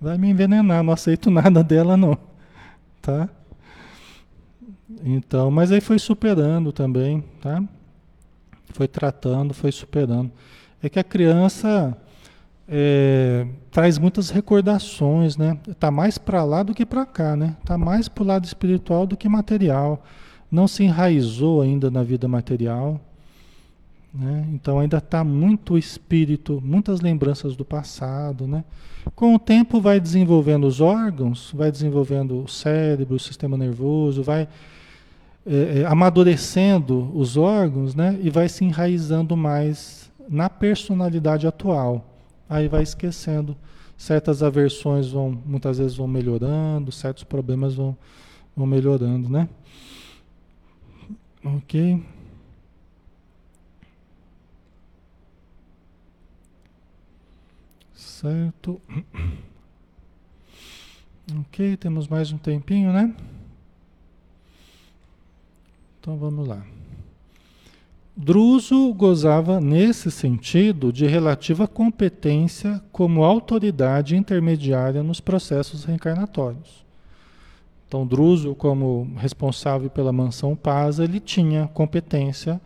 Vai 0.00 0.18
me 0.18 0.28
envenenar, 0.28 0.82
não 0.82 0.92
aceito 0.92 1.30
nada 1.32 1.64
dela, 1.64 1.96
não. 1.96 2.16
Tá? 3.02 3.28
Então, 5.04 5.50
mas 5.50 5.72
aí 5.72 5.80
foi 5.80 5.98
superando 5.98 6.72
também, 6.72 7.24
tá? 7.40 7.62
foi 8.76 8.86
tratando, 8.86 9.54
foi 9.54 9.72
superando. 9.72 10.30
É 10.82 10.88
que 10.88 10.98
a 10.98 11.04
criança 11.04 11.96
é, 12.68 13.46
traz 13.70 13.98
muitas 13.98 14.30
recordações, 14.30 15.36
né? 15.36 15.58
Está 15.66 15.90
mais 15.90 16.18
para 16.18 16.44
lá 16.44 16.62
do 16.62 16.74
que 16.74 16.84
para 16.84 17.06
cá, 17.06 17.34
né? 17.34 17.56
Está 17.60 17.78
mais 17.78 18.08
para 18.08 18.22
o 18.22 18.26
lado 18.26 18.44
espiritual 18.44 19.06
do 19.06 19.16
que 19.16 19.28
material. 19.28 20.04
Não 20.50 20.68
se 20.68 20.84
enraizou 20.84 21.62
ainda 21.62 21.90
na 21.90 22.02
vida 22.02 22.28
material. 22.28 23.00
Né? 24.18 24.48
Então 24.52 24.78
ainda 24.78 24.98
está 24.98 25.22
muito 25.22 25.76
espírito, 25.76 26.62
muitas 26.64 27.00
lembranças 27.00 27.54
do 27.54 27.64
passado. 27.64 28.46
Né? 28.46 28.64
Com 29.14 29.34
o 29.34 29.38
tempo 29.38 29.80
vai 29.80 30.00
desenvolvendo 30.00 30.66
os 30.66 30.80
órgãos, 30.80 31.52
vai 31.54 31.70
desenvolvendo 31.70 32.42
o 32.42 32.48
cérebro, 32.48 33.16
o 33.16 33.20
sistema 33.20 33.56
nervoso, 33.56 34.22
vai 34.22 34.48
é, 35.46 35.80
é, 35.80 35.86
amadurecendo 35.86 37.12
os 37.14 37.36
órgãos, 37.36 37.94
né? 37.94 38.18
E 38.20 38.30
vai 38.30 38.48
se 38.48 38.64
enraizando 38.64 39.36
mais 39.36 40.10
na 40.28 40.50
personalidade 40.50 41.46
atual. 41.46 42.04
Aí 42.48 42.66
vai 42.66 42.82
esquecendo. 42.82 43.56
Certas 43.96 44.42
aversões 44.42 45.08
vão, 45.08 45.40
muitas 45.46 45.78
vezes 45.78 45.96
vão 45.96 46.08
melhorando, 46.08 46.90
certos 46.90 47.22
problemas 47.22 47.74
vão, 47.74 47.96
vão 48.56 48.66
melhorando, 48.66 49.28
né? 49.28 49.48
Ok. 51.44 52.02
Certo. 58.16 58.80
Ok, 61.40 61.76
temos 61.78 62.06
mais 62.06 62.30
um 62.30 62.38
tempinho, 62.38 62.92
né? 62.92 63.12
Então 65.98 66.16
vamos 66.16 66.46
lá. 66.46 66.64
Druso 68.16 68.94
gozava, 68.94 69.60
nesse 69.60 70.08
sentido, 70.08 70.92
de 70.92 71.04
relativa 71.04 71.66
competência 71.66 72.80
como 72.92 73.24
autoridade 73.24 74.14
intermediária 74.14 75.02
nos 75.02 75.18
processos 75.18 75.84
reencarnatórios. 75.84 76.84
Então, 77.88 78.06
Druso, 78.06 78.54
como 78.54 79.10
responsável 79.16 79.90
pela 79.90 80.12
mansão 80.12 80.54
Paz, 80.54 81.00
ele 81.00 81.18
tinha 81.18 81.66
competência, 81.74 82.60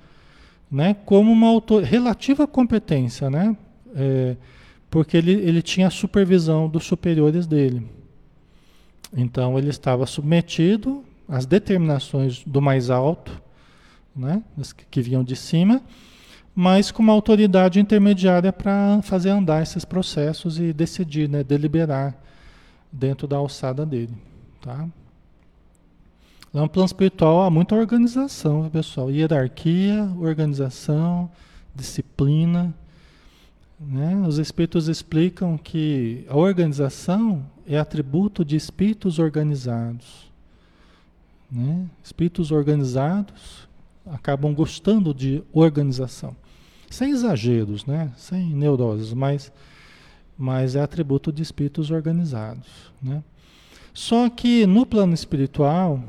né, 0.70 0.92
como 1.07 1.32
uma 1.32 1.48
relativa 1.82 2.46
competência, 2.46 3.30
né, 3.30 3.57
é, 3.96 4.36
porque 4.91 5.16
ele, 5.16 5.32
ele 5.32 5.62
tinha 5.62 5.86
a 5.86 5.91
supervisão 5.91 6.68
dos 6.68 6.84
superiores 6.84 7.47
dele. 7.47 7.86
Então, 9.16 9.59
ele 9.59 9.70
estava 9.70 10.07
submetido 10.07 11.05
às 11.28 11.47
determinações 11.47 12.43
do 12.45 12.61
mais 12.61 12.91
alto, 12.91 13.41
né, 14.14 14.43
que 14.91 15.01
vinham 15.01 15.22
de 15.22 15.36
cima, 15.36 15.80
mas 16.55 16.91
com 16.91 17.03
uma 17.03 17.12
autoridade 17.12 17.78
intermediária 17.78 18.53
para 18.53 19.01
fazer 19.03 19.30
andar 19.30 19.62
esses 19.62 19.84
processos 19.84 20.59
e 20.59 20.72
decidir, 20.72 21.28
né, 21.28 21.45
deliberar 21.45 22.20
dentro 22.91 23.28
da 23.28 23.36
alçada 23.36 23.86
dele. 23.86 24.14
Tá? 24.61 24.88
Lá 26.53 26.62
no 26.62 26.68
plano 26.68 26.86
espiritual 26.86 27.43
há 27.43 27.51
muita 27.51 27.76
organização, 27.76 28.68
pessoal. 28.68 29.09
Hierarquia, 29.09 30.11
organização, 30.18 31.30
disciplina. 31.74 32.74
Né? 33.80 34.14
Os 34.26 34.38
espíritos 34.38 34.88
explicam 34.88 35.56
que 35.56 36.26
a 36.28 36.36
organização 36.36 37.46
é 37.66 37.78
atributo 37.78 38.44
de 38.44 38.54
espíritos 38.54 39.18
organizados. 39.18 40.30
Né? 41.50 41.86
Espíritos 42.04 42.52
organizados 42.52 43.66
acabam 44.06 44.54
gostando 44.54 45.14
de 45.14 45.42
organização. 45.52 46.36
Sem 46.90 47.12
exageros, 47.12 47.86
né? 47.86 48.12
sem 48.16 48.54
neuroses, 48.54 49.14
mas, 49.14 49.50
mas 50.36 50.76
é 50.76 50.80
atributo 50.82 51.32
de 51.32 51.42
espíritos 51.42 51.90
organizados. 51.90 52.92
Né? 53.00 53.24
Só 53.94 54.28
que 54.28 54.66
no 54.66 54.84
plano 54.84 55.14
espiritual, 55.14 56.04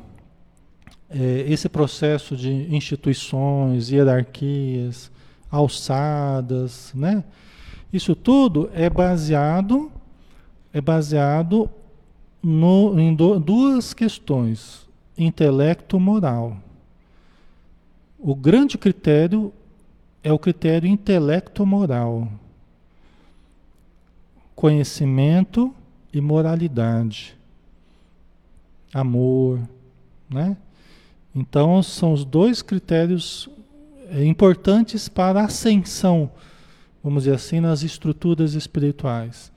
é, 1.08 1.46
esse 1.48 1.68
processo 1.70 2.36
de 2.36 2.50
instituições, 2.74 3.90
hierarquias, 3.90 5.10
alçadas, 5.50 6.92
né? 6.94 7.24
Isso 7.92 8.14
tudo 8.14 8.70
é 8.72 8.88
baseado 8.88 9.90
é 10.72 10.80
baseado 10.80 11.68
no, 12.42 12.98
em 12.98 13.14
do, 13.14 13.38
duas 13.38 13.92
questões: 13.92 14.88
intelecto 15.16 16.00
moral. 16.00 16.56
O 18.18 18.34
grande 18.34 18.78
critério 18.78 19.52
é 20.22 20.32
o 20.32 20.38
critério 20.38 20.88
intelecto 20.88 21.66
moral. 21.66 22.28
Conhecimento 24.54 25.74
e 26.12 26.20
moralidade. 26.20 27.36
Amor, 28.94 29.58
né? 30.30 30.56
Então, 31.34 31.82
são 31.82 32.12
os 32.12 32.24
dois 32.24 32.60
critérios 32.62 33.48
é, 34.10 34.24
importantes 34.24 35.08
para 35.08 35.40
a 35.40 35.46
ascensão, 35.46 36.30
vamos 37.02 37.24
dizer 37.24 37.36
assim, 37.36 37.60
nas 37.60 37.82
estruturas 37.82 38.54
espirituais. 38.54 39.50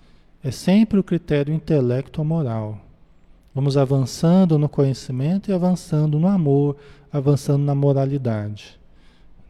É 0.43 0.52
sempre 0.52 1.00
o 1.00 1.04
critério 1.04 1.54
intelecto-moral. 1.54 2.80
Vamos 3.54 3.78
avançando 3.78 4.60
no 4.60 4.68
conhecimento 4.68 5.50
e 5.50 5.54
avançando 5.54 6.20
no 6.20 6.28
amor, 6.28 6.76
avançando 7.12 7.64
na 7.64 7.74
moralidade. 7.74 8.80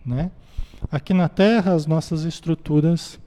Né? 0.05 0.29
Aqui 0.91 1.13
na 1.13 1.27
Terra, 1.27 1.73
as 1.73 1.85
nossas 1.85 2.23
estruturas, 2.23 3.19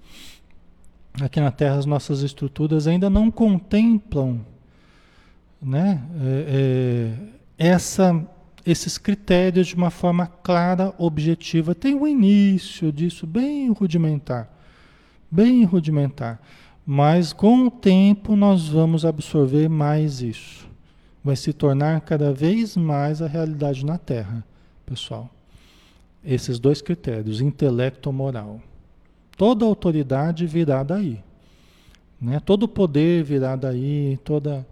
aqui 1.20 1.40
na 1.40 1.50
Terra, 1.50 1.76
as 1.76 1.86
nossas 1.86 2.22
estruturas 2.22 2.86
ainda 2.86 3.10
não 3.10 3.30
contemplam 3.30 4.40
né, 5.60 6.00
é, 6.20 7.14
é, 7.58 7.66
essa 7.70 8.24
esses 8.70 8.98
critérios 8.98 9.68
de 9.68 9.74
uma 9.74 9.90
forma 9.90 10.26
clara, 10.26 10.94
objetiva. 10.98 11.74
Tem 11.74 11.94
um 11.94 12.06
início 12.06 12.92
disso 12.92 13.26
bem 13.26 13.72
rudimentar, 13.72 14.48
bem 15.30 15.64
rudimentar. 15.64 16.40
Mas 16.86 17.32
com 17.32 17.66
o 17.66 17.70
tempo 17.70 18.34
nós 18.34 18.68
vamos 18.68 19.04
absorver 19.04 19.68
mais 19.68 20.22
isso. 20.22 20.68
Vai 21.22 21.36
se 21.36 21.52
tornar 21.52 22.00
cada 22.00 22.32
vez 22.32 22.76
mais 22.76 23.20
a 23.20 23.26
realidade 23.26 23.84
na 23.84 23.98
Terra, 23.98 24.44
pessoal. 24.86 25.28
Esses 26.24 26.58
dois 26.58 26.80
critérios, 26.80 27.40
intelecto 27.40 28.12
moral. 28.12 28.60
Toda 29.36 29.64
autoridade 29.64 30.46
virá 30.46 30.82
daí. 30.82 31.20
Né? 32.20 32.40
Todo 32.40 32.66
poder 32.66 33.22
virá 33.22 33.54
daí, 33.54 34.18
toda 34.24 34.66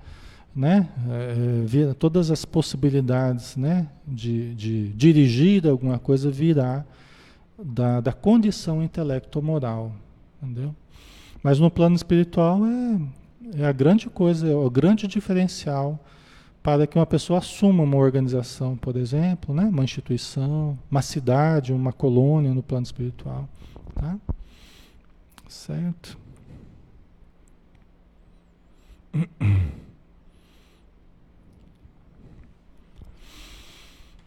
né, 0.57 0.89
é, 1.11 1.95
todas 1.95 2.31
as 2.31 2.47
possibilidades 2.47 3.57
né, 3.57 3.89
de, 4.09 4.55
de 4.55 4.89
dirigir 4.95 5.69
alguma 5.69 5.99
coisa 5.99 6.31
virá 6.31 6.83
da, 7.63 8.01
da 8.01 8.13
condição 8.13 8.83
intelecto-moral, 8.83 9.93
entendeu? 10.47 10.75
Mas 11.43 11.59
no 11.59 11.71
plano 11.71 11.95
espiritual 11.95 12.61
é, 12.65 13.01
é 13.63 13.67
a 13.67 13.73
grande 13.73 14.09
coisa, 14.09 14.49
é 14.49 14.55
o 14.55 14.71
grande 14.71 15.07
diferencial 15.07 15.99
para 16.63 16.87
que 16.87 16.99
uma 16.99 17.07
pessoa 17.07 17.39
assuma 17.39 17.85
uma 17.85 17.97
organização, 17.97 18.77
por 18.77 18.97
exemplo, 18.97 19.55
né, 19.55 19.65
uma 19.65 19.85
instituição, 19.85 20.77
uma 20.91 21.03
cidade, 21.03 21.73
uma 21.73 21.93
colônia 21.93 22.53
no 22.53 22.63
plano 22.63 22.85
espiritual, 22.85 23.49
tá? 23.95 24.19
Certo? 25.49 26.19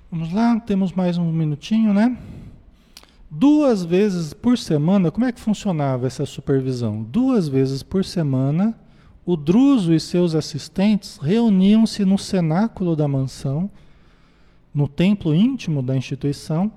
Vamos 0.09 0.32
lá, 0.34 0.59
temos 0.61 0.93
mais 0.93 1.17
um 1.17 1.32
minutinho, 1.32 1.93
né? 1.93 2.17
Duas 3.32 3.86
vezes 3.86 4.34
por 4.34 4.57
semana, 4.57 5.11
como 5.11 5.25
é 5.25 5.32
que 5.32 5.39
funcionava 5.39 6.07
essa 6.07 6.25
supervisão? 6.25 7.03
Duas 7.03 7.47
vezes 7.47 7.84
por 7.84 8.03
semana, 8.03 8.75
o 9.23 9.38
Druso 9.38 9.93
e 9.93 9.99
seus 9.99 10.34
assistentes 10.34 11.17
reuniam-se 11.17 12.03
no 12.03 12.17
cenáculo 12.17 12.95
da 12.95 13.07
mansão, 13.07 13.69
no 14.73 14.88
templo 14.88 15.36
íntimo 15.36 15.84
da 15.84 15.95
instituição, 15.95 16.71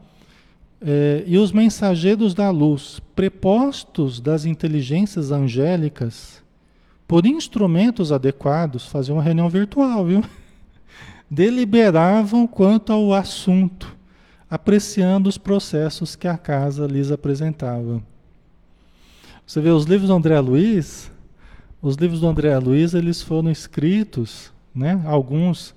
eh, 0.82 1.24
e 1.26 1.38
os 1.38 1.53
mensageiros 1.53 2.34
da 2.34 2.50
luz, 2.50 3.00
prepostos 3.16 4.20
das 4.20 4.44
inteligências 4.44 5.32
angélicas, 5.32 6.42
por 7.09 7.24
instrumentos 7.24 8.12
adequados, 8.12 8.86
faziam 8.86 9.16
uma 9.16 9.22
reunião 9.22 9.48
virtual, 9.48 10.05
viu? 10.05 10.22
deliberavam 11.30 12.46
quanto 12.46 12.92
ao 12.92 13.14
assunto, 13.14 13.96
apreciando 14.53 15.30
os 15.30 15.38
processos 15.38 16.14
que 16.14 16.28
a 16.28 16.36
casa 16.36 16.86
lhes 16.86 17.11
apresentava. 17.11 18.03
Você 19.46 19.62
vê 19.62 19.70
os 19.70 19.86
livros 19.86 20.09
do 20.09 20.14
André 20.14 20.38
Luiz, 20.40 21.11
os 21.80 21.96
livros 21.96 22.20
do 22.20 22.26
André 22.26 22.59
Luiz, 22.59 22.92
eles 22.92 23.22
foram 23.22 23.50
escritos, 23.50 24.53
né, 24.74 25.03
alguns 25.07 25.74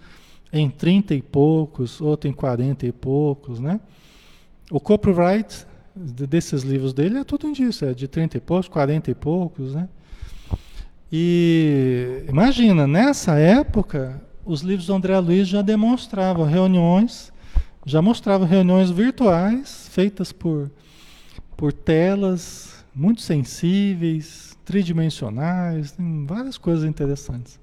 em 0.52 0.70
30 0.70 1.16
e 1.16 1.22
poucos, 1.22 2.02
outros 2.02 2.30
em 2.30 2.36
40 2.36 2.86
e 2.86 2.92
poucos, 2.92 3.62
né? 3.62 3.80
O 4.70 4.82
copyright 4.82 5.66
desses 5.96 6.64
livros 6.64 6.92
dele 6.92 7.20
é 7.20 7.24
tudo 7.24 7.50
disso, 7.54 7.86
é 7.86 7.94
de 7.94 8.10
30 8.10 8.36
e 8.36 8.42
poucos, 8.42 8.68
40 8.68 9.10
e 9.10 9.16
poucos, 9.16 9.74
né? 9.74 9.88
E 11.10 12.26
imagina, 12.28 12.86
nessa 12.86 13.40
época, 13.40 14.22
os 14.44 14.60
livros 14.60 14.88
do 14.88 14.94
André 14.94 15.18
Luiz 15.18 15.48
já 15.48 15.62
demonstravam 15.62 16.44
reuniões, 16.44 17.32
já 17.86 18.02
mostravam 18.02 18.48
reuniões 18.48 18.90
virtuais 18.90 19.88
feitas 19.92 20.32
por, 20.32 20.72
por 21.56 21.72
telas 21.72 22.84
muito 22.94 23.22
sensíveis, 23.22 24.58
tridimensionais, 24.66 25.92
tem 25.92 26.26
várias 26.26 26.58
coisas 26.58 26.84
interessantes. 26.84 27.60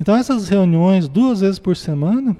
Então 0.00 0.16
essas 0.16 0.48
reuniões, 0.48 1.08
duas 1.08 1.40
vezes 1.40 1.58
por 1.58 1.76
semana, 1.76 2.36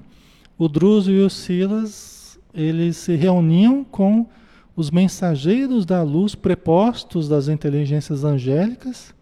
o 0.59 0.69
Druso 0.69 1.13
e 1.13 1.21
o 1.21 1.31
Silas, 1.31 2.39
eles 2.53 2.97
se 2.97 3.15
reuniam 3.15 3.85
com 3.85 4.27
os 4.75 4.91
mensageiros 4.91 5.87
da 5.87 6.03
luz 6.03 6.35
prepostos 6.35 7.29
das 7.29 7.47
inteligências 7.47 8.25
angélicas, 8.25 9.15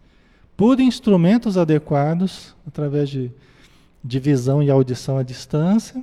por 0.57 0.81
instrumentos 0.81 1.59
adequados, 1.59 2.55
através 2.67 3.11
de 3.11 3.31
de 4.05 4.19
visão 4.19 4.63
e 4.63 4.71
audição 4.71 5.17
à 5.17 5.23
distância, 5.23 6.03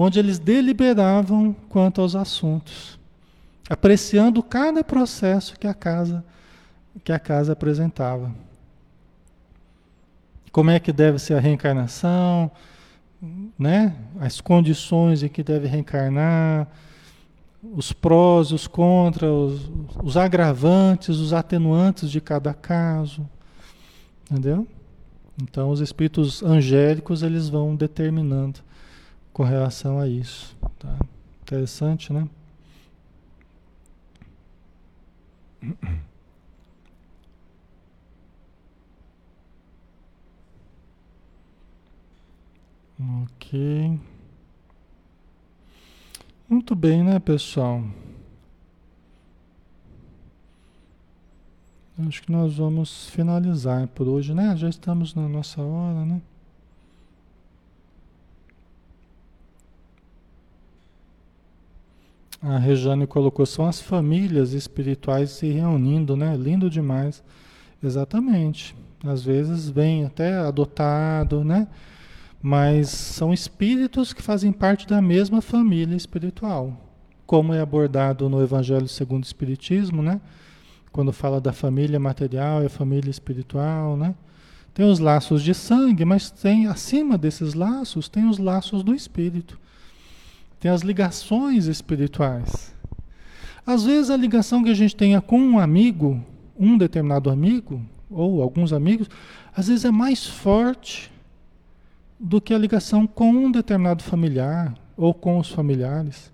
onde 0.00 0.18
eles 0.18 0.38
deliberavam 0.38 1.54
quanto 1.68 2.00
aos 2.00 2.16
assuntos, 2.16 2.98
apreciando 3.68 4.42
cada 4.42 4.82
processo 4.82 5.58
que 5.58 5.66
a 5.66 5.74
casa 5.74 6.24
que 7.04 7.12
a 7.12 7.18
casa 7.18 7.52
apresentava, 7.52 8.34
como 10.50 10.70
é 10.70 10.80
que 10.80 10.92
deve 10.92 11.18
ser 11.18 11.34
a 11.34 11.40
reencarnação, 11.40 12.50
né? 13.58 13.94
As 14.18 14.40
condições 14.40 15.22
em 15.22 15.28
que 15.28 15.42
deve 15.42 15.68
reencarnar, 15.68 16.66
os 17.62 17.92
prós, 17.92 18.50
os 18.50 18.66
contras, 18.66 19.30
os, 19.30 19.70
os 20.02 20.16
agravantes, 20.16 21.18
os 21.18 21.32
atenuantes 21.32 22.10
de 22.10 22.20
cada 22.20 22.52
caso, 22.52 23.28
entendeu? 24.28 24.66
Então 25.40 25.70
os 25.70 25.80
espíritos 25.80 26.42
angélicos 26.42 27.22
eles 27.22 27.48
vão 27.48 27.76
determinando 27.76 28.60
com 29.32 29.42
relação 29.42 29.98
a 29.98 30.08
isso, 30.08 30.56
tá? 30.78 30.96
Interessante, 31.42 32.12
né? 32.12 32.28
Ok. 42.98 43.98
Muito 46.48 46.74
bem, 46.74 47.02
né, 47.04 47.18
pessoal? 47.18 47.82
Acho 52.06 52.22
que 52.22 52.32
nós 52.32 52.56
vamos 52.56 53.08
finalizar 53.10 53.86
por 53.88 54.08
hoje, 54.08 54.34
né? 54.34 54.56
Já 54.56 54.68
estamos 54.68 55.14
na 55.14 55.28
nossa 55.28 55.62
hora, 55.62 56.04
né? 56.04 56.20
A 62.42 62.58
Rejane 62.58 63.06
colocou, 63.06 63.44
são 63.44 63.66
as 63.66 63.80
famílias 63.80 64.52
espirituais 64.52 65.30
se 65.30 65.50
reunindo, 65.50 66.16
né? 66.16 66.36
Lindo 66.36 66.70
demais. 66.70 67.22
Exatamente. 67.82 68.74
Às 69.04 69.22
vezes 69.22 69.68
vem 69.68 70.04
até 70.04 70.38
adotado, 70.38 71.44
né? 71.44 71.66
mas 72.42 72.88
são 72.88 73.32
espíritos 73.34 74.12
que 74.12 74.22
fazem 74.22 74.50
parte 74.50 74.86
da 74.86 75.02
mesma 75.02 75.42
família 75.42 75.94
espiritual, 75.94 76.74
como 77.26 77.52
é 77.52 77.60
abordado 77.60 78.28
no 78.28 78.42
Evangelho 78.42 78.88
segundo 78.88 79.24
o 79.24 79.26
Espiritismo, 79.26 80.02
né? 80.02 80.20
Quando 80.90 81.12
fala 81.12 81.40
da 81.40 81.52
família 81.52 82.00
material 82.00 82.62
e 82.62 82.66
a 82.66 82.70
família 82.70 83.10
espiritual, 83.10 83.96
né? 83.96 84.14
Tem 84.72 84.86
os 84.86 84.98
laços 84.98 85.42
de 85.42 85.52
sangue, 85.52 86.04
mas 86.04 86.30
tem 86.30 86.66
acima 86.66 87.18
desses 87.18 87.54
laços 87.54 88.08
tem 88.08 88.28
os 88.28 88.38
laços 88.38 88.82
do 88.82 88.94
espírito. 88.94 89.60
Tem 90.60 90.70
as 90.70 90.82
ligações 90.82 91.66
espirituais. 91.66 92.74
Às 93.66 93.84
vezes 93.84 94.10
a 94.10 94.16
ligação 94.16 94.62
que 94.62 94.70
a 94.70 94.74
gente 94.74 94.94
tenha 94.94 95.20
com 95.20 95.40
um 95.40 95.58
amigo, 95.58 96.22
um 96.58 96.76
determinado 96.76 97.30
amigo 97.30 97.82
ou 98.10 98.42
alguns 98.42 98.72
amigos, 98.72 99.08
às 99.56 99.68
vezes 99.68 99.86
é 99.86 99.90
mais 99.90 100.26
forte 100.26 101.10
do 102.18 102.40
que 102.40 102.52
a 102.52 102.58
ligação 102.58 103.06
com 103.06 103.30
um 103.30 103.50
determinado 103.50 104.02
familiar 104.02 104.74
ou 104.96 105.14
com 105.14 105.38
os 105.38 105.48
familiares. 105.48 106.30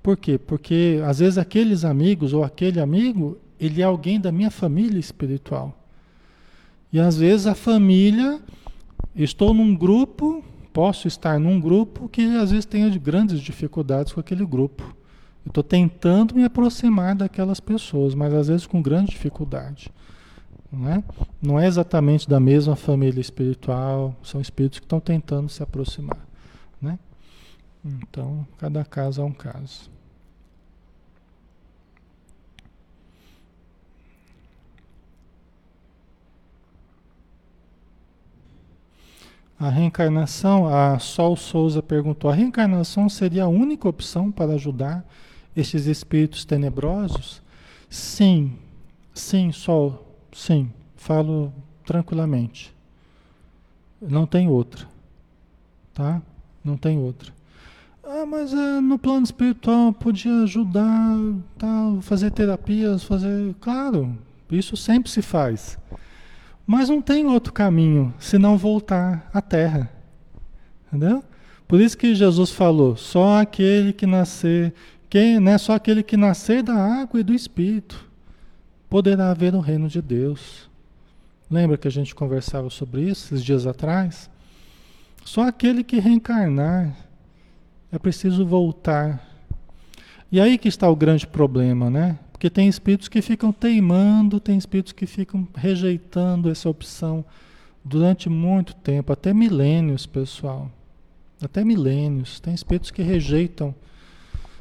Por 0.00 0.16
quê? 0.16 0.38
Porque 0.38 1.00
às 1.04 1.18
vezes 1.18 1.38
aqueles 1.38 1.84
amigos 1.84 2.32
ou 2.32 2.44
aquele 2.44 2.78
amigo, 2.78 3.38
ele 3.58 3.82
é 3.82 3.84
alguém 3.84 4.20
da 4.20 4.30
minha 4.30 4.50
família 4.50 5.00
espiritual. 5.00 5.76
E 6.92 7.00
às 7.00 7.16
vezes 7.16 7.46
a 7.46 7.54
família, 7.54 8.38
estou 9.16 9.52
num 9.52 9.74
grupo, 9.74 10.44
posso 10.74 11.06
estar 11.06 11.38
num 11.38 11.60
grupo 11.60 12.08
que 12.08 12.36
às 12.36 12.50
vezes 12.50 12.66
tenha 12.66 12.90
grandes 12.98 13.40
dificuldades 13.40 14.12
com 14.12 14.18
aquele 14.18 14.44
grupo. 14.44 14.82
Eu 15.46 15.50
estou 15.50 15.62
tentando 15.62 16.34
me 16.34 16.42
aproximar 16.42 17.14
daquelas 17.14 17.60
pessoas, 17.60 18.12
mas 18.12 18.34
às 18.34 18.48
vezes 18.48 18.66
com 18.66 18.82
grande 18.82 19.12
dificuldade. 19.12 19.90
Não 20.72 20.90
é? 20.90 21.04
não 21.40 21.60
é 21.60 21.68
exatamente 21.68 22.28
da 22.28 22.40
mesma 22.40 22.74
família 22.74 23.20
espiritual, 23.20 24.16
são 24.24 24.40
espíritos 24.40 24.80
que 24.80 24.84
estão 24.84 24.98
tentando 24.98 25.48
se 25.48 25.62
aproximar. 25.62 26.18
Né? 26.82 26.98
Então, 27.84 28.44
cada 28.58 28.84
caso 28.84 29.22
é 29.22 29.24
um 29.24 29.32
caso. 29.32 29.88
A 39.58 39.68
reencarnação, 39.68 40.66
a 40.68 40.98
Sol 40.98 41.36
Souza 41.36 41.82
perguntou: 41.82 42.30
a 42.30 42.34
reencarnação 42.34 43.08
seria 43.08 43.44
a 43.44 43.48
única 43.48 43.88
opção 43.88 44.30
para 44.30 44.54
ajudar 44.54 45.04
estes 45.56 45.86
espíritos 45.86 46.44
tenebrosos? 46.44 47.40
Sim, 47.88 48.58
sim, 49.14 49.52
Sol. 49.52 50.04
Sim, 50.32 50.70
falo 50.96 51.52
tranquilamente. 51.86 52.74
Não 54.00 54.26
tem 54.26 54.48
outra. 54.48 54.86
Tá? 55.92 56.20
Não 56.62 56.76
tem 56.76 56.98
outra. 56.98 57.32
Ah, 58.02 58.26
mas 58.26 58.52
é, 58.52 58.80
no 58.80 58.98
plano 58.98 59.24
espiritual 59.24 59.92
podia 59.92 60.42
ajudar, 60.42 61.16
tal, 61.56 62.02
fazer 62.02 62.30
terapias, 62.32 63.04
fazer. 63.04 63.54
Claro, 63.60 64.18
isso 64.50 64.76
sempre 64.76 65.10
se 65.10 65.22
faz. 65.22 65.78
Mas 66.66 66.88
não 66.88 67.02
tem 67.02 67.26
outro 67.26 67.52
caminho 67.52 68.14
senão 68.18 68.56
voltar 68.56 69.28
à 69.32 69.40
terra. 69.42 69.90
Entendeu? 70.86 71.22
Por 71.66 71.80
isso 71.80 71.96
que 71.96 72.14
Jesus 72.14 72.50
falou: 72.50 72.96
só 72.96 73.40
aquele 73.40 73.92
que 73.92 74.06
nascer, 74.06 74.72
quem, 75.10 75.38
né, 75.40 75.58
só 75.58 75.74
aquele 75.74 76.02
que 76.02 76.16
nascer 76.16 76.62
da 76.62 76.74
água 76.74 77.20
e 77.20 77.22
do 77.22 77.34
espírito 77.34 78.08
poderá 78.88 79.30
haver 79.30 79.54
o 79.54 79.60
reino 79.60 79.88
de 79.88 80.00
Deus. 80.00 80.70
Lembra 81.50 81.76
que 81.76 81.88
a 81.88 81.90
gente 81.90 82.14
conversava 82.14 82.70
sobre 82.70 83.02
isso 83.02 83.26
esses 83.34 83.44
dias 83.44 83.66
atrás? 83.66 84.30
Só 85.24 85.42
aquele 85.42 85.82
que 85.82 85.98
reencarnar 85.98 86.96
é 87.90 87.98
preciso 87.98 88.46
voltar. 88.46 89.22
E 90.30 90.40
aí 90.40 90.58
que 90.58 90.68
está 90.68 90.88
o 90.88 90.96
grande 90.96 91.26
problema, 91.26 91.88
né? 91.90 92.18
Porque 92.44 92.56
tem 92.56 92.68
espíritos 92.68 93.08
que 93.08 93.22
ficam 93.22 93.50
teimando, 93.50 94.38
tem 94.38 94.58
espíritos 94.58 94.92
que 94.92 95.06
ficam 95.06 95.48
rejeitando 95.56 96.50
essa 96.50 96.68
opção 96.68 97.24
durante 97.82 98.28
muito 98.28 98.74
tempo, 98.74 99.14
até 99.14 99.32
milênios, 99.32 100.04
pessoal. 100.04 100.70
Até 101.42 101.64
milênios. 101.64 102.40
Tem 102.40 102.52
espíritos 102.52 102.90
que 102.90 103.00
rejeitam, 103.00 103.74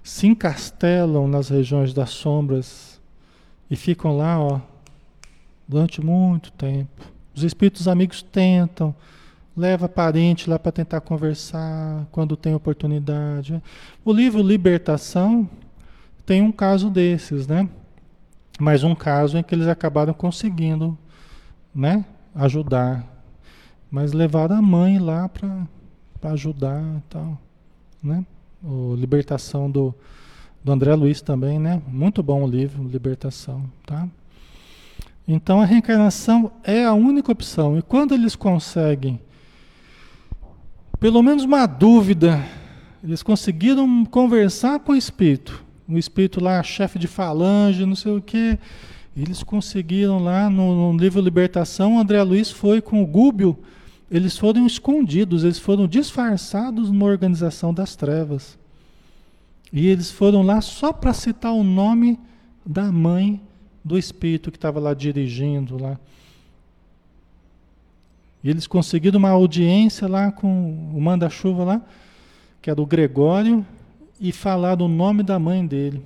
se 0.01 0.27
encastelam 0.27 1.27
nas 1.27 1.49
regiões 1.49 1.93
das 1.93 2.11
sombras 2.11 3.01
e 3.69 3.75
ficam 3.75 4.15
lá, 4.15 4.39
ó, 4.39 4.61
durante 5.67 5.99
muito 5.99 6.53
tempo. 6.53 7.11
Os 7.35 7.43
espíritos 7.43 7.89
amigos 7.89 8.21
tentam, 8.21 8.95
leva 9.57 9.89
parente 9.89 10.49
lá 10.49 10.57
para 10.57 10.71
tentar 10.71 11.01
conversar 11.01 12.07
quando 12.13 12.37
tem 12.37 12.55
oportunidade. 12.55 13.61
O 14.05 14.13
livro 14.13 14.41
Libertação 14.41 15.49
tem 16.25 16.41
um 16.41 16.51
caso 16.51 16.89
desses, 16.89 17.47
né? 17.47 17.69
Mas 18.59 18.83
um 18.83 18.95
caso 18.95 19.37
em 19.37 19.43
que 19.43 19.53
eles 19.53 19.67
acabaram 19.67 20.13
conseguindo, 20.13 20.97
né, 21.73 22.05
ajudar. 22.35 23.05
Mas 23.89 24.13
levaram 24.13 24.57
a 24.57 24.61
mãe 24.61 24.99
lá 24.99 25.27
para 25.29 25.67
ajudar 26.31 26.81
e 26.81 27.01
tal, 27.09 27.37
né? 28.01 28.25
O 28.63 28.95
Libertação 28.95 29.69
do 29.69 29.93
do 30.63 30.71
André 30.71 30.95
Luiz 30.95 31.21
também, 31.21 31.59
né? 31.59 31.81
Muito 31.87 32.23
bom 32.23 32.43
o 32.43 32.47
livro, 32.47 32.87
Libertação, 32.87 33.69
tá? 33.85 34.07
Então 35.27 35.61
a 35.61 35.65
reencarnação 35.65 36.51
é 36.63 36.85
a 36.85 36.93
única 36.93 37.31
opção. 37.31 37.77
E 37.77 37.81
quando 37.81 38.13
eles 38.13 38.35
conseguem, 38.35 39.19
pelo 40.99 41.21
menos 41.21 41.43
uma 41.43 41.65
dúvida, 41.65 42.41
eles 43.03 43.21
conseguiram 43.21 44.05
conversar 44.05 44.79
com 44.79 44.93
o 44.93 44.95
espírito, 44.95 45.62
o 45.87 45.97
espírito 45.97 46.41
lá, 46.41 46.61
chefe 46.63 46.97
de 46.97 47.07
falange, 47.07 47.85
não 47.85 47.95
sei 47.95 48.15
o 48.15 48.21
quê. 48.21 48.57
Eles 49.15 49.43
conseguiram 49.43 50.19
lá 50.19 50.49
no, 50.49 50.91
no 50.91 50.97
livro 50.97 51.21
Libertação, 51.21 51.99
André 51.99 52.21
Luiz 52.23 52.49
foi 52.49 52.81
com 52.81 53.03
o 53.03 53.05
Gúbio, 53.05 53.57
eles 54.09 54.37
foram 54.37 54.65
escondidos, 54.65 55.43
eles 55.43 55.59
foram 55.59 55.87
disfarçados 55.87 56.89
numa 56.89 57.05
organização 57.05 57.73
das 57.73 57.95
trevas. 57.95 58.57
E 59.71 59.87
eles 59.87 60.11
foram 60.11 60.41
lá 60.41 60.61
só 60.61 60.93
para 60.93 61.13
citar 61.13 61.51
o 61.51 61.63
nome 61.63 62.19
da 62.65 62.91
mãe 62.91 63.41
do 63.83 63.97
espírito 63.97 64.51
que 64.51 64.57
estava 64.57 64.79
lá 64.79 64.93
dirigindo 64.93 65.81
lá. 65.81 65.99
E 68.43 68.49
eles 68.49 68.67
conseguiram 68.67 69.17
uma 69.17 69.29
audiência 69.29 70.07
lá 70.07 70.31
com 70.31 70.91
o 70.93 71.01
manda-chuva 71.01 71.63
lá, 71.63 71.81
que 72.61 72.69
era 72.69 72.81
o 72.81 72.85
Gregório, 72.85 73.65
e 74.23 74.31
falar 74.31 74.81
o 74.81 74.87
nome 74.87 75.21
da 75.21 75.37
mãe 75.37 75.67
dele. 75.67 76.01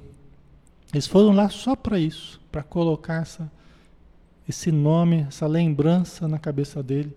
Eles 0.92 1.06
foram 1.06 1.32
lá 1.32 1.50
só 1.50 1.76
para 1.76 2.00
isso, 2.00 2.42
para 2.52 2.64
colocar 2.64 3.22
essa, 3.22 3.52
esse 4.50 4.72
nome, 4.72 5.28
essa 5.28 5.46
lembrança 5.46 6.28
na 6.28 6.40
cabeça 6.40 6.82
dele. 6.82 7.16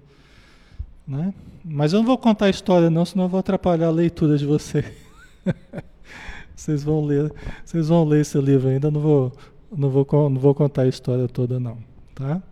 Né? 1.09 1.33
Mas 1.65 1.95
eu 1.95 2.01
não 2.01 2.07
vou 2.07 2.19
contar 2.19 2.47
a 2.47 2.51
história 2.51 2.91
não, 2.91 3.07
senão 3.07 3.25
eu 3.25 3.29
vou 3.31 3.41
atrapalhar 3.41 3.87
a 3.87 3.91
leitura 3.91 4.37
de 4.37 4.45
você. 4.45 4.85
Vocês 6.55 6.85
vão 6.85 7.03
ler, 7.03 7.33
vocês 7.65 7.89
vão 7.89 8.05
ler 8.05 8.21
esse 8.21 8.39
livro 8.39 8.69
ainda, 8.69 8.91
não 8.91 9.01
vou, 9.01 9.33
não 9.75 9.89
vou, 9.89 10.07
não 10.29 10.39
vou 10.39 10.55
contar 10.55 10.83
a 10.83 10.89
história 10.89 11.27
toda 11.27 11.59
não, 11.59 11.79
tá? 12.15 12.43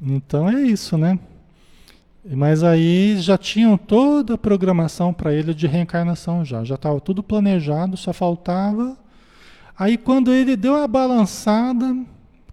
Então 0.00 0.48
é 0.48 0.62
isso, 0.62 0.96
né? 0.96 1.18
Mas 2.24 2.62
aí 2.62 3.16
já 3.18 3.36
tinham 3.36 3.76
toda 3.76 4.34
a 4.34 4.38
programação 4.38 5.12
para 5.12 5.32
ele 5.32 5.52
de 5.52 5.66
reencarnação 5.66 6.44
já, 6.44 6.62
já 6.62 6.76
estava 6.76 7.00
tudo 7.00 7.22
planejado, 7.22 7.96
só 7.96 8.12
faltava. 8.12 8.96
Aí 9.76 9.98
quando 9.98 10.30
ele 10.30 10.56
deu 10.56 10.76
a 10.76 10.86
balançada, 10.86 11.96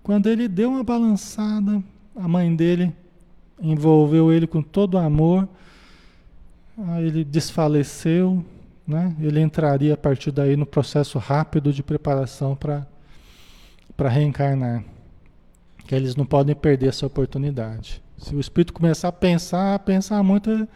quando 0.01 0.27
ele 0.27 0.47
deu 0.47 0.71
uma 0.71 0.83
balançada, 0.83 1.83
a 2.15 2.27
mãe 2.27 2.55
dele 2.55 2.91
envolveu 3.61 4.31
ele 4.31 4.47
com 4.47 4.61
todo 4.61 4.97
amor, 4.97 5.47
aí 6.87 7.05
ele 7.05 7.23
desfaleceu, 7.23 8.43
né? 8.87 9.15
Ele 9.19 9.39
entraria 9.39 9.93
a 9.93 9.97
partir 9.97 10.31
daí 10.31 10.55
no 10.55 10.65
processo 10.65 11.19
rápido 11.19 11.71
de 11.71 11.83
preparação 11.83 12.55
para 12.55 12.87
para 13.95 14.07
reencarnar. 14.07 14.85
Que 15.85 15.93
eles 15.93 16.15
não 16.15 16.25
podem 16.25 16.55
perder 16.55 16.87
essa 16.87 17.05
oportunidade. 17.05 18.01
Se 18.19 18.35
o 18.35 18.39
espírito 18.39 18.73
começar 18.73 19.07
a 19.07 19.11
pensar, 19.11 19.75
a 19.75 19.79
pensar 19.79 20.21
muito, 20.21 20.67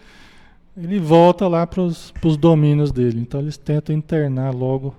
ele 0.75 0.99
volta 0.99 1.47
lá 1.47 1.67
para 1.67 1.81
os 1.81 2.37
domínios 2.39 2.91
dele. 2.91 3.19
Então 3.19 3.39
eles 3.39 3.57
tentam 3.57 3.95
internar 3.95 4.53
logo 4.53 4.95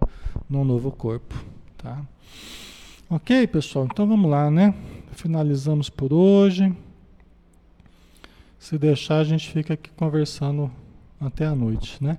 num 0.48 0.64
novo 0.64 0.90
corpo. 0.90 1.34
Tá? 1.78 2.02
Ok, 3.08 3.46
pessoal? 3.46 3.86
Então 3.90 4.06
vamos 4.06 4.30
lá, 4.30 4.50
né? 4.50 4.74
Finalizamos 5.12 5.88
por 5.88 6.12
hoje. 6.12 6.74
Se 8.58 8.78
deixar, 8.78 9.18
a 9.18 9.24
gente 9.24 9.50
fica 9.50 9.74
aqui 9.74 9.90
conversando 9.90 10.70
até 11.20 11.46
a 11.46 11.54
noite, 11.54 12.02
né? 12.02 12.18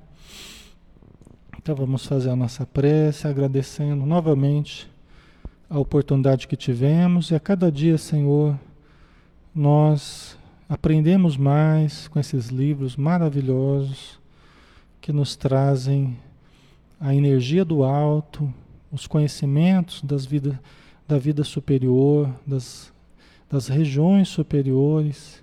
Então 1.57 1.75
vamos 1.75 2.05
fazer 2.05 2.29
a 2.29 2.35
nossa 2.35 2.65
prece, 2.65 3.27
agradecendo 3.27 4.05
novamente 4.05 4.89
a 5.69 5.79
oportunidade 5.79 6.47
que 6.47 6.55
tivemos 6.55 7.31
e 7.31 7.35
a 7.35 7.39
cada 7.39 7.71
dia, 7.71 7.97
Senhor 7.97 8.55
nós 9.55 10.37
aprendemos 10.67 11.37
mais 11.37 12.09
com 12.09 12.19
esses 12.19 12.47
livros 12.47 12.97
maravilhosos 12.97 14.19
que 14.99 15.13
nos 15.13 15.37
trazem 15.37 16.17
a 16.99 17.15
energia 17.15 17.63
do 17.63 17.81
alto, 17.81 18.53
os 18.91 19.07
conhecimentos 19.07 20.01
das 20.01 20.25
vida, 20.25 20.59
da 21.07 21.17
vida 21.17 21.43
superior, 21.45 22.29
das, 22.45 22.91
das 23.49 23.69
regiões 23.69 24.27
superiores, 24.27 25.41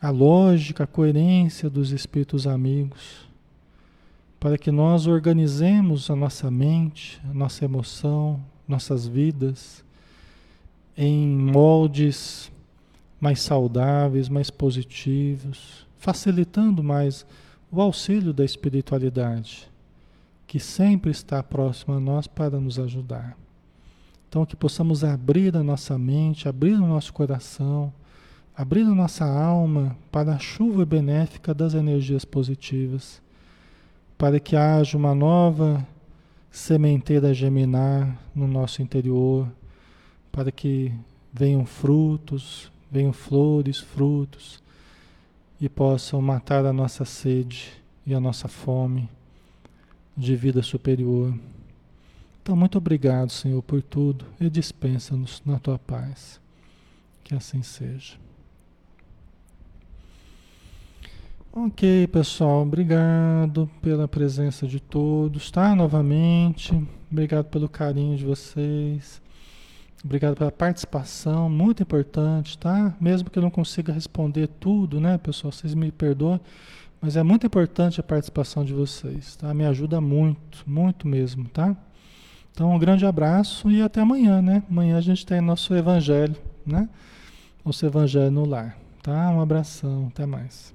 a 0.00 0.10
lógica, 0.10 0.84
a 0.84 0.86
coerência 0.86 1.68
dos 1.68 1.90
espíritos 1.90 2.46
amigos, 2.46 3.26
para 4.38 4.56
que 4.56 4.70
nós 4.70 5.08
organizemos 5.08 6.08
a 6.08 6.14
nossa 6.14 6.50
mente, 6.50 7.20
a 7.28 7.34
nossa 7.34 7.64
emoção, 7.64 8.40
nossas 8.68 9.08
vidas 9.08 9.84
em 10.96 11.26
moldes 11.26 12.51
mais 13.22 13.40
saudáveis, 13.40 14.28
mais 14.28 14.50
positivos, 14.50 15.86
facilitando 15.96 16.82
mais 16.82 17.24
o 17.70 17.80
auxílio 17.80 18.32
da 18.32 18.44
espiritualidade, 18.44 19.70
que 20.44 20.58
sempre 20.58 21.12
está 21.12 21.40
próximo 21.40 21.94
a 21.94 22.00
nós 22.00 22.26
para 22.26 22.58
nos 22.58 22.80
ajudar. 22.80 23.38
Então, 24.28 24.44
que 24.44 24.56
possamos 24.56 25.04
abrir 25.04 25.56
a 25.56 25.62
nossa 25.62 25.96
mente, 25.96 26.48
abrir 26.48 26.74
o 26.74 26.84
nosso 26.84 27.12
coração, 27.12 27.92
abrir 28.56 28.82
a 28.82 28.94
nossa 28.94 29.24
alma 29.24 29.96
para 30.10 30.34
a 30.34 30.38
chuva 30.40 30.84
benéfica 30.84 31.54
das 31.54 31.74
energias 31.74 32.24
positivas, 32.24 33.22
para 34.18 34.40
que 34.40 34.56
haja 34.56 34.98
uma 34.98 35.14
nova 35.14 35.86
sementeira 36.50 37.28
a 37.28 37.32
geminar 37.32 38.18
no 38.34 38.48
nosso 38.48 38.82
interior, 38.82 39.46
para 40.32 40.50
que 40.50 40.92
venham 41.32 41.64
frutos, 41.64 42.72
venham 42.92 43.12
flores, 43.12 43.78
frutos 43.78 44.62
e 45.58 45.66
possam 45.66 46.20
matar 46.20 46.66
a 46.66 46.72
nossa 46.74 47.06
sede 47.06 47.72
e 48.06 48.12
a 48.12 48.20
nossa 48.20 48.48
fome 48.48 49.08
de 50.14 50.36
vida 50.36 50.62
superior. 50.62 51.34
Então, 52.42 52.54
muito 52.54 52.76
obrigado, 52.76 53.30
Senhor, 53.30 53.62
por 53.62 53.80
tudo 53.80 54.26
e 54.38 54.50
dispensa-nos 54.50 55.42
na 55.46 55.58
tua 55.58 55.78
paz. 55.78 56.38
Que 57.24 57.34
assim 57.34 57.62
seja. 57.62 58.16
Ok, 61.50 62.06
pessoal, 62.08 62.62
obrigado 62.62 63.70
pela 63.80 64.08
presença 64.08 64.66
de 64.66 64.80
todos, 64.80 65.50
tá? 65.50 65.74
Novamente, 65.74 66.72
obrigado 67.10 67.46
pelo 67.46 67.68
carinho 67.68 68.16
de 68.16 68.24
vocês. 68.24 69.22
Obrigado 70.04 70.36
pela 70.36 70.50
participação, 70.50 71.48
muito 71.48 71.82
importante, 71.82 72.58
tá? 72.58 72.92
Mesmo 73.00 73.30
que 73.30 73.38
eu 73.38 73.42
não 73.42 73.50
consiga 73.50 73.92
responder 73.92 74.48
tudo, 74.48 75.00
né, 75.00 75.16
pessoal? 75.16 75.52
Vocês 75.52 75.74
me 75.74 75.92
perdoem, 75.92 76.40
mas 77.00 77.16
é 77.16 77.22
muito 77.22 77.46
importante 77.46 78.00
a 78.00 78.02
participação 78.02 78.64
de 78.64 78.72
vocês, 78.72 79.36
tá? 79.36 79.54
Me 79.54 79.64
ajuda 79.64 80.00
muito, 80.00 80.64
muito 80.66 81.06
mesmo, 81.06 81.48
tá? 81.48 81.76
Então, 82.50 82.74
um 82.74 82.78
grande 82.78 83.06
abraço 83.06 83.70
e 83.70 83.80
até 83.80 84.00
amanhã, 84.00 84.42
né? 84.42 84.64
Amanhã 84.68 84.98
a 84.98 85.00
gente 85.00 85.24
tem 85.24 85.40
nosso 85.40 85.72
evangelho, 85.72 86.36
né? 86.66 86.88
Nosso 87.64 87.86
evangelho 87.86 88.30
no 88.30 88.44
lar, 88.44 88.76
tá? 89.02 89.30
Um 89.30 89.40
abração, 89.40 90.08
até 90.08 90.26
mais. 90.26 90.74